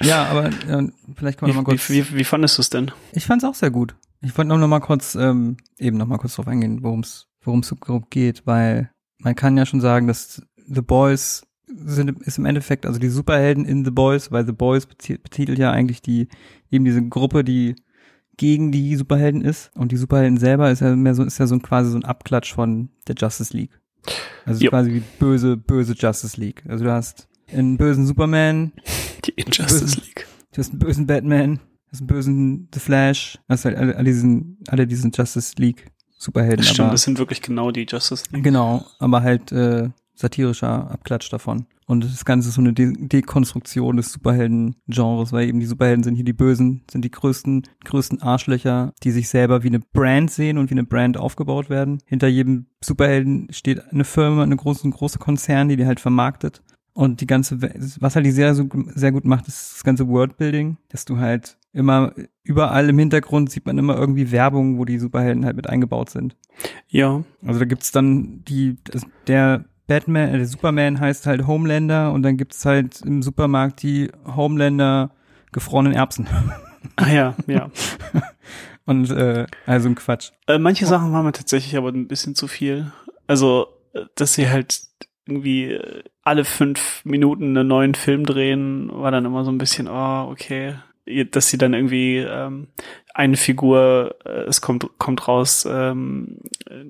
[0.00, 1.90] Ja, aber äh, vielleicht kann man mal kurz.
[1.90, 2.90] wie, wie, wie fandest du es denn?
[3.12, 3.94] Ich fand's auch sehr gut.
[4.22, 7.60] Ich wollte noch mal kurz ähm, eben noch mal kurz drauf eingehen, worum es worum
[7.60, 12.38] es so grob geht, weil man kann ja schon sagen, dass The Boys sind ist
[12.38, 16.00] im Endeffekt also die Superhelden in The Boys, weil The Boys beti- betitelt ja eigentlich
[16.02, 16.28] die
[16.70, 17.76] eben diese Gruppe, die
[18.40, 21.58] gegen die Superhelden ist und die Superhelden selber ist ja mehr so ist ja so
[21.58, 23.78] quasi so ein Abklatsch von der Justice League.
[24.46, 24.70] Also Jo.
[24.70, 26.62] quasi wie böse böse Justice League.
[26.66, 28.72] Also du hast einen bösen Superman,
[29.26, 30.26] Die Injustice Bösen- League.
[30.54, 33.94] Du hast einen bösen Batman, du hast einen bösen The Flash, du hast halt alle,
[33.94, 36.64] alle diesen, alle diesen Justice League Superhelden.
[36.64, 38.42] Stimmt, aber, das sind wirklich genau die Justice League.
[38.42, 39.90] genau, aber halt äh,
[40.20, 41.66] satirischer Abklatsch davon.
[41.86, 46.14] Und das Ganze ist so eine De Dekonstruktion des Superhelden-Genres, weil eben die Superhelden sind
[46.14, 50.58] hier die Bösen, sind die größten, größten Arschlöcher, die sich selber wie eine Brand sehen
[50.58, 51.98] und wie eine Brand aufgebaut werden.
[52.06, 56.62] Hinter jedem Superhelden steht eine Firma, eine große, ein großer Konzern, die die halt vermarktet.
[56.92, 57.60] Und die ganze,
[58.00, 61.56] was halt die sehr, so- sehr gut macht, ist das ganze Worldbuilding, dass du halt
[61.72, 62.12] immer,
[62.42, 66.36] überall im Hintergrund sieht man immer irgendwie Werbung, wo die Superhelden halt mit eingebaut sind.
[66.88, 68.76] Ja, Also da gibt's dann die,
[69.28, 75.10] der Batman, äh, Superman heißt halt Homelander und dann gibt's halt im Supermarkt die Homelander
[75.50, 76.28] gefrorenen Erbsen.
[76.94, 77.70] ah ja, ja.
[78.86, 80.30] Und äh, also ein Quatsch.
[80.46, 82.92] Äh, manche Sachen waren mir tatsächlich aber ein bisschen zu viel.
[83.26, 84.80] Also, äh, dass sie halt
[85.26, 89.88] irgendwie äh, alle fünf Minuten einen neuen Film drehen, war dann immer so ein bisschen,
[89.88, 90.74] oh, okay.
[91.32, 92.68] Dass sie dann irgendwie ähm,
[93.14, 96.38] eine Figur, äh, es kommt, kommt raus, ähm,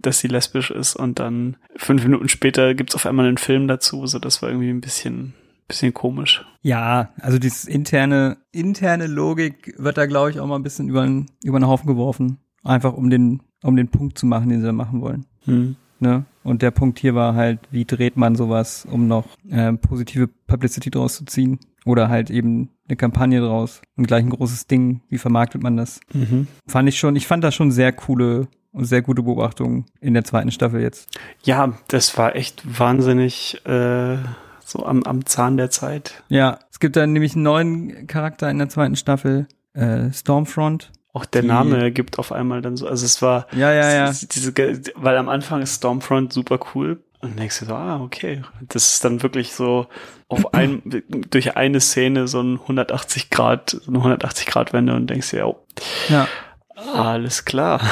[0.01, 4.07] dass sie lesbisch ist und dann fünf Minuten später gibt's auf einmal einen Film dazu.
[4.07, 5.35] So, das war irgendwie ein bisschen,
[5.69, 6.45] bisschen komisch.
[6.63, 11.03] Ja, also dieses interne, interne Logik wird da, glaube ich, auch mal ein bisschen über,
[11.03, 12.39] den- über den Haufen geworfen.
[12.63, 15.25] Einfach um den, um den Punkt zu machen, den sie da machen wollen.
[15.45, 15.77] Hm.
[16.01, 16.25] Ne?
[16.43, 20.91] Und der Punkt hier war halt, wie dreht man sowas, um noch ähm, positive Publicity
[20.91, 21.59] draus zu ziehen?
[21.87, 25.01] Oder halt eben eine Kampagne draus und gleich ein großes Ding.
[25.09, 26.01] Wie vermarktet man das?
[26.13, 26.47] Mhm.
[26.67, 30.25] Fand ich schon, ich fand das schon sehr coole und sehr gute Beobachtungen in der
[30.25, 31.09] zweiten Staffel jetzt.
[31.45, 34.19] Ja, das war echt wahnsinnig äh,
[34.65, 36.23] so am, am Zahn der Zeit.
[36.29, 40.93] Ja, es gibt dann nämlich einen neuen Charakter in der zweiten Staffel, äh, Stormfront.
[41.13, 44.09] Auch der Die- Name ergibt auf einmal dann so, also es war, Ja, ja, ja.
[44.11, 44.53] es- Diese,
[44.95, 48.43] weil am Anfang ist Stormfront super cool und dann denkst du so, ah, okay.
[48.69, 49.87] Das ist dann wirklich so
[50.29, 50.83] auf ein,
[51.31, 55.47] durch eine Szene so ein 180 Grad, so eine 180 Grad Wende und denkst dir,
[55.47, 55.67] oh,
[56.09, 56.27] Ja.
[56.95, 57.81] alles klar.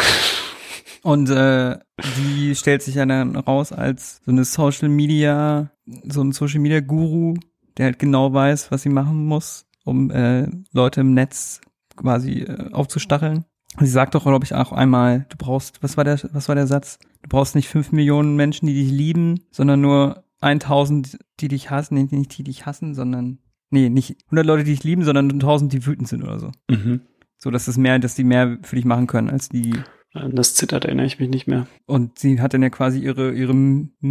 [1.03, 1.79] Und äh,
[2.19, 6.81] die stellt sich ja dann raus als so eine Social Media, so ein Social Media
[6.81, 7.35] Guru,
[7.77, 11.61] der halt genau weiß, was sie machen muss, um äh, Leute im Netz
[11.97, 13.45] quasi äh, aufzustacheln.
[13.81, 16.67] Sie sagt doch, glaube ich, auch einmal, du brauchst, was war der, was war der
[16.67, 16.99] Satz?
[17.23, 21.95] Du brauchst nicht fünf Millionen Menschen, die dich lieben, sondern nur 1000, die dich hassen,
[21.95, 23.39] nee, nicht die dich hassen, sondern,
[23.71, 26.51] nee, nicht 100 Leute, die dich lieben, sondern 1000, die wütend sind oder so.
[26.71, 27.01] Mhm.
[27.37, 29.73] So, dass es mehr, dass die mehr für dich machen können, als die
[30.13, 31.67] An das zittert erinnere ich mich nicht mehr.
[31.87, 33.55] und sie hat dann ja quasi ihre, ihre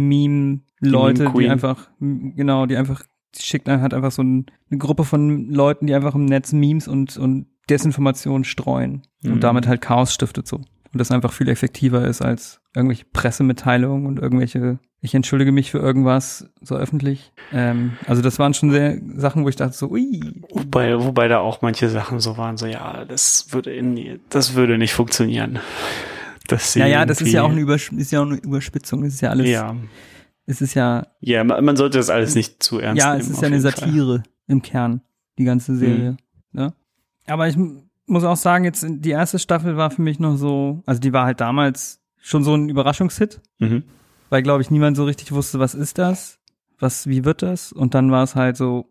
[0.08, 1.50] Meme-Leute, die, Meme-Queen.
[1.50, 3.02] einfach, m- genau, die einfach,
[3.36, 6.88] die schickt hat einfach so ein, eine Gruppe von Leuten, die einfach im Netz Memes
[6.88, 9.32] und, und Desinformation streuen Mhm.
[9.34, 10.56] und damit halt Chaos stiftet so.
[10.56, 10.66] Und
[11.00, 16.48] das einfach viel effektiver ist als irgendwelche Pressemitteilungen und irgendwelche, ich entschuldige mich für irgendwas
[16.62, 17.32] so öffentlich.
[17.52, 20.20] Ähm, also das waren schon sehr Sachen, wo ich dachte so, ui.
[20.50, 24.78] Wobei, wobei da auch manche Sachen so waren, so ja, das würde in, das würde
[24.78, 25.58] nicht funktionieren.
[26.46, 29.04] Dass sie Ja, ja, das ist ja auch eine, Übersch ist ja auch eine Überspitzung.
[29.04, 29.76] Es ist ja alles, ja,
[30.46, 33.20] es ist ja ja, man, sollte das alles nicht zu ernst ja, nehmen.
[33.20, 33.88] es ist ja eine jeden Fall.
[33.88, 33.92] Mhm.
[33.92, 35.02] Satire im Kern,
[35.38, 36.16] die ganze Serie.
[36.52, 36.72] Ne?
[37.28, 37.56] Aber ich
[38.06, 41.24] muss auch sagen, jetzt die erste Staffel war für mich noch so, also die war
[41.26, 43.40] halt damals schon so ein Überraschungshit.
[43.58, 43.84] Mhm.
[44.30, 46.38] weil, glaube ich, niemand so richtig wusste, was ist das?
[46.78, 47.72] Was, wie wird das?
[47.72, 48.90] Und dann war es halt so,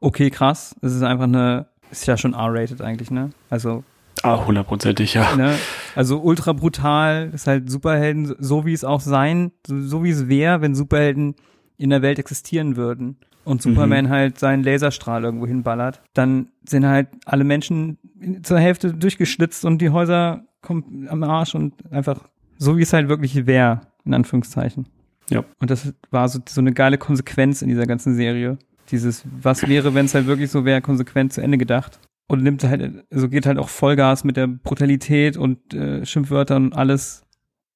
[0.00, 0.74] okay, krass.
[0.80, 3.30] Es ist einfach eine, ist ja schon R-rated eigentlich, ne?
[3.50, 3.84] Also,
[4.22, 5.34] Ah, hundertprozentig, ja.
[5.36, 5.56] ne?
[5.94, 10.28] Also ultra brutal, ist halt Superhelden, so wie es auch sein, so, so wie es
[10.28, 11.36] wäre, wenn Superhelden
[11.78, 17.08] in der Welt existieren würden und Superman halt seinen Laserstrahl irgendwo hinballert, dann sind halt
[17.24, 17.98] alle Menschen
[18.42, 22.28] zur Hälfte durchgeschlitzt und die Häuser kommen am Arsch und einfach
[22.58, 24.86] so wie es halt wirklich wäre, in Anführungszeichen.
[25.30, 25.44] Ja.
[25.60, 28.58] Und das war so, so eine geile Konsequenz in dieser ganzen Serie.
[28.90, 32.00] Dieses, was wäre, wenn es halt wirklich so wäre, konsequent zu Ende gedacht.
[32.26, 36.72] Und nimmt halt, also geht halt auch Vollgas mit der Brutalität und äh, Schimpfwörtern und
[36.74, 37.24] alles,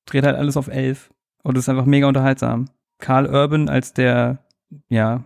[0.07, 1.11] dreht halt alles auf elf.
[1.43, 2.67] Und ist einfach mega unterhaltsam.
[2.99, 4.39] Carl Urban als der,
[4.89, 5.25] ja,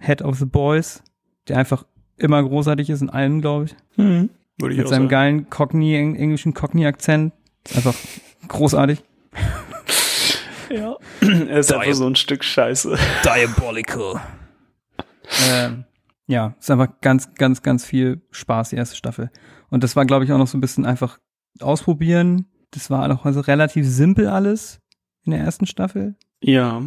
[0.00, 1.02] Head of the Boys,
[1.48, 1.84] der einfach
[2.16, 3.76] immer großartig ist in allem, glaube ich.
[3.96, 4.30] Mhm.
[4.58, 5.08] Würde ich Mit auch seinem sagen.
[5.08, 7.32] geilen Cockney, eng- englischen Cockney-Akzent.
[7.74, 7.94] Einfach
[8.48, 9.02] großartig.
[10.72, 10.96] Ja.
[11.20, 12.96] er ist einfach so ein Stück Scheiße.
[13.24, 14.20] Diabolical.
[15.50, 15.84] ähm,
[16.28, 19.30] ja, ist einfach ganz, ganz, ganz viel Spaß, die erste Staffel.
[19.70, 21.18] Und das war, glaube ich, auch noch so ein bisschen einfach
[21.60, 22.46] ausprobieren.
[22.70, 24.80] Das war auch also relativ simpel alles
[25.24, 26.14] in der ersten Staffel.
[26.40, 26.80] Ja.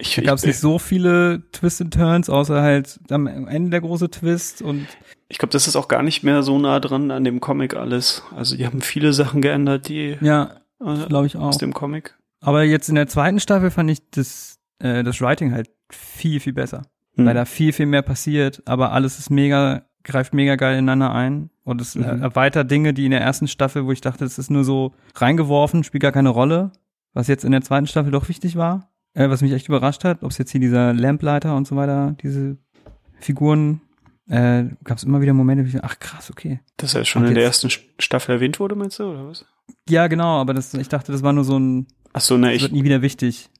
[0.00, 3.70] Ich, Da gab es ich, nicht so viele Twists and Turns, außer halt am Ende
[3.70, 4.86] der große Twist und
[5.28, 8.22] ich glaube, das ist auch gar nicht mehr so nah dran an dem Comic alles.
[8.34, 11.42] Also die haben viele Sachen geändert, die ja, äh, glaube ich auch.
[11.48, 12.16] aus dem Comic.
[12.40, 16.52] Aber jetzt in der zweiten Staffel fand ich das, äh, das Writing halt viel, viel
[16.54, 16.82] besser.
[17.16, 17.26] Hm.
[17.26, 21.50] weil da viel, viel mehr passiert, aber alles ist mega, greift mega geil ineinander ein
[21.64, 22.22] und es Mhm.
[22.22, 25.82] erweitert Dinge, die in der ersten Staffel, wo ich dachte, das ist nur so reingeworfen,
[25.84, 26.70] spielt gar keine Rolle,
[27.12, 30.22] was jetzt in der zweiten Staffel doch wichtig war, äh, was mich echt überrascht hat,
[30.22, 32.56] ob es jetzt hier dieser Lampleiter und so weiter, diese
[33.20, 33.80] Figuren,
[34.28, 36.60] äh, gab es immer wieder Momente, wo ich, ach krass, okay.
[36.76, 39.44] Dass er schon Und in der ersten Staffel erwähnt wurde, meinst du, oder was?
[39.88, 42.56] Ja, genau, aber das, ich dachte, das war nur so ein, Ach so, ne, das
[42.56, 43.50] ich, wird nie wieder wichtig.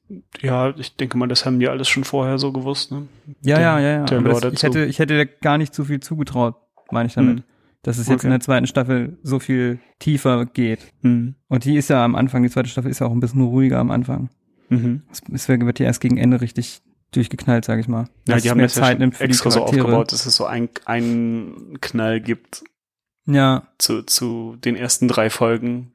[0.40, 3.06] ja, ich denke mal, das haben die alles schon vorher so gewusst, ne?
[3.42, 4.04] Ja, Der- ja, ja, ja.
[4.04, 6.56] der das, ich hätte, ich hätte gar nicht zu viel zugetraut,
[6.90, 7.38] meine ich damit.
[7.38, 7.44] Hm.
[7.82, 8.26] Dass es jetzt Okay.
[8.26, 10.92] in der zweiten Staffel so viel tiefer geht.
[11.00, 11.36] Mhm.
[11.48, 13.78] Und die ist ja am Anfang, die zweite Staffel ist ja auch ein bisschen ruhiger
[13.78, 14.28] am Anfang.
[14.70, 15.02] Mhm.
[15.32, 16.80] Es, wird ja erst gegen Ende richtig
[17.12, 18.08] durchgeknallt, sag ich mal.
[18.26, 20.68] Ja, die haben das ja Zeit schon nimmt extra so aufgebaut, dass es so ein,
[20.84, 22.62] einen Knall gibt
[23.26, 25.92] Ja, zu, zu den ersten drei Folgen,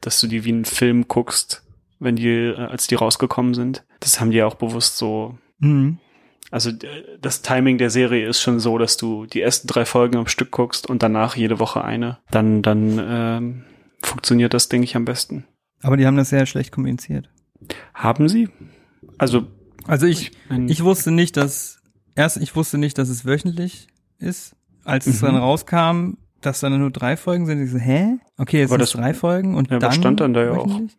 [0.00, 1.62] dass du die wie einen Film guckst,
[1.98, 3.84] wenn die, äh, als die rausgekommen sind.
[4.00, 5.38] Das haben die ja auch bewusst so.
[5.58, 5.98] mhm.
[6.50, 6.70] Also
[7.20, 10.52] das Timing der Serie ist schon so, dass du die ersten drei Folgen am Stück
[10.52, 12.18] guckst und danach jede Woche eine.
[12.30, 13.64] Dann, dann ähm,
[14.00, 15.46] funktioniert das, denke ich, am besten.
[15.82, 17.28] aber die haben das sehr schlecht kommuniziert.
[17.94, 18.48] Haben sie?
[19.18, 19.46] Also
[19.86, 20.32] Also ich,
[20.66, 21.80] ich wusste nicht, dass,
[22.14, 23.86] erst, ich wusste nicht, dass es wöchentlich
[24.18, 24.56] ist.
[24.84, 25.26] Als es Mhm.
[25.26, 26.10] dann rauskam,
[26.40, 28.18] dass dann nur drei Folgen sind, ich so, hä?
[28.38, 29.92] Okay, jetzt sind das- es drei Folgen und Ja, aber dann.
[29.92, 30.66] stand dann da ja auch.
[30.66, 30.96] wöchentlich?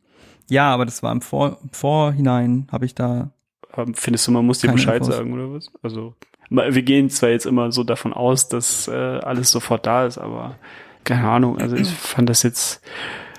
[0.49, 3.31] Ja, aber das war im, Vor Vorhinein, habe ich da
[3.77, 5.15] Ähm, Findest du, man muss dir Bescheid Infos.
[5.15, 5.69] sagen oder was?
[5.81, 6.15] Also
[6.49, 10.55] wir gehen zwar jetzt immer so davon aus, dass äh, alles sofort da ist, aber
[11.03, 11.57] keine Ahnung.
[11.59, 12.81] Also ich fand das jetzt.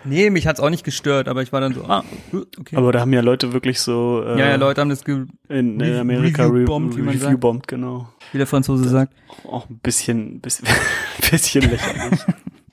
[0.08, 2.04] Nee, mich hat's auch nicht gestört, aber ich war dann so, ah,
[2.58, 2.76] okay.
[2.76, 5.80] Aber da haben ja Leute wirklich so äh, ja, ja, Leute haben das, ge in,
[5.80, 7.40] in Amerika Review-bombt, Re wie man Review sagt.
[7.40, 8.08] bombt, genau.
[8.32, 9.14] wie der Franzose sagt.
[9.44, 10.66] Auch ein bisschen, bisschen,
[11.30, 12.20] bisschen lächerlich.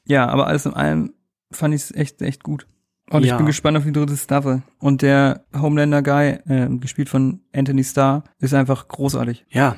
[0.06, 1.14] Ja, aber alles in allem
[1.52, 2.68] fand ich es echt, echt gut.
[3.10, 3.38] Und ich Ja.
[3.38, 4.64] bin gespannt auf die dritte Staffel.
[4.80, 9.46] Und der Homelander-Guy, äh, gespielt von Anthony Starr, ist einfach großartig.
[9.50, 9.76] ja,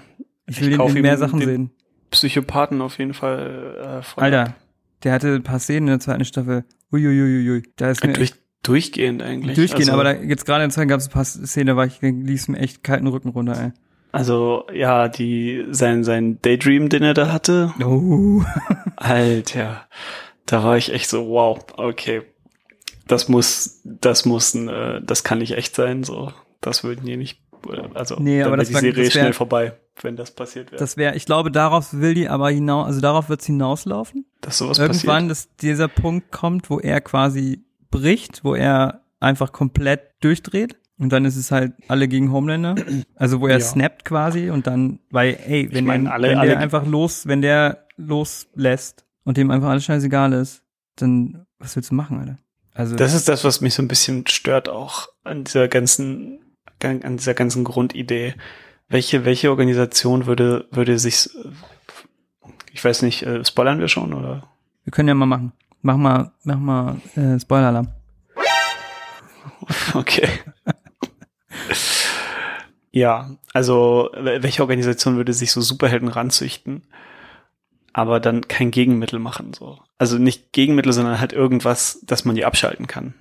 [0.48, 1.72] Ich Ich will den kauf in mehr Sachen den- sehen.
[2.12, 4.02] Psychopathen auf jeden Fall.
[4.18, 4.56] Äh, Alter,
[5.04, 6.64] der hatte ein paar Szenen in der zweiten Staffel.
[6.92, 7.64] Uiuiuiui.
[7.76, 8.34] Da ist mir Durch,
[8.64, 9.56] durchgehend eigentlich.
[9.56, 11.86] durchgehen, also, aber da, jetzt gerade in zweiten gab es ein paar Szenen, da war
[11.86, 13.72] ich, ließ mir echt kalten Rücken runter, ey.
[14.12, 18.42] Also ja, die sein sein Daydream, den er da hatte, Oh.
[18.96, 19.88] Alter,
[20.46, 22.22] da war ich echt so, wow, okay.
[23.08, 26.32] Das muss, das muss, äh, das kann nicht echt sein, so.
[26.62, 29.34] Das würden die nicht, äh, also, Nee, aber das die war- Serie das wär- schnell
[29.34, 30.80] vorbei, wenn das passiert wäre.
[30.80, 34.26] Das wäre, ich glaube, darauf will die aber hinaus, also darauf wird's hinauslaufen.
[34.42, 35.50] Dass sowas Irgendwann, passiert.
[35.50, 40.78] dass dieser Punkt kommt, wo er quasi bricht, wo er einfach komplett durchdreht.
[40.98, 42.76] Und dann ist es halt alle gegen Homelander.
[43.16, 43.64] Also wo er Ja.
[43.66, 47.28] snappt quasi und dann, weil, ey, wenn, mein, der, alle- wenn alle- der einfach los,
[47.28, 50.64] wenn der loslässt und dem einfach alles scheißegal ist,
[50.98, 52.38] dann was willst du machen, Alter?
[52.74, 56.40] Also Das ist das, was mich so ein bisschen stört auch an dieser ganzen,
[56.82, 58.36] an dieser ganzen Grundidee.
[58.88, 61.30] Welche, welche Organisation würde, würde sich,
[62.72, 64.48] ich weiß nicht, äh, spoilern wir schon oder?
[64.84, 65.52] wir können ja mal machen.
[65.82, 67.88] Mach mal, mach mal äh, Spoiler-Alarm.
[69.96, 70.28] Okay.
[72.92, 76.84] ja, also wel- welche Organisation würde sich so Superhelden ranzüchten,
[77.94, 79.80] aber dann kein Gegenmittel machen so?
[79.98, 83.14] Also nicht Gegenmittel, sondern halt irgendwas, dass man die abschalten kann.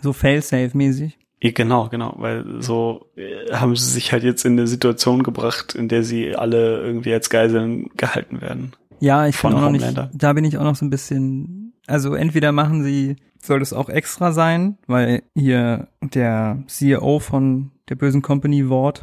[0.00, 1.12] So Fail-Safe-mäßig.
[1.14, 5.74] Ja, genau, genau, weil so äh, haben sie sich halt jetzt in eine Situation gebracht,
[5.74, 8.72] in der sie alle irgendwie als Geiseln gehalten werden.
[9.00, 12.14] Ja, ich bin auch noch nicht, da bin ich auch noch so ein bisschen, also
[12.14, 18.20] entweder machen sie, soll das auch extra sein, weil hier der CEO von der bösen
[18.20, 19.02] Company Ward,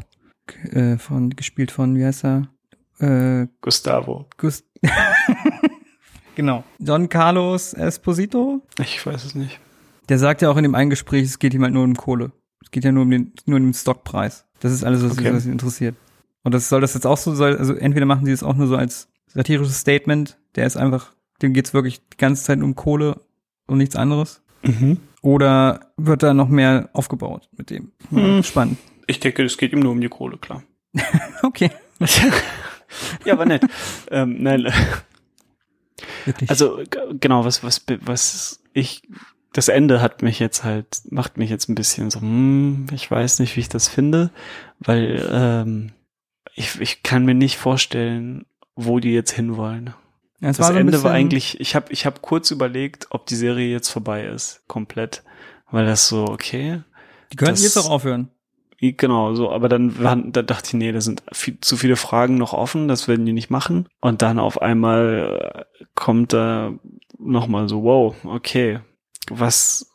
[0.72, 2.48] äh, von, gespielt von, wie heißt er?
[3.00, 4.28] Äh, Gustavo.
[4.38, 4.66] Gust
[6.36, 6.64] genau.
[6.78, 9.60] Don Carlos Esposito, Ich weiß es nicht.
[10.10, 12.32] Der sagt ja auch in dem einen Gespräch, es geht ihm halt nur um Kohle.
[12.64, 14.46] Es geht ja nur um den, nur um den Stockpreis.
[14.60, 15.30] Das ist alles, was, Okay.
[15.30, 15.96] ihn, was ihn interessiert.
[16.44, 18.68] Und das soll das jetzt auch so, soll, also entweder machen sie es auch nur
[18.68, 23.22] so als satirisches Statement, der ist einfach, dem geht's wirklich die ganze Zeit um Kohle
[23.68, 24.42] und nichts anderes.
[24.64, 24.98] Mhm.
[25.22, 27.92] Oder wird da noch mehr aufgebaut mit dem?
[28.10, 28.42] Hm.
[28.44, 28.78] Spannend.
[29.08, 30.64] Ich denke, es geht ihm nur um die Kohle, klar.
[31.44, 31.70] Okay.
[33.26, 33.64] ja, aber nett.
[34.10, 34.72] ähm, nein,
[36.26, 36.50] Wirklich.
[36.50, 36.80] also
[37.20, 39.02] genau, was, was, was ich,
[39.54, 43.40] das Ende hat mich jetzt halt, macht mich jetzt ein bisschen so, hm, ich weiß
[43.40, 44.30] nicht, wie ich das finde,
[44.80, 45.92] weil ähm,
[46.56, 48.46] ich, ich kann mir nicht vorstellen,
[48.76, 49.94] wo die jetzt hinwollen.
[50.40, 53.36] Ja, Das so ein Ende war eigentlich, ich habe ich hab kurz überlegt, ob die
[53.36, 55.24] Serie jetzt vorbei ist, komplett.
[55.72, 56.82] Weil das so, okay,
[57.32, 58.30] Die könnten das- jetzt auch aufhören.
[58.80, 62.38] Genau, so, aber dann waren, da dachte ich, nee, da sind viel, zu viele Fragen
[62.38, 63.90] noch offen, das werden die nicht machen.
[64.02, 66.74] Und dann auf einmal kommt da
[67.18, 68.80] nochmal so, wow, okay,
[69.30, 69.92] was,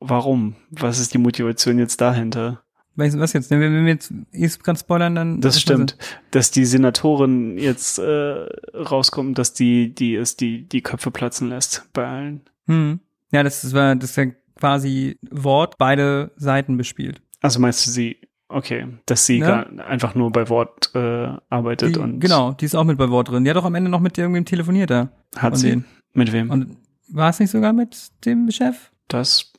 [0.00, 0.56] warum?
[0.70, 2.62] Was ist die Motivation jetzt dahinter?
[2.96, 3.50] Weißt du was jetzt?
[3.50, 3.98] Wenn wir,
[4.32, 5.40] jetzt ganz spoilern, dann.
[5.40, 5.96] Das stimmt,
[6.30, 11.88] dass die Senatorin jetzt äh, rauskommt, dass die, die es die, die Köpfe platzen lässt
[11.94, 12.42] bei allen.
[12.66, 13.00] Hm.
[13.30, 14.26] Ja, das, das war, das ist ja
[14.56, 17.22] quasi Wort beide Seiten bespielt.
[17.40, 18.18] Also meinst du sie,
[18.48, 19.64] okay, dass sie Ja.
[19.64, 23.08] gar, einfach nur bei Wort äh, arbeitet Die, und genau, die ist auch mit bei
[23.08, 23.44] Wort drin.
[23.44, 25.08] Die hat doch am Ende noch mit irgendwem telefoniert da.
[25.36, 25.70] hat sie?
[25.70, 25.84] denen.
[26.12, 26.50] Mit wem?
[26.50, 26.76] Und
[27.12, 28.90] war es nicht sogar mit dem Chef?
[29.08, 29.52] Das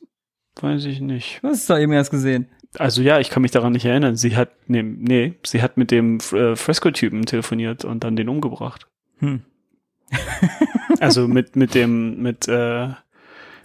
[0.60, 1.40] weiß ich nicht.
[1.42, 2.48] Du hast es doch eben erst gesehen.
[2.78, 4.16] Also ja, ich kann mich daran nicht erinnern.
[4.16, 8.86] Sie hat, nee, nee sie hat mit dem äh, Fresco-Typen telefoniert und dann den umgebracht.
[9.18, 9.42] Hm.
[11.00, 12.88] Also mit, mit dem, mit, äh,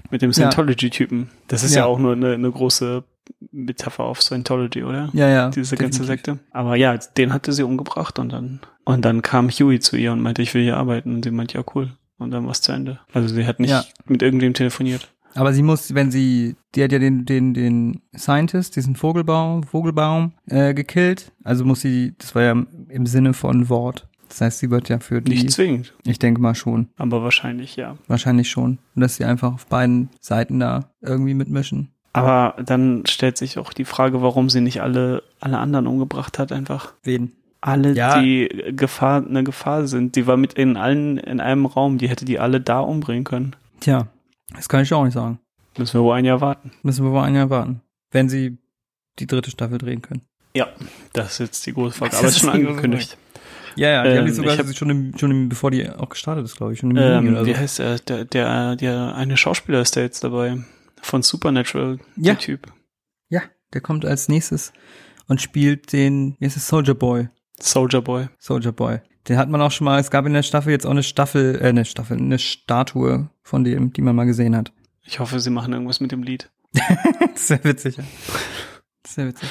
[0.09, 0.33] mit dem.
[0.33, 1.29] Scientology-Typen.
[1.47, 1.85] Das ist ja, Ja.
[1.85, 3.03] auch nur eine, eine große
[3.51, 5.09] Metapher auf Scientology, oder?
[5.13, 5.49] Ja, ja.
[5.49, 6.07] Diese ganze definitiv.
[6.07, 6.39] Sekte.
[6.51, 10.21] Aber ja, den hatte sie umgebracht und dann, und dann kam Huey zu ihr und
[10.21, 11.13] meinte, ich will hier arbeiten.
[11.15, 11.91] Und sie meinte, ja, cool.
[12.19, 12.99] Und dann war es zu Ende.
[13.13, 13.83] Also sie hat nicht Ja.
[14.05, 15.11] mit irgendwem telefoniert.
[15.35, 20.33] Aber sie muss, wenn sie, die hat ja den, den, den Scientist, diesen Vogelbaum, Vogelbaum,
[20.47, 21.31] äh, gekillt.
[21.43, 22.51] Also muss sie, das war ja
[22.89, 24.07] im Sinne von Wort.
[24.27, 27.75] Das heißt, sie wird ja für die, Nicht zwingend, ich denke mal schon, aber wahrscheinlich
[27.77, 27.97] ja.
[28.07, 28.77] wahrscheinlich schon.
[28.95, 31.89] Und dass sie einfach auf beiden Seiten da irgendwie mitmischen.
[32.13, 36.51] Aber dann stellt sich auch die Frage, warum sie nicht alle, alle anderen umgebracht hat,
[36.51, 36.93] einfach.
[37.03, 37.31] Wen?
[37.61, 38.21] Alle, Ja.
[38.21, 40.15] die Gefahr, eine Gefahr sind.
[40.15, 43.55] Die war mit in allen in einem Raum, die hätte die alle da umbringen können.
[43.81, 44.07] Tja,
[44.55, 45.39] das kann ich auch nicht sagen.
[45.77, 46.71] Müssen wir wohl ein Jahr warten.
[46.83, 47.81] Müssen wir wohl ein Jahr warten.
[48.11, 48.57] Wenn sie
[49.19, 50.21] die dritte Staffel drehen können.
[50.55, 50.67] Ja,
[51.13, 52.11] das ist jetzt die große Frage.
[52.11, 53.17] Das Aber es ist ist schon angekündigt.
[53.75, 56.09] Ja, ja, die Ähm, haben die sogar hab- schon, im, schon im, bevor die auch
[56.09, 57.45] gestartet ist, glaube ich, schon im Juni Ähm, oder so.
[57.45, 57.99] wie heißt er?
[57.99, 60.57] Der, der, der eine Schauspieler ist da jetzt dabei.
[61.01, 62.33] Von Supernatural, Ja.
[62.33, 62.73] der Typ.
[63.29, 63.41] Ja,
[63.73, 64.73] der kommt als nächstes
[65.27, 67.29] und spielt den, wie heißt es, Soldier Boy.
[67.59, 68.29] Soldier Boy.
[68.39, 68.99] Soldier Boy.
[69.27, 71.59] Den hat man auch schon mal, es gab in der Staffel jetzt auch eine Staffel,
[71.61, 74.71] äh, eine Staffel, eine Statue von dem, die man mal gesehen hat.
[75.03, 76.49] Ich hoffe, sie machen irgendwas mit dem Lied.
[77.35, 78.03] Sehr witzig, ja.
[79.05, 79.49] Sehr witzig.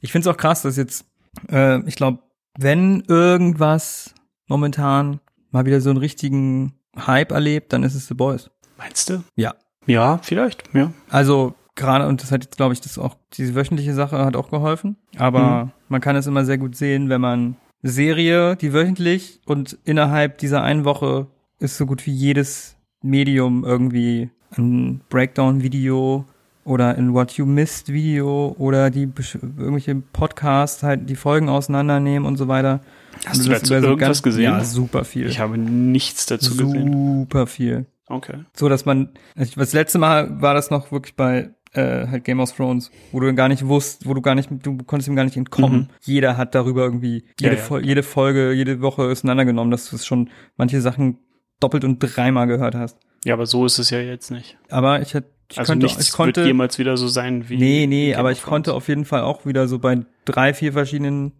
[0.00, 1.04] Ich finde es auch krass, dass jetzt,
[1.50, 2.20] äh, ich glaube,
[2.58, 4.14] wenn irgendwas
[4.46, 5.20] momentan
[5.50, 8.50] mal wieder so einen richtigen Hype erlebt, dann ist es The Boys.
[8.78, 9.24] Meinst du?
[9.34, 9.54] Ja.
[9.86, 10.92] Ja, vielleicht, ja.
[11.08, 14.50] Also gerade, und das hat jetzt, glaube ich, das auch, diese wöchentliche Sache hat auch
[14.50, 14.96] geholfen.
[15.18, 20.38] Aber man kann es immer sehr gut sehen, wenn man Serie, die wöchentlich und innerhalb
[20.38, 21.28] dieser einen Woche
[21.60, 26.24] ist so gut wie jedes Medium irgendwie ein Breakdown-Video
[26.64, 29.02] oder ein What You Missed Video oder die
[29.42, 32.80] irgendwelche Podcasts halt die Folgen auseinandernehmen und so weiter.
[33.24, 34.44] Hast Und du dazu so irgendwas gesehen?
[34.44, 35.26] Ja, super viel.
[35.26, 36.92] Ich habe nichts dazu gesehen.
[37.20, 38.38] super viel Okay.
[38.56, 42.40] so dass man ich- das letzte Mal war das noch wirklich bei äh, halt Game
[42.40, 45.24] of Thrones, wo du gar nicht wusst, wo du gar nicht, du konntest ihm gar
[45.24, 45.80] nicht entkommen.
[45.80, 45.88] Mhm.
[46.02, 47.62] Jeder hat darüber irgendwie Ja, jede, ja.
[47.62, 51.18] Fol- jede Folge, jede Woche auseinandergenommen, dass du es schon manche Sachen
[51.60, 52.98] doppelt und dreimal gehört hast.
[53.24, 54.58] Ja, aber so ist es ja jetzt nicht.
[54.70, 57.56] Aber ich, hätte- ich also konnte, nichts ich konnte, wird jemals wieder so sein wie.
[57.56, 60.72] nee, nee, Game aber ich konnte auf jeden Fall auch wieder so bei drei, vier
[60.72, 61.32] verschiedenen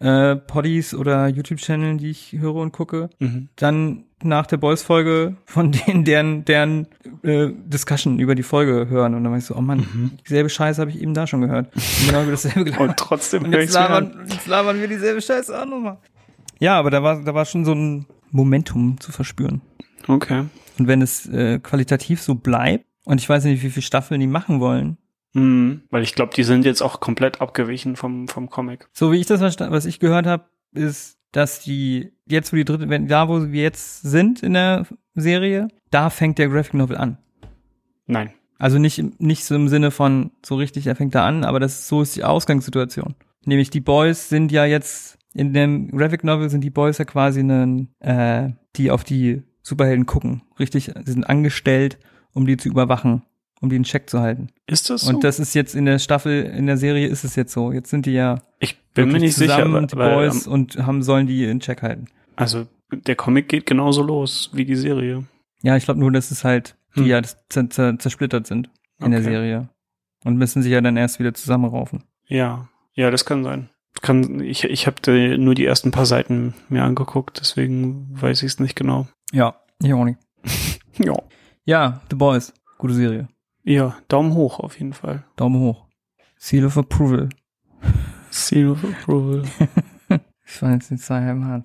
[0.00, 3.48] äh, Poddies oder YouTube-Channeln, die ich höre und gucke, Mhm.
[3.56, 6.86] dann nach der Boys-Folge von denen, deren, deren
[7.22, 9.14] äh, Discussion über die Folge hören.
[9.14, 11.74] Und dann war ich so, oh Mann, dieselbe Scheiße habe ich eben da schon gehört.
[11.74, 12.88] Und genau über dasselbe gelabert.
[12.88, 15.98] Und trotzdem Und jetzt labern, jetzt labern wir dieselbe Scheiße auch nochmal.
[16.58, 19.60] Ja, aber da war, da war schon so ein Momentum zu verspüren.
[20.08, 20.44] Okay.
[20.78, 24.26] Und wenn es äh, qualitativ so bleibt, und ich weiß nicht, wie viele Staffeln die
[24.26, 24.96] machen wollen,
[25.34, 28.88] Mhm, weil ich glaube, die sind jetzt auch komplett abgewichen vom, vom Comic.
[28.92, 32.64] So wie ich das verstanden, was ich gehört habe, ist, dass die jetzt, wo die
[32.64, 36.96] dritte, wenn da, wo wir jetzt sind in der Serie, da fängt der Graphic Novel
[36.96, 37.18] an.
[38.06, 38.30] Nein.
[38.58, 41.88] Also nicht, nicht so im Sinne von so richtig, er fängt da an, aber das
[41.88, 43.14] so ist die Ausgangssituation.
[43.44, 47.40] Nämlich die Boys sind ja jetzt in dem Graphic Novel sind die Boys ja quasi
[47.40, 50.42] einen, äh, die auf die Superhelden gucken.
[50.58, 51.98] Richtig, sie sind angestellt,
[52.32, 53.22] um die zu überwachen,
[53.60, 54.48] um die in Check zu halten.
[54.66, 55.10] Ist das so?
[55.10, 57.72] Und das ist jetzt in der Staffel, in der Serie ist es jetzt so.
[57.72, 60.76] Jetzt sind die ja ich bin mir nicht sicher, aber, die aber, Boys ähm, und
[60.86, 62.06] haben sollen die in Check halten.
[62.36, 65.24] also der Comic geht genauso los wie die Serie.
[65.62, 67.06] Ja, ich glaube nur, dass es halt die Hm.
[67.06, 68.70] ja zer zer zersplittert sind
[69.00, 69.30] in der Okay.
[69.30, 69.68] Serie
[70.24, 72.04] und müssen sich ja dann erst wieder zusammenraufen.
[72.28, 73.68] Ja, ja, das kann sein.
[74.02, 78.60] Kann, ich ich habe nur die ersten paar Seiten mir angeguckt, deswegen weiß ich es
[78.60, 79.08] nicht genau.
[79.32, 80.18] Ja, ich auch nicht.
[80.98, 81.14] Ja.
[81.64, 83.26] Ja, The Boys, gute Serie.
[83.64, 85.24] Ja, Daumen hoch auf jeden Fall.
[85.34, 85.86] Daumen hoch.
[86.36, 87.30] Seal of Approval.
[88.34, 89.42] Seal of Approval.
[90.46, 91.64] Ich fand jetzt den Cyheim hart.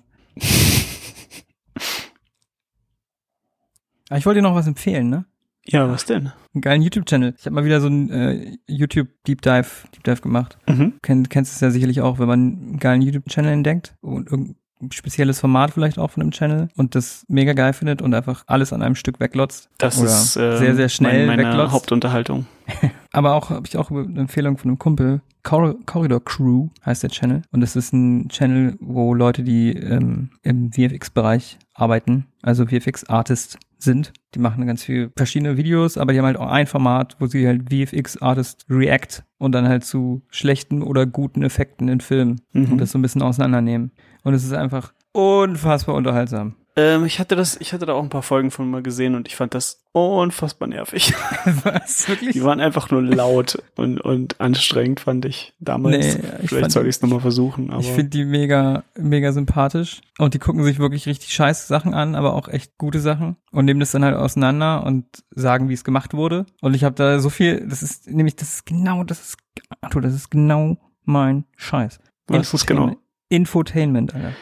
[4.16, 5.26] Ich wollte dir noch was empfehlen, ne?
[5.66, 6.32] ja, was denn?
[6.54, 7.34] Einen geilen YouTube-Channel.
[7.38, 10.58] Ich habe mal wieder so einen äh, YouTube-Deep Dive, Deep Dive gemacht.
[10.68, 10.94] Mhm.
[11.02, 14.56] Kenn, kennst es ja sicherlich auch, wenn man einen geilen YouTube-Channel entdeckt und irgendein
[14.90, 18.72] spezielles Format vielleicht auch von einem Channel und das mega geil findet und einfach alles
[18.72, 19.68] an einem Stück weglotzt.
[19.78, 21.72] Das Oder ist äh, sehr, sehr schnell meine, meine weglotzt.
[21.72, 22.46] Hauptunterhaltung.
[23.12, 25.20] Aber auch habe ich auch eine Empfehlung von einem Kumpel.
[25.42, 27.42] Cor Corridor Crew heißt der Channel.
[27.50, 34.12] Und das ist ein Channel, wo Leute, die ähm, im VFX-Bereich arbeiten, also VFX-Artist sind,
[34.34, 37.46] die machen ganz viel verschiedene Videos, aber die haben halt auch ein Format, wo sie
[37.46, 42.72] halt VFX-Artist react und dann halt zu schlechten oder guten Effekten in Filmen Mhm.
[42.72, 43.92] und das so ein bisschen auseinandernehmen.
[44.22, 46.54] Und es ist einfach unfassbar unterhaltsam.
[46.80, 49.28] Ähm, ich hatte das, ich hatte da auch ein paar Folgen von mal gesehen und
[49.28, 51.12] ich fand das unfassbar nervig.
[51.64, 52.08] Was?
[52.08, 52.32] Wirklich?
[52.32, 55.96] Die waren einfach nur laut und, und anstrengend, fand ich damals.
[56.16, 59.32] Nee, ich Vielleicht fand- soll ich es nochmal versuchen, aber Ich finde die mega, mega
[59.32, 60.00] sympathisch.
[60.18, 63.36] Und die gucken sich wirklich richtig scheiße Sachen an, aber auch echt gute Sachen.
[63.50, 66.46] Und nehmen das dann halt auseinander und sagen, wie es gemacht wurde.
[66.62, 69.36] Und ich habe da so viel, das ist nämlich, das ist genau, das ist,
[69.82, 71.98] Arthur, das ist genau mein Scheiß.
[72.28, 72.96] Was ist genau?
[73.28, 74.32] Infotainment, Alter.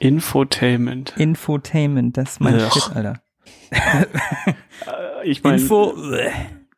[0.00, 1.14] Infotainment.
[1.16, 2.72] Infotainment, das ist mein Ugh.
[2.72, 3.20] Shit, Alter.
[5.22, 5.94] Ich meine, Info,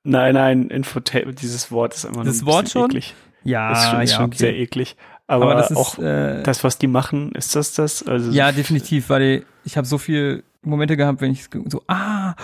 [0.03, 2.91] nein, nein, Infotainment, dieses Wort ist immer Das Wort schon?
[2.91, 3.15] eklig.
[3.45, 4.37] ja, ist schon, ist ja, schon okay.
[4.39, 4.97] sehr eklig.
[5.29, 8.03] Aber, aber das ist, auch äh, das, was die machen, ist das das?
[8.03, 12.35] Also Ja, definitiv, weil ich habe so viel Momente gehabt, wenn ich so, ah,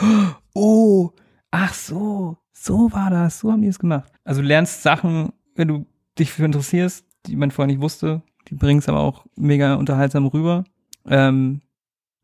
[0.54, 1.10] oh,
[1.50, 4.10] ach so, so war das, so haben die es gemacht.
[4.24, 5.86] Also du lernst Sachen, wenn du
[6.18, 10.26] dich für interessierst, die man vorher nicht wusste, die bringen es aber auch mega unterhaltsam
[10.26, 10.64] rüber.
[11.08, 11.60] Ähm,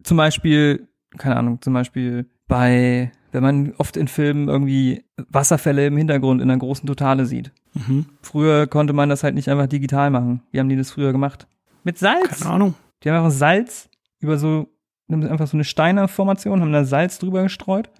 [0.02, 5.96] zum Beispiel, keine Ahnung, zum Beispiel bei, wenn man oft in Filmen irgendwie Wasserfälle im
[5.96, 7.52] Hintergrund in einer großen Totale sieht.
[7.74, 8.06] Mhm.
[8.22, 10.42] Früher konnte man das halt nicht einfach digital machen.
[10.50, 11.46] Wie haben die das früher gemacht?
[11.82, 12.40] Mit Salz.
[12.40, 12.74] Keine Ahnung.
[13.02, 13.88] Die haben einfach Salz
[14.20, 14.68] über so,
[15.10, 17.94] haben einfach so eine Steinerformation, haben da Salz drüber gestreut und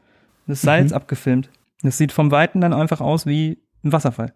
[0.53, 0.97] das Salz Mhm.
[0.97, 1.51] abgefilmt.
[1.83, 4.33] Das sieht vom Weiten dann einfach aus wie ein Wasserfall.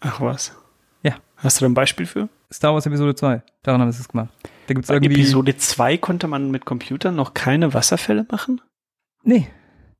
[0.00, 0.56] Ach was.
[1.02, 1.16] Ja.
[1.36, 2.28] Hast du da ein Beispiel für?
[2.52, 3.42] Star Wars Episode 2.
[3.62, 4.30] Daran haben sie es gemacht.
[4.66, 5.20] Da gibt's Bei irgendwie.
[5.20, 8.60] Episode 2 konnte man mit Computern noch keine Wasserfälle machen?
[9.22, 9.48] Nee.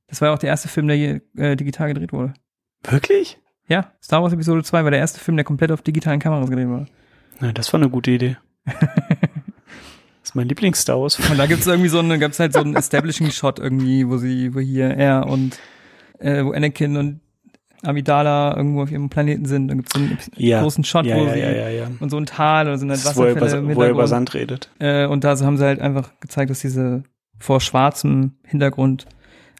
[0.07, 2.33] Das war ja auch der erste Film, der je, äh, digital gedreht wurde.
[2.83, 3.39] Wirklich?
[3.67, 6.67] Ja, Star Wars Episode 2 war der erste Film, der komplett auf digitalen Kameras gedreht
[6.67, 6.87] wurde.
[7.39, 8.37] Na, das war eine gute Idee.
[8.65, 8.79] das
[10.23, 11.19] ist mein Lieblings-Star Wars.
[11.19, 14.59] Und da gibt's irgendwie so eine, gab's halt so einen Establishing-Shot irgendwie, wo sie, wo
[14.59, 15.59] hier er und
[16.17, 17.21] äh, wo Anakin und
[17.83, 19.67] Amidala irgendwo auf ihrem Planeten sind.
[19.69, 20.61] Dann gibt's so einen Ja.
[20.61, 23.23] großen Shot, ja, wo ja, sie und so ein Tal oder so Das ist, wo
[23.23, 24.07] er, Wasserfälle über, wo er über.
[24.07, 24.69] Sand redet.
[24.79, 27.03] Äh, und da haben sie halt einfach gezeigt, dass diese
[27.39, 29.05] vor schwarzem Hintergrund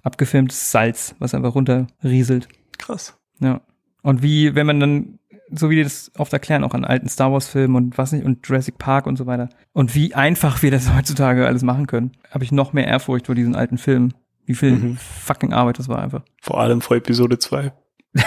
[0.04, 2.48] abgefilmtes Salz, was einfach runterrieselt.
[2.78, 3.18] Krass.
[3.40, 3.62] Ja.
[4.02, 5.20] Und wie, wenn man dann,
[5.52, 8.26] so wie die das oft erklären, auch an alten Star Wars Filmen und was nicht,
[8.26, 9.50] und Jurassic Park und so weiter.
[9.74, 13.36] Und wie einfach wir das heutzutage alles machen können, habe ich noch mehr Ehrfurcht vor
[13.36, 14.14] diesen alten Filmen.
[14.46, 14.98] Wie viel Mhm.
[14.98, 16.24] fucking Arbeit das war einfach.
[16.42, 17.72] Vor allem vor Episode 2.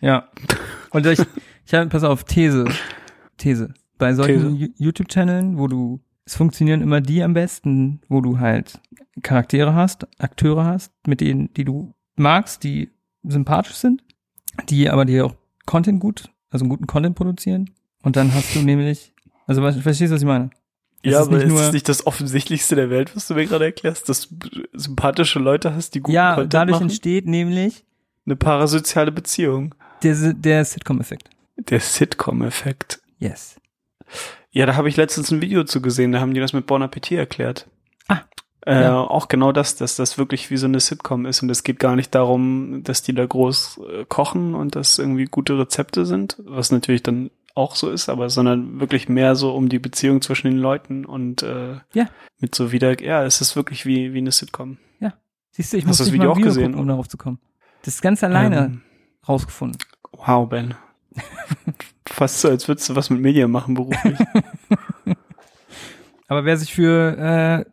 [0.00, 0.28] Ja.
[0.90, 1.18] Und ich,
[1.66, 2.66] ich habe, pass auf, These.
[3.36, 3.74] These.
[3.98, 8.80] Bei solchen YouTube-Channeln, wo du, es funktionieren immer die am besten, wo du halt
[9.22, 12.90] Charaktere hast, Akteure hast, mit denen, die du magst, die
[13.24, 14.04] sympathisch sind,
[14.68, 15.34] die aber dir auch
[15.66, 17.70] Content gut, also guten Content produzieren.
[18.02, 19.12] Und dann hast du nämlich,
[19.46, 20.50] also verstehst du, was ich meine?
[21.02, 23.46] Es ja, ist aber nicht ist es nicht das Offensichtlichste der Welt, was du mir
[23.46, 26.84] gerade erklärst, dass du sympathische Leute hast, die guten Ja, dadurch machen?
[26.84, 27.84] entsteht nämlich
[28.28, 29.74] Eine parasoziale Beziehung.
[30.02, 31.30] der, der Sitcom-Effekt.
[31.56, 33.00] Der Sitcom-Effekt.
[33.18, 33.56] Yes.
[34.50, 36.82] Ja, da habe ich letztens ein Video zu gesehen, da haben die das mit Bon
[36.82, 37.68] Appetit erklärt.
[38.06, 38.20] Ah.
[38.66, 39.00] Äh, Ja.
[39.00, 41.96] Auch genau das, dass das wirklich wie so eine Sitcom ist und es geht gar
[41.96, 46.70] nicht darum, dass die da groß äh, kochen und dass irgendwie gute Rezepte sind, was
[46.70, 50.58] natürlich dann auch so ist, aber sondern wirklich mehr so um die Beziehung zwischen den
[50.58, 52.10] Leuten und äh, Ja.
[52.40, 54.76] mit so wieder, ja, es ist wirklich wie, wie eine Sitcom.
[55.50, 56.64] Siehst du, ich muss das Video mal auch Video gesehen?
[56.72, 57.38] gucken, um darauf zu kommen.
[57.82, 58.82] Das ist ganz alleine Ähm,
[59.28, 59.78] rausgefunden.
[60.12, 60.74] wow, Ben.
[62.08, 64.18] Fast so, als würdest du was mit Medien machen beruflich.
[66.28, 67.64] Aber wer sich für äh,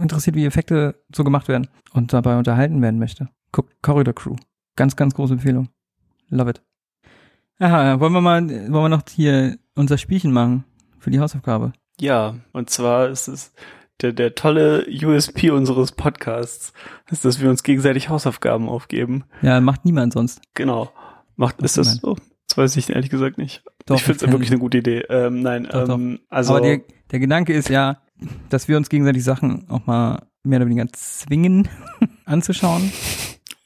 [0.00, 4.36] interessiert, wie Effekte so gemacht werden und dabei unterhalten werden möchte, guckt Corridor Crew.
[4.76, 5.68] Ganz, ganz große Empfehlung.
[6.28, 6.62] Love it.
[7.58, 10.64] Aha, wollen wir mal, wollen wir noch hier unser Spielchen machen
[10.98, 11.72] für die Hausaufgabe?
[12.00, 13.52] Ja, und zwar ist es
[14.02, 16.72] der, der tolle USP unseres Podcasts,
[17.10, 19.24] ist, dass wir uns gegenseitig Hausaufgaben aufgeben.
[19.42, 20.40] Ja, macht niemand sonst.
[20.54, 20.92] Genau.
[21.36, 22.18] Macht, Macht ist das niemand.
[22.20, 22.26] so?
[22.48, 23.62] Das weiß ich ehrlich gesagt nicht.
[23.86, 25.00] Doch, ich finde es wir wirklich eine gute Idee.
[25.08, 25.94] Ähm, nein, Doch, doch.
[25.94, 26.80] ähm, also Aber der,
[27.10, 28.02] der Gedanke ist ja,
[28.50, 31.68] dass wir uns gegenseitig Sachen auch mal mehr oder weniger zwingen
[32.24, 32.92] anzuschauen,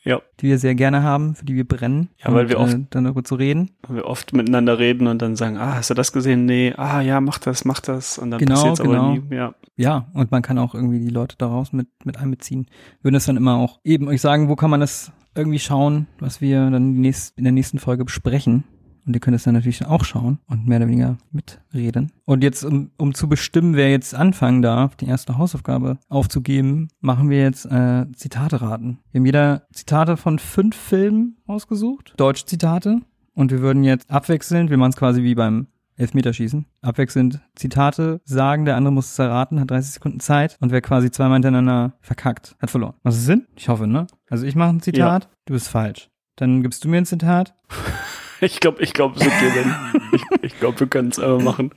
[0.07, 2.09] ja, die wir sehr gerne haben, für die wir brennen.
[2.24, 3.70] Ja, weil wir oft- äh, dann darüber zu reden.
[3.88, 6.46] wir oft miteinander reden und dann sagen, ah, hast du das gesehen?
[6.46, 8.16] Nee, ah, ja, mach das, mach das.
[8.16, 9.12] Und dann Genau, passiert's aber genau.
[9.12, 9.22] nie.
[9.34, 9.54] Ja.
[9.76, 12.66] Ja, und man kann auch irgendwie die Leute daraus mit, mit einbeziehen.
[13.02, 16.40] Würden das dann immer auch eben euch sagen, wo kann man das irgendwie schauen, was
[16.40, 18.64] wir dann nächst, in der nächsten Folge besprechen.
[19.07, 22.11] Und ihr könnt es dann natürlich auch schauen und mehr oder weniger mitreden.
[22.24, 27.30] Und jetzt, um, um zu bestimmen, wer jetzt anfangen darf, die erste Hausaufgabe aufzugeben, machen
[27.30, 28.98] wir jetzt äh, Zitate raten.
[29.12, 33.00] Wir haben jeder Zitate von fünf Filmen ausgesucht, deutsche Zitate.
[33.32, 36.66] Und wir würden jetzt abwechselnd, wir machen es quasi wie beim Elfmeterschießen.
[36.82, 41.11] Abwechselnd Zitate sagen, der andere muss es erraten, hat 30 Sekunden Zeit und wer quasi
[41.11, 42.94] zweimal hintereinander verkackt, hat verloren.
[43.02, 43.46] Was ist Sinn?
[43.57, 44.07] Ich hoffe, ne?
[44.28, 46.11] Also ich mache ein Zitat, du bist falsch.
[46.36, 47.54] Dann gibst du mir ein Zitat.
[48.41, 49.74] Ich glaube, ich glaube, es ist okay, Ben.
[50.12, 51.70] ich, ich glaube, wir können es aber machen.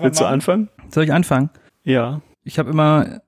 [0.00, 0.68] Willst du anfangen?
[0.88, 1.50] Soll ich anfangen?
[1.82, 2.20] Ja.
[2.44, 3.20] Ich habe immer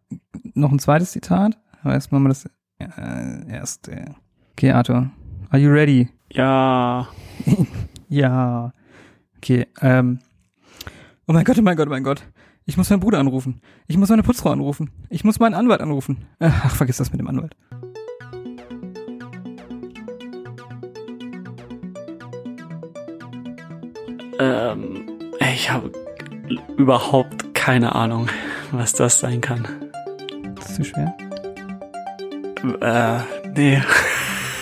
[0.55, 1.59] noch ein zweites Zitat.
[1.83, 2.47] Aber erstmal mal das
[2.79, 4.15] äh, erste.
[4.53, 5.11] Okay, Arthur.
[5.51, 6.09] Are you ready?
[6.33, 7.09] Ja.
[8.09, 8.73] Ja.
[9.39, 10.21] Okay, ähm.
[11.27, 12.23] Oh mein Gott, oh mein Gott, oh mein Gott.
[12.65, 13.61] Ich muss meinen Bruder anrufen.
[13.89, 14.91] Ich muss meine Putzfrau anrufen.
[15.09, 16.27] Ich muss meinen Anwalt anrufen.
[16.39, 17.57] Ach, vergiss das mit dem Anwalt.
[24.39, 25.09] Ähm,
[25.55, 25.91] ich habe
[26.76, 28.28] überhaupt keine Ahnung,
[28.72, 29.66] was das sein kann.
[30.57, 31.14] Das ist zu schwer.
[32.80, 33.82] Äh, nee.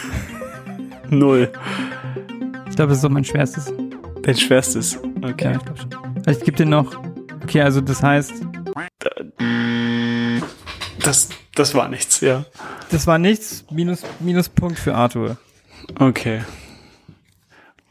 [1.10, 1.50] Null.
[2.68, 3.72] Ich glaube, das ist doch mein schwerstes.
[4.22, 4.94] Dein schwerstes.
[4.94, 5.52] Ja, Okay.
[5.58, 6.22] ich glaube schon.
[6.32, 6.94] Ich gebe dir noch.
[7.42, 8.32] Okay, also das heißt,
[11.02, 12.44] Das, das war nichts, ja.
[12.90, 13.64] das war nichts.
[13.70, 15.36] Minus, Minuspunkt für Arthur.
[15.98, 16.42] Okay.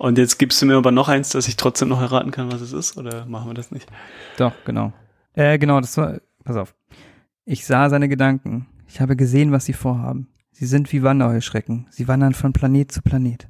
[0.03, 2.59] Und jetzt gibst du mir aber noch eins, dass ich trotzdem noch erraten kann, was
[2.59, 3.89] es ist, oder machen wir das nicht?
[4.35, 4.91] Doch, genau.
[5.31, 6.19] Äh, genau, das war.
[6.43, 6.75] Pass auf.
[7.45, 8.67] Ich sah seine Gedanken.
[8.85, 10.27] Ich habe gesehen, was sie vorhaben.
[10.51, 11.87] Sie sind wie Wanderheuschrecken.
[11.89, 13.47] Sie wandern von Planet zu Planet.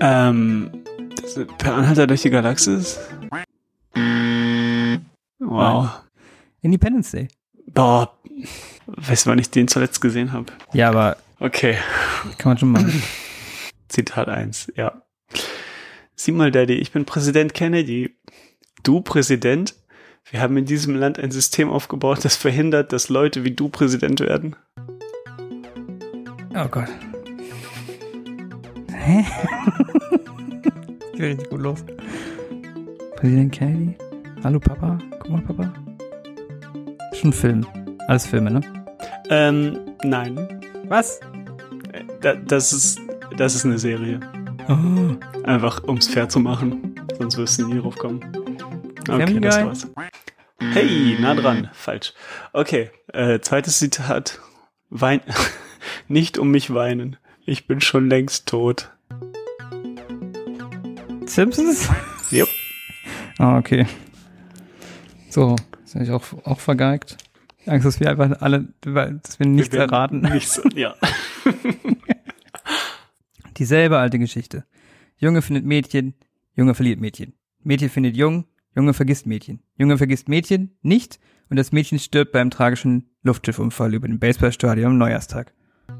[0.00, 0.70] Ähm,
[1.16, 3.00] das ist per Anhalter durch die Galaxis?
[5.38, 6.02] Wow.
[6.60, 7.28] Independence Day.
[7.74, 8.16] Boah.
[8.86, 10.52] Weißt du, wann ich den zuletzt gesehen habe?
[10.72, 11.76] Ja, aber Okay.
[12.38, 13.02] kann man schon machen.
[13.88, 15.02] Zitat 1, ja.
[16.14, 18.14] Sieh mal, Daddy, ich bin Präsident Kennedy.
[18.82, 19.74] Du Präsident?
[20.30, 24.20] Wir haben in diesem Land ein System aufgebaut, das verhindert, dass Leute wie du Präsident
[24.20, 24.54] werden.
[26.54, 26.88] Oh Gott.
[28.92, 29.24] Hä?
[31.12, 31.84] geht richtig gut los.
[33.16, 33.96] Präsident Kennedy?
[34.44, 34.98] Hallo Papa?
[35.20, 35.72] Guck mal, Papa.
[37.20, 37.66] Schon ein Film.
[38.08, 38.60] Alles Filme, ne?
[39.28, 40.62] Ähm, nein.
[40.88, 41.20] Was?
[41.92, 42.98] Äh, Da, das ist,
[43.36, 44.20] das ist eine Serie.
[44.68, 45.16] Oh.
[45.44, 46.94] Einfach, ums fair zu machen.
[47.18, 48.20] Sonst wirst du nie drauf kommen.
[49.06, 49.86] Okay, Family das war's.
[50.60, 51.68] Hey, nah dran.
[51.74, 52.14] Falsch.
[52.54, 54.40] Okay, äh, zweites Zitat.
[54.88, 55.20] Wein,
[56.08, 57.18] nicht um mich weinen.
[57.44, 58.90] Ich bin schon längst tot.
[61.26, 61.86] Simpsons?
[62.32, 62.48] Yep.
[63.38, 63.86] Ah, okay.
[65.28, 65.56] So,
[65.90, 67.16] das habe ich auch, auch vergeigt.
[67.66, 70.20] Angst, dass wir einfach alle, dass wir nichts Wir erraten.
[70.32, 70.94] Nichts, ja.
[73.58, 74.64] Dieselbe alte Geschichte.
[75.16, 76.14] Junge findet Mädchen,
[76.54, 77.34] Junge verliert Mädchen.
[77.62, 79.62] Mädchen findet Jung, Junge vergisst Mädchen.
[79.76, 81.18] Junge vergisst Mädchen nicht
[81.50, 85.52] und das Mädchen stirbt beim tragischen Luftschiffunfall über dem Baseballstadion am Neujahrstag.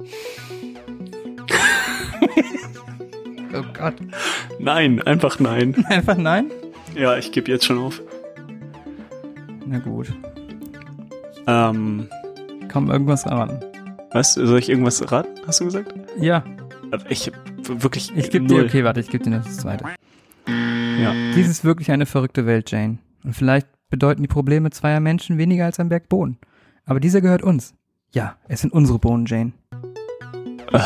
[3.53, 3.97] oh Gott.
[4.61, 5.85] Nein, einfach nein.
[5.87, 6.47] Einfach nein?
[6.95, 8.01] Ja, ich gebe jetzt schon auf.
[9.71, 10.13] Na gut.
[11.47, 12.09] Ähm,
[12.69, 13.61] Kaum irgendwas erraten.
[14.11, 14.35] was?
[14.35, 15.29] Soll ich irgendwas raten?
[15.47, 15.95] Hast du gesagt?
[16.19, 16.43] Ja,
[17.09, 17.35] Ich hab
[17.83, 19.85] wirklich ich gebe dir, okay, warte, ich gebe dir noch das zweite.
[20.49, 21.13] Ja.
[21.37, 22.99] Dies ist wirklich eine verrückte Welt, Jane.
[23.23, 26.39] Und vielleicht bedeuten die Probleme zweier Menschen weniger als ein Berg Bohnen.
[26.85, 27.75] Aber dieser gehört uns.
[28.13, 29.53] Ja, es sind unsere Bohnen, Jane.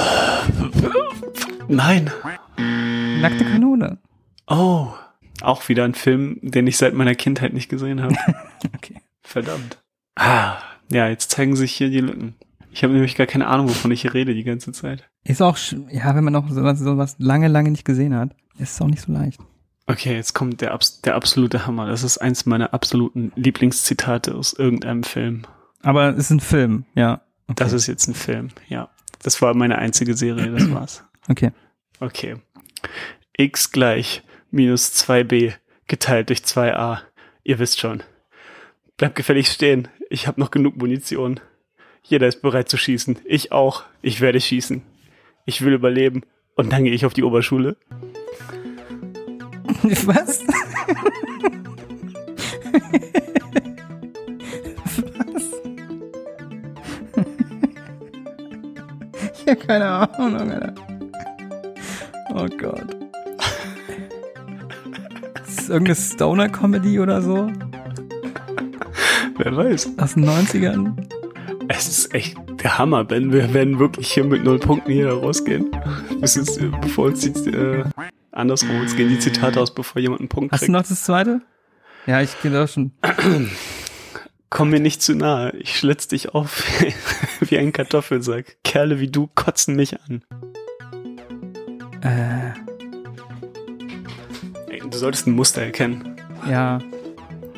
[1.68, 2.10] Nein.
[3.22, 3.96] Nackte Kanone.
[4.46, 4.88] Oh.
[5.40, 8.16] Auch wieder ein Film, den ich seit meiner Kindheit nicht gesehen habe.
[8.74, 8.94] Okay.
[9.22, 9.78] Verdammt.
[10.16, 10.56] Ah,
[10.90, 12.34] ja, jetzt zeigen sich hier die Lücken.
[12.70, 15.08] Ich habe nämlich gar keine Ahnung, wovon ich hier rede die ganze Zeit.
[15.22, 15.58] Ist auch,
[15.90, 19.02] ja, wenn man noch sowas, sowas lange, lange nicht gesehen hat, ist es auch nicht
[19.02, 19.40] so leicht.
[19.86, 21.86] Okay, jetzt kommt der, der absolute Hammer.
[21.86, 25.42] Das ist eins meiner absoluten Lieblingszitate aus irgendeinem Film.
[25.82, 27.20] Aber es ist ein Film, ja.
[27.46, 27.54] Okay.
[27.56, 28.88] Das ist jetzt ein Film, ja.
[29.22, 31.04] Das war meine einzige Serie, das war's.
[31.28, 31.52] okay.
[32.00, 32.36] Okay.
[33.36, 34.22] x gleich
[34.54, 35.52] minus 2b
[35.86, 37.00] geteilt durch 2a.
[37.42, 38.02] Ihr wisst schon.
[38.96, 39.88] Bleibt gefällig stehen.
[40.08, 41.40] Ich habe noch genug Munition.
[42.02, 43.18] Jeder ist bereit zu schießen.
[43.24, 43.82] Ich auch.
[44.00, 44.82] Ich werde schießen.
[45.44, 46.22] Ich will überleben.
[46.54, 47.76] Und dann gehe ich auf die Oberschule.
[49.82, 50.44] Was?
[50.46, 50.46] Was?
[59.34, 60.74] ich habe keine Ahnung, Alter.
[62.34, 63.03] Oh Gott.
[65.64, 67.50] Ist das irgendeine Stoner-Comedy oder so?
[69.38, 69.92] Wer weiß.
[69.96, 71.08] Aus den 90ern?
[71.68, 73.32] Es ist echt der Hammer, Ben.
[73.32, 75.70] Wir werden wirklich hier mit null Punkten hier rausgehen.
[76.20, 77.82] Bis jetzt, bevor uns die, äh,
[78.30, 80.72] andersrum, uns gehen die Zitate aus, bevor jemand einen Punkt Hast du kriegt.
[80.74, 81.40] noch das zweite?
[82.04, 82.92] Ja, ich gehe doch schon.
[84.50, 85.56] Komm mir nicht zu nahe.
[85.56, 86.62] Ich schlitz dich auf
[87.40, 88.58] wie ein Kartoffelsack.
[88.64, 90.22] Kerle wie du kotzen mich an.
[92.02, 92.33] Äh,
[94.94, 96.16] du solltest ein Muster erkennen.
[96.48, 96.78] ja.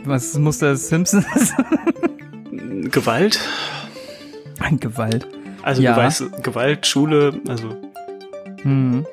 [0.05, 1.53] Was ist das Muster des Simpsons?
[2.93, 3.41] Gewalt?
[4.61, 5.27] Ein Gewalt.
[5.63, 5.95] Also Ja.
[5.95, 7.77] du weißt, Gewalt, Schule, also
[8.63, 9.05] Hm.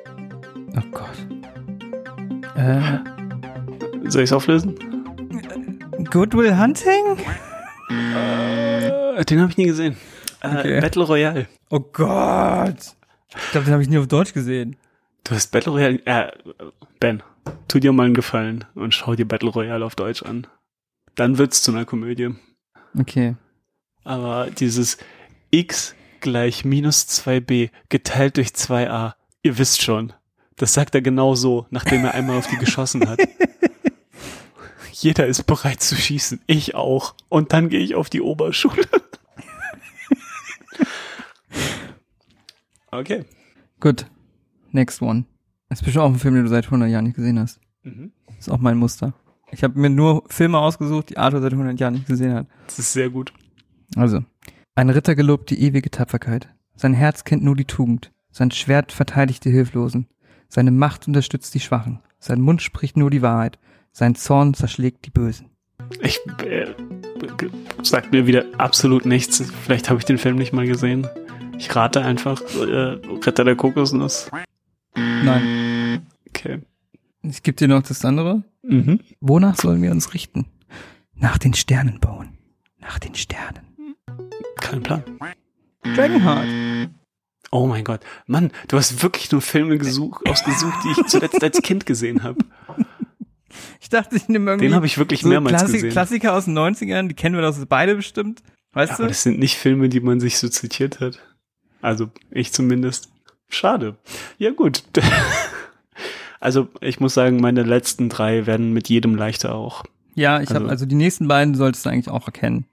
[0.76, 1.26] Oh Gott.
[2.56, 2.80] Äh,
[4.08, 4.76] soll ich es auflösen?
[6.12, 7.16] Goodwill Hunting?
[7.90, 9.96] Äh, den habe ich nie gesehen.
[10.42, 10.80] Äh, Okay.
[10.80, 11.46] Battle Royale.
[11.70, 12.76] Oh Gott.
[13.36, 14.76] Ich glaube, den habe ich nie auf Deutsch gesehen.
[15.24, 16.00] Du hast Battle Royale.
[16.06, 16.30] Äh,
[17.00, 17.22] Ben,
[17.68, 20.46] tu dir mal einen Gefallen und schau dir Battle Royale auf Deutsch an.
[21.14, 22.34] Dann wird's zu einer Komödie.
[22.98, 23.36] Okay.
[24.04, 24.98] Aber dieses
[25.50, 30.12] x gleich minus 2b geteilt durch 2a, ihr wisst schon,
[30.56, 33.20] das sagt er genau so, nachdem er einmal auf die geschossen hat.
[34.92, 37.14] Jeder ist bereit zu schießen, ich auch.
[37.28, 38.84] Und dann gehe ich auf die Oberschule.
[42.90, 43.24] okay.
[43.80, 44.06] Gut.
[44.70, 45.26] Next one.
[45.74, 47.58] Das ist bestimmt auch ein Film, den du seit 100 Jahren nicht gesehen hast.
[47.82, 48.12] Mhm.
[48.28, 49.12] Das ist auch mein Muster.
[49.50, 52.46] Ich habe mir nur Filme ausgesucht, die Arthur seit 100 Jahren nicht gesehen hat.
[52.68, 53.32] Das ist sehr gut.
[53.96, 54.22] Also.
[54.76, 56.48] Ein Ritter gelobt die ewige Tapferkeit.
[56.76, 58.12] Sein Herz kennt nur die Tugend.
[58.30, 60.06] Sein Schwert verteidigt die Hilflosen.
[60.48, 61.98] Seine Macht unterstützt die Schwachen.
[62.20, 63.58] Sein Mund spricht nur die Wahrheit.
[63.90, 65.50] Sein Zorn zerschlägt die Bösen.
[66.02, 66.66] Ich äh,
[67.82, 69.42] sagt mir wieder absolut nichts.
[69.64, 71.08] Vielleicht habe ich den Film nicht mal gesehen.
[71.58, 74.30] Ich rate einfach äh, Ritter der Kokosnuss.
[74.94, 75.63] Nein.
[76.44, 76.60] Okay.
[77.22, 78.44] Ich gebe dir noch das andere.
[78.62, 79.00] Mhm.
[79.20, 80.44] Wonach sollen wir uns richten?
[81.14, 82.36] Nach den Sternen bauen.
[82.78, 83.96] Nach den Sternen.
[84.60, 85.02] Kein Plan.
[85.82, 86.90] Dragonheart.
[87.50, 88.00] Oh mein Gott.
[88.26, 92.44] Mann, du hast wirklich nur Filme gesucht, ausgesucht, die ich zuletzt als Kind gesehen habe.
[93.80, 95.90] Ich dachte, ich nehme irgendwie Den habe ich wirklich so mehrmals Klassik gesehen.
[95.90, 98.42] Klassiker aus den 90ern, die kennen wir doch beide bestimmt.
[98.72, 99.08] Weißt Aber du?
[99.08, 101.20] das sind nicht Filme, die man sich so zitiert hat.
[101.80, 103.10] Also ich zumindest.
[103.48, 103.96] Schade.
[104.36, 104.82] Ja gut.
[106.44, 109.82] Also ich muss sagen, meine letzten drei werden mit jedem leichter auch.
[110.14, 112.66] Ja, ich habe Also- also die nächsten beiden solltest du eigentlich auch erkennen,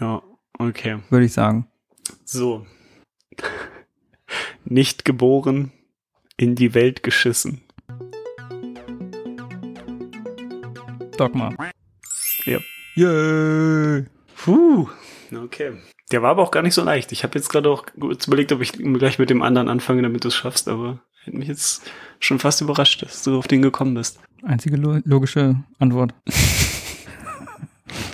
[0.00, 0.22] Ja,
[0.60, 0.98] okay.
[1.10, 1.66] würde ich sagen.
[2.24, 2.64] So.
[4.64, 5.72] Nicht geboren,
[6.36, 7.62] in die Welt geschissen.
[11.18, 11.52] Dogma.
[12.44, 12.58] Ja.
[12.94, 14.04] Yay.
[14.36, 14.88] Puh.
[15.34, 15.72] Okay.
[16.12, 17.10] Der war aber auch gar nicht so leicht.
[17.10, 20.22] Ich habe jetzt gerade auch kurz überlegt, ob ich gleich mit dem anderen anfange, damit
[20.22, 21.90] du es schaffst, aber hätte mich jetzt
[22.20, 24.20] schon fast überrascht, dass du auf den gekommen bist.
[24.42, 26.14] Einzige lo logische Antwort.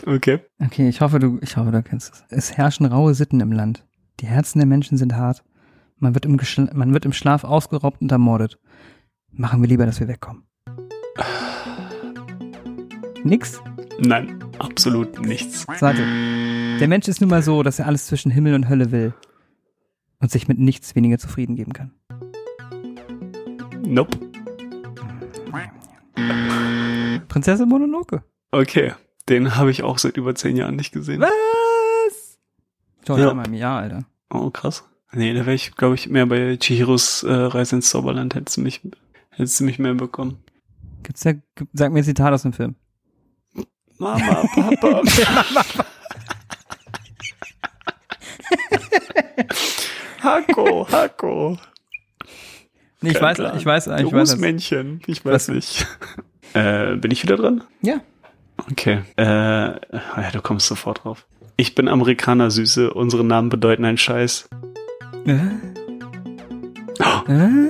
[0.07, 0.41] Okay.
[0.59, 2.25] Okay, ich hoffe, du, ich hoffe, du kennst es.
[2.31, 3.85] Es herrschen raue Sitten im Land.
[4.21, 5.45] Die Herzen der Menschen sind hart.
[5.99, 8.59] Man wird im, Geschl man wird im Schlaf ausgeraubt und ermordet.
[9.31, 10.45] Machen wir lieber, dass wir wegkommen.
[13.23, 13.61] Nix?
[13.99, 15.67] Nein, absolut nichts.
[15.69, 16.03] Warte.
[16.81, 19.13] Der Mensch ist nun mal so, dass er alles zwischen Himmel und Hölle will.
[20.21, 21.93] Und sich mit nichts weniger zufrieden geben kann.
[23.89, 24.19] Nope.
[27.29, 28.23] Prinzessin Mononoke.
[28.51, 28.93] Okay.
[29.29, 31.21] Den habe ich auch seit über zehn Jahren nicht gesehen.
[31.21, 32.39] Was?
[33.07, 33.31] Schon Ja.
[33.31, 34.05] einmal im Jahr, Alter.
[34.31, 34.85] Oh, krass.
[35.13, 38.35] Nee, da wäre ich, glaube ich, mehr bei Chihiros äh, Reise ins Zauberland.
[38.35, 38.83] Hättest du mich,
[39.31, 40.43] hättest du mich mehr bekommen.
[41.03, 41.33] Gibt's da,
[41.73, 42.75] sag mir ein Zitat aus dem Film.
[43.99, 45.03] Mama, Papa.
[50.23, 51.57] Hako, Hako.
[53.01, 54.29] Nee, ich weiß, ich weiß, ich weiß.
[54.29, 54.35] es.
[54.35, 55.01] Rußmännchen.
[55.07, 55.87] Ich weiß nicht.
[56.55, 57.63] Äh, bin ich wieder dran?
[57.83, 58.01] Ja.
[58.71, 59.03] Okay.
[59.17, 61.27] Äh, ja, du kommst sofort drauf.
[61.57, 62.93] Ich bin Amerikaner, Süße.
[62.95, 64.49] Unsere Namen bedeuten einen Scheiß.
[65.27, 65.33] Äh?
[67.29, 67.69] Äh?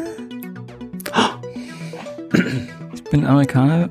[2.94, 3.88] Ich bin Amerikaner,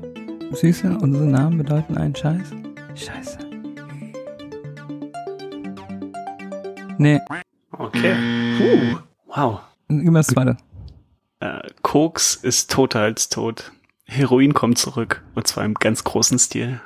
[0.52, 2.50] Süße, unsere Namen bedeuten einen Scheiß.
[2.94, 3.38] Scheiße.
[6.98, 7.20] Nee,
[7.78, 8.14] Okay.
[8.58, 8.98] Puh.
[9.26, 9.60] Wow.
[9.88, 10.56] gib mir das zweite.
[11.40, 13.72] Äh, Koks ist toter als tot.
[14.04, 15.22] Heroin kommt zurück.
[15.34, 16.80] Und zwar im ganz großen Stil.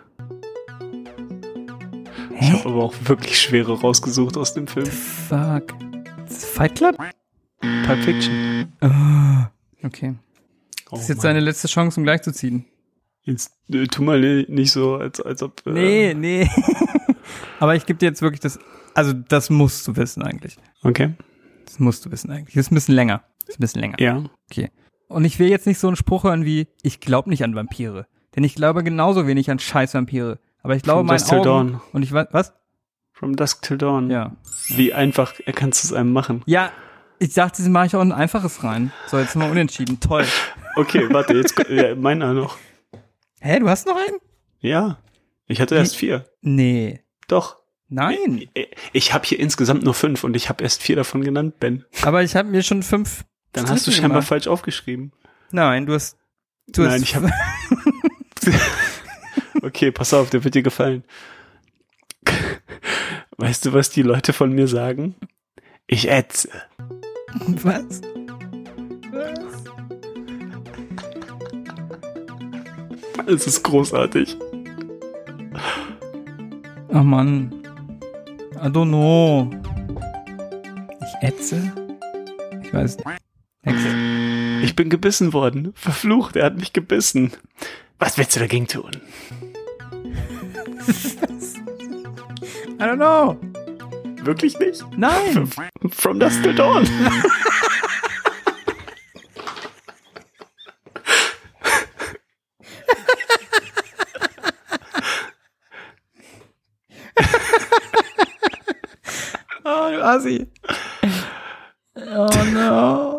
[2.41, 2.53] Ich Hä?
[2.53, 4.87] habe aber auch wirklich schwere rausgesucht aus dem Film.
[4.87, 5.75] Fuck.
[6.27, 6.97] Fight Club?
[7.87, 8.73] Pulp Fiction.
[8.81, 9.87] Oh.
[9.87, 10.15] Okay.
[10.91, 11.23] Oh, Das ist jetzt Mann.
[11.23, 12.65] seine letzte Chance, um gleich zu ziehen.
[13.23, 15.65] Jetzt äh, tu mal ni- nicht so, als, als ob.
[15.67, 16.51] Äh, Nee, nee.
[17.61, 18.59] Aber ich gebe dir jetzt wirklich das.
[18.95, 20.57] Also, das musst du wissen eigentlich.
[20.83, 21.15] Okay.
[21.65, 22.55] Das musst du wissen eigentlich.
[22.55, 23.23] Das ist ein bisschen länger.
[23.49, 24.01] Ist ein bisschen länger.
[24.01, 24.25] Ja.
[25.09, 28.07] Und ich will jetzt nicht so einen Spruch hören wie, ich glaube nicht an Vampire.
[28.35, 30.39] Denn ich glaube genauso wenig an scheiß Vampire.
[30.63, 31.45] Aber ich glaube From meinen Dusk Till Augen.
[31.45, 31.81] Dawn.
[31.93, 32.55] Und ich weiß, was?
[33.13, 34.11] From Dusk Till Dawn.
[34.11, 34.37] Ja.
[34.69, 36.43] Wie einfach kannst du es einem machen?
[36.47, 36.73] Ja,
[37.19, 38.91] ich dachte, mache ich auch ein einfaches rein.
[39.07, 40.01] So, jetzt sind wir unentschieden.
[40.01, 40.25] Toll.
[40.77, 42.57] Okay, warte, jetzt ja, meiner noch.
[43.41, 44.19] Hä, du hast noch einen?
[44.61, 44.99] Ja.
[45.47, 46.25] Ich hatte erst vier.
[46.41, 47.01] Nee.
[47.29, 47.59] Doch.
[47.89, 48.49] Nein.
[48.93, 51.85] Ich habe hier insgesamt nur fünf und ich habe erst vier davon genannt, Ben.
[52.03, 53.25] Aber ich habe mir schon fünf.
[53.53, 54.29] Dann hast du scheinbar gemacht.
[54.29, 55.13] falsch aufgeschrieben.
[55.51, 56.17] Nein, du hast.
[56.69, 57.31] Du Nein, hast ich habe.
[59.63, 61.05] okay, pass auf, der wird dir gefallen.
[63.37, 65.17] Weißt du, was die Leute von mir sagen?
[65.87, 66.49] Ich ätze.
[67.63, 68.01] Was?
[73.27, 74.37] Es ist großartig.
[76.89, 77.53] Oh Mann.
[78.55, 79.51] I don't know.
[81.01, 81.73] Ich ätze?
[82.63, 83.22] Ich weiß nicht.
[83.65, 83.87] Next.
[84.65, 85.73] Ich bin gebissen worden.
[85.75, 87.33] Verflucht, er hat mich gebissen.
[87.99, 88.91] Was willst du dagegen tun?
[92.79, 93.39] I don't know.
[94.25, 94.85] Wirklich nicht?
[94.97, 95.49] Nein.
[95.91, 96.87] From Dusk Till Dawn.
[109.65, 110.47] Oh, du Assi.
[111.97, 113.12] Oh no.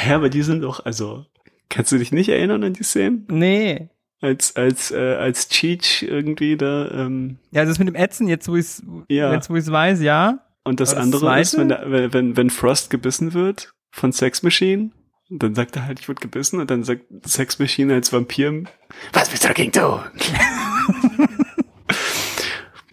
[0.00, 1.26] Hä, aber die sind doch, also,
[1.68, 3.26] kannst du dich nicht erinnern an die Szenen?
[3.30, 3.88] Nee.
[4.22, 8.54] Als, als, äh, als Cheech irgendwie da, ähm, Ja, das mit dem Ätzen, jetzt wo
[8.56, 9.32] ich es Ja.
[9.32, 10.40] jetzt wo ich's weiß, ja.
[10.64, 11.40] und das, das andere Zweite?
[11.40, 14.90] ist, wenn, der, wenn- wenn, Frost gebissen wird von Sex Machine,
[15.30, 18.64] und dann sagt er halt, ich wurde gebissen, und dann sagt Sex Machine als Vampir,
[19.12, 20.00] was willst du dagegen tun?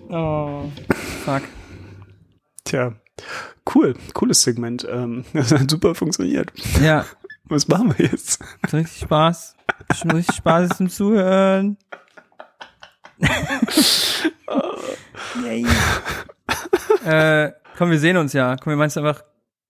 [0.09, 0.71] Oh.
[1.25, 1.43] Fuck.
[2.63, 2.93] Tja,
[3.75, 6.51] cool, cooles Segment, ähm, das hat super funktioniert.
[6.81, 7.05] Ja,
[7.49, 8.41] Was machen wir jetzt?
[8.61, 9.55] hat richtig Spaß.
[9.95, 11.77] Schon richtig Spaß zum Zuhören.
[15.43, 15.65] Yay.
[17.05, 18.55] äh, komm, wir sehen uns ja.
[18.57, 19.23] Komm, wir meinst einfach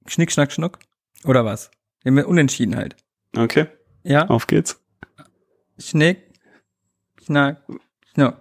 [0.07, 0.79] Schnick, Schnack, Schnuck?
[1.23, 1.69] Oder was?
[2.01, 2.95] Wir haben ja unentschieden halt.
[3.35, 3.67] Okay,
[4.03, 4.27] Ja?
[4.29, 4.81] auf geht's.
[5.77, 6.33] Schnick,
[7.23, 7.61] Schnack,
[8.15, 8.37] Schnuck.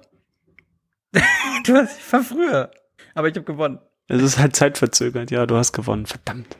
[1.13, 2.71] du hast, ich war früher.
[3.15, 3.81] Aber ich habe gewonnen.
[4.09, 6.57] Es ist halt zeitverzögert, ja, du hast gewonnen, verdammt.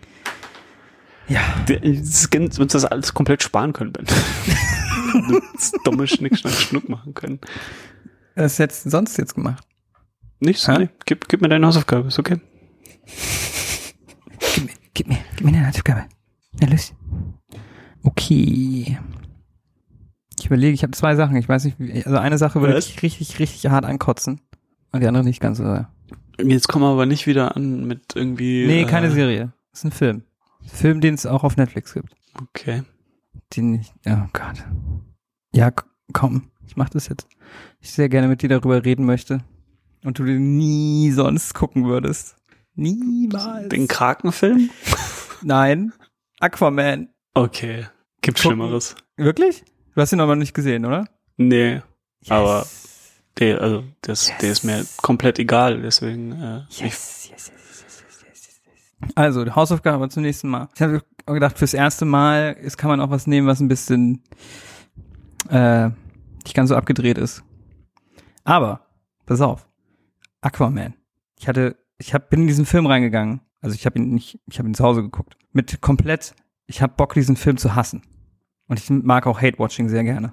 [1.29, 1.41] Ja.
[1.67, 4.07] Wir uns das alles komplett sparen können, Ben.
[5.55, 7.41] das dumme Schnick, Schnack, Schnuck machen können.
[8.35, 9.65] Was hättest du sonst jetzt gemacht?
[10.41, 10.79] Nichts, Hä?
[10.79, 10.89] nee.
[11.05, 12.41] Gib, gib mir deine Hausaufgabe, ist okay.
[14.55, 16.05] Gib mir, gib mir, gib mir eine Hausaufgabe.
[16.61, 16.95] Na los.
[18.03, 18.99] Okay.
[20.39, 21.37] Ich überlege, ich habe zwei Sachen.
[21.37, 24.41] Ich weiß nicht, also eine Sache würde ich richtig, richtig hart ankotzen.
[24.93, 25.87] Und die andere nicht ganz so.
[26.43, 28.67] Jetzt kommen wir aber nicht wieder an mit irgendwie.
[28.67, 29.53] Nee, äh, keine Serie.
[29.71, 30.23] Das ist ein Film.
[30.65, 32.15] Film, den es auch auf Netflix gibt.
[32.41, 32.83] Okay.
[33.55, 34.65] Den ich, oh Gott.
[35.53, 35.71] Ja,
[36.13, 37.29] komm, ich mach das jetzt.
[37.81, 39.45] Ich sehr gerne mit dir darüber reden möchte.
[40.05, 42.37] Und du den nie sonst gucken würdest.
[42.75, 43.69] Niemals.
[43.71, 44.71] Den Krakenfilm?
[45.43, 45.93] Nein.
[46.41, 47.09] Aquaman.
[47.35, 47.87] Okay.
[48.21, 48.39] Gibt.
[48.39, 48.95] Schlimmeres.
[49.17, 49.65] Wirklich?
[49.95, 51.09] Du hast ihn aber nicht gesehen, oder?
[51.39, 51.81] Nee,
[52.29, 52.83] Aber- Yes.
[53.39, 58.03] Der, also, das, der ist mir komplett egal, deswegen, äh, ich, Yes, yes, yes, yes,
[58.05, 58.61] yes, yes,
[59.01, 59.13] yes.
[59.15, 60.69] Also, die Hausaufgabe zum nächsten Mal.
[60.75, 64.23] Ich habe gedacht, fürs erste Mal ist, kann man auch was nehmen, was ein bisschen
[65.51, 65.91] äh,
[66.45, 67.43] nicht ganz so abgedreht ist.
[68.45, 68.87] Aber,
[69.27, 69.69] pass auf,
[70.41, 70.95] Aquaman.
[71.39, 73.41] Ich hatte, ich hab, bin in diesen Film reingegangen.
[73.61, 75.37] Also ich habe ihn nicht, ich habe ihn zu Hause geguckt.
[75.53, 76.35] Mit komplett,
[76.67, 78.03] ich habe Bock, diesen Film zu hassen.
[78.69, 80.33] Und ich mag auch Hate-Watching sehr gerne.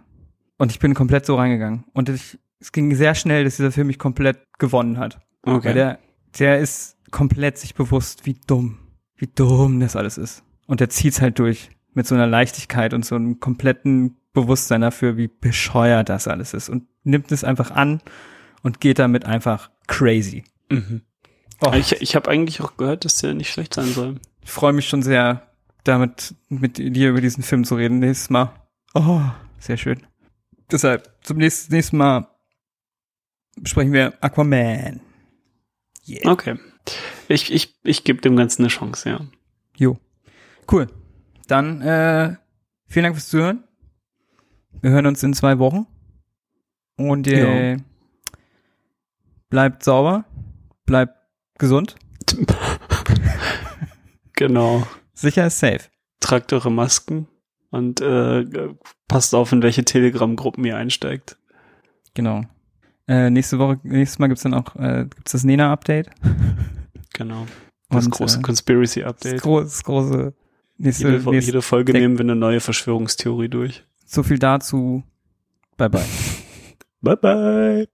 [0.57, 1.85] Und ich bin komplett so reingegangen.
[1.93, 5.19] Und ich es ging sehr schnell, dass dieser Film mich komplett gewonnen hat.
[5.43, 5.67] Okay.
[5.67, 5.99] Weil der,
[6.39, 8.79] der ist komplett sich bewusst, wie dumm,
[9.17, 10.43] wie dumm das alles ist.
[10.65, 15.17] Und der zieht's halt durch mit so einer Leichtigkeit und so einem kompletten Bewusstsein dafür,
[15.17, 18.01] wie bescheuert das alles ist und nimmt es einfach an
[18.63, 20.45] und geht damit einfach crazy.
[20.69, 21.01] Mhm.
[21.59, 24.21] Oh, Ich, ich habe eigentlich auch gehört, dass der nicht schlecht sein soll.
[24.41, 25.49] ich freue mich schon sehr,
[25.83, 28.53] damit mit dir über diesen Film zu reden nächstes Mal.
[28.93, 29.21] Oh,
[29.59, 30.01] sehr schön.
[30.71, 32.27] Deshalb, zum nächsten, nächsten Mal
[33.55, 35.01] besprechen wir Aquaman.
[36.07, 36.31] Yeah.
[36.31, 36.59] Okay.
[37.27, 39.21] Ich, ich, ich gebe dem Ganzen eine Chance, ja.
[39.75, 39.97] Jo.
[40.71, 40.87] Cool.
[41.47, 42.35] Dann äh,
[42.87, 43.63] vielen Dank fürs Zuhören.
[44.81, 45.87] Wir hören uns in zwei Wochen.
[46.95, 47.77] Und äh,
[49.49, 50.25] bleibt sauber,
[50.85, 51.15] bleibt
[51.57, 51.95] gesund.
[54.33, 54.85] genau.
[55.13, 55.89] Sicher ist safe.
[56.19, 57.27] Tragt eure Masken
[57.71, 58.45] und äh,
[59.07, 61.37] passt auf, in welche Telegram-Gruppen ihr einsteigt.
[62.13, 62.43] Genau.
[63.07, 66.09] Äh, nächste Woche, nächstes Mal gibt's dann auch äh, gibt's das Nena-Update.
[67.15, 67.45] Genau.
[67.89, 69.35] Das Und, große äh, Conspiracy-Update.
[69.35, 70.33] Das, gro das große
[70.79, 73.83] nächste, Jede, nächste jede Folge nehmen wir eine neue Verschwörungstheorie durch.
[74.03, 75.03] so viel dazu.
[75.77, 76.05] Bye bye.
[77.01, 77.87] Bye bye.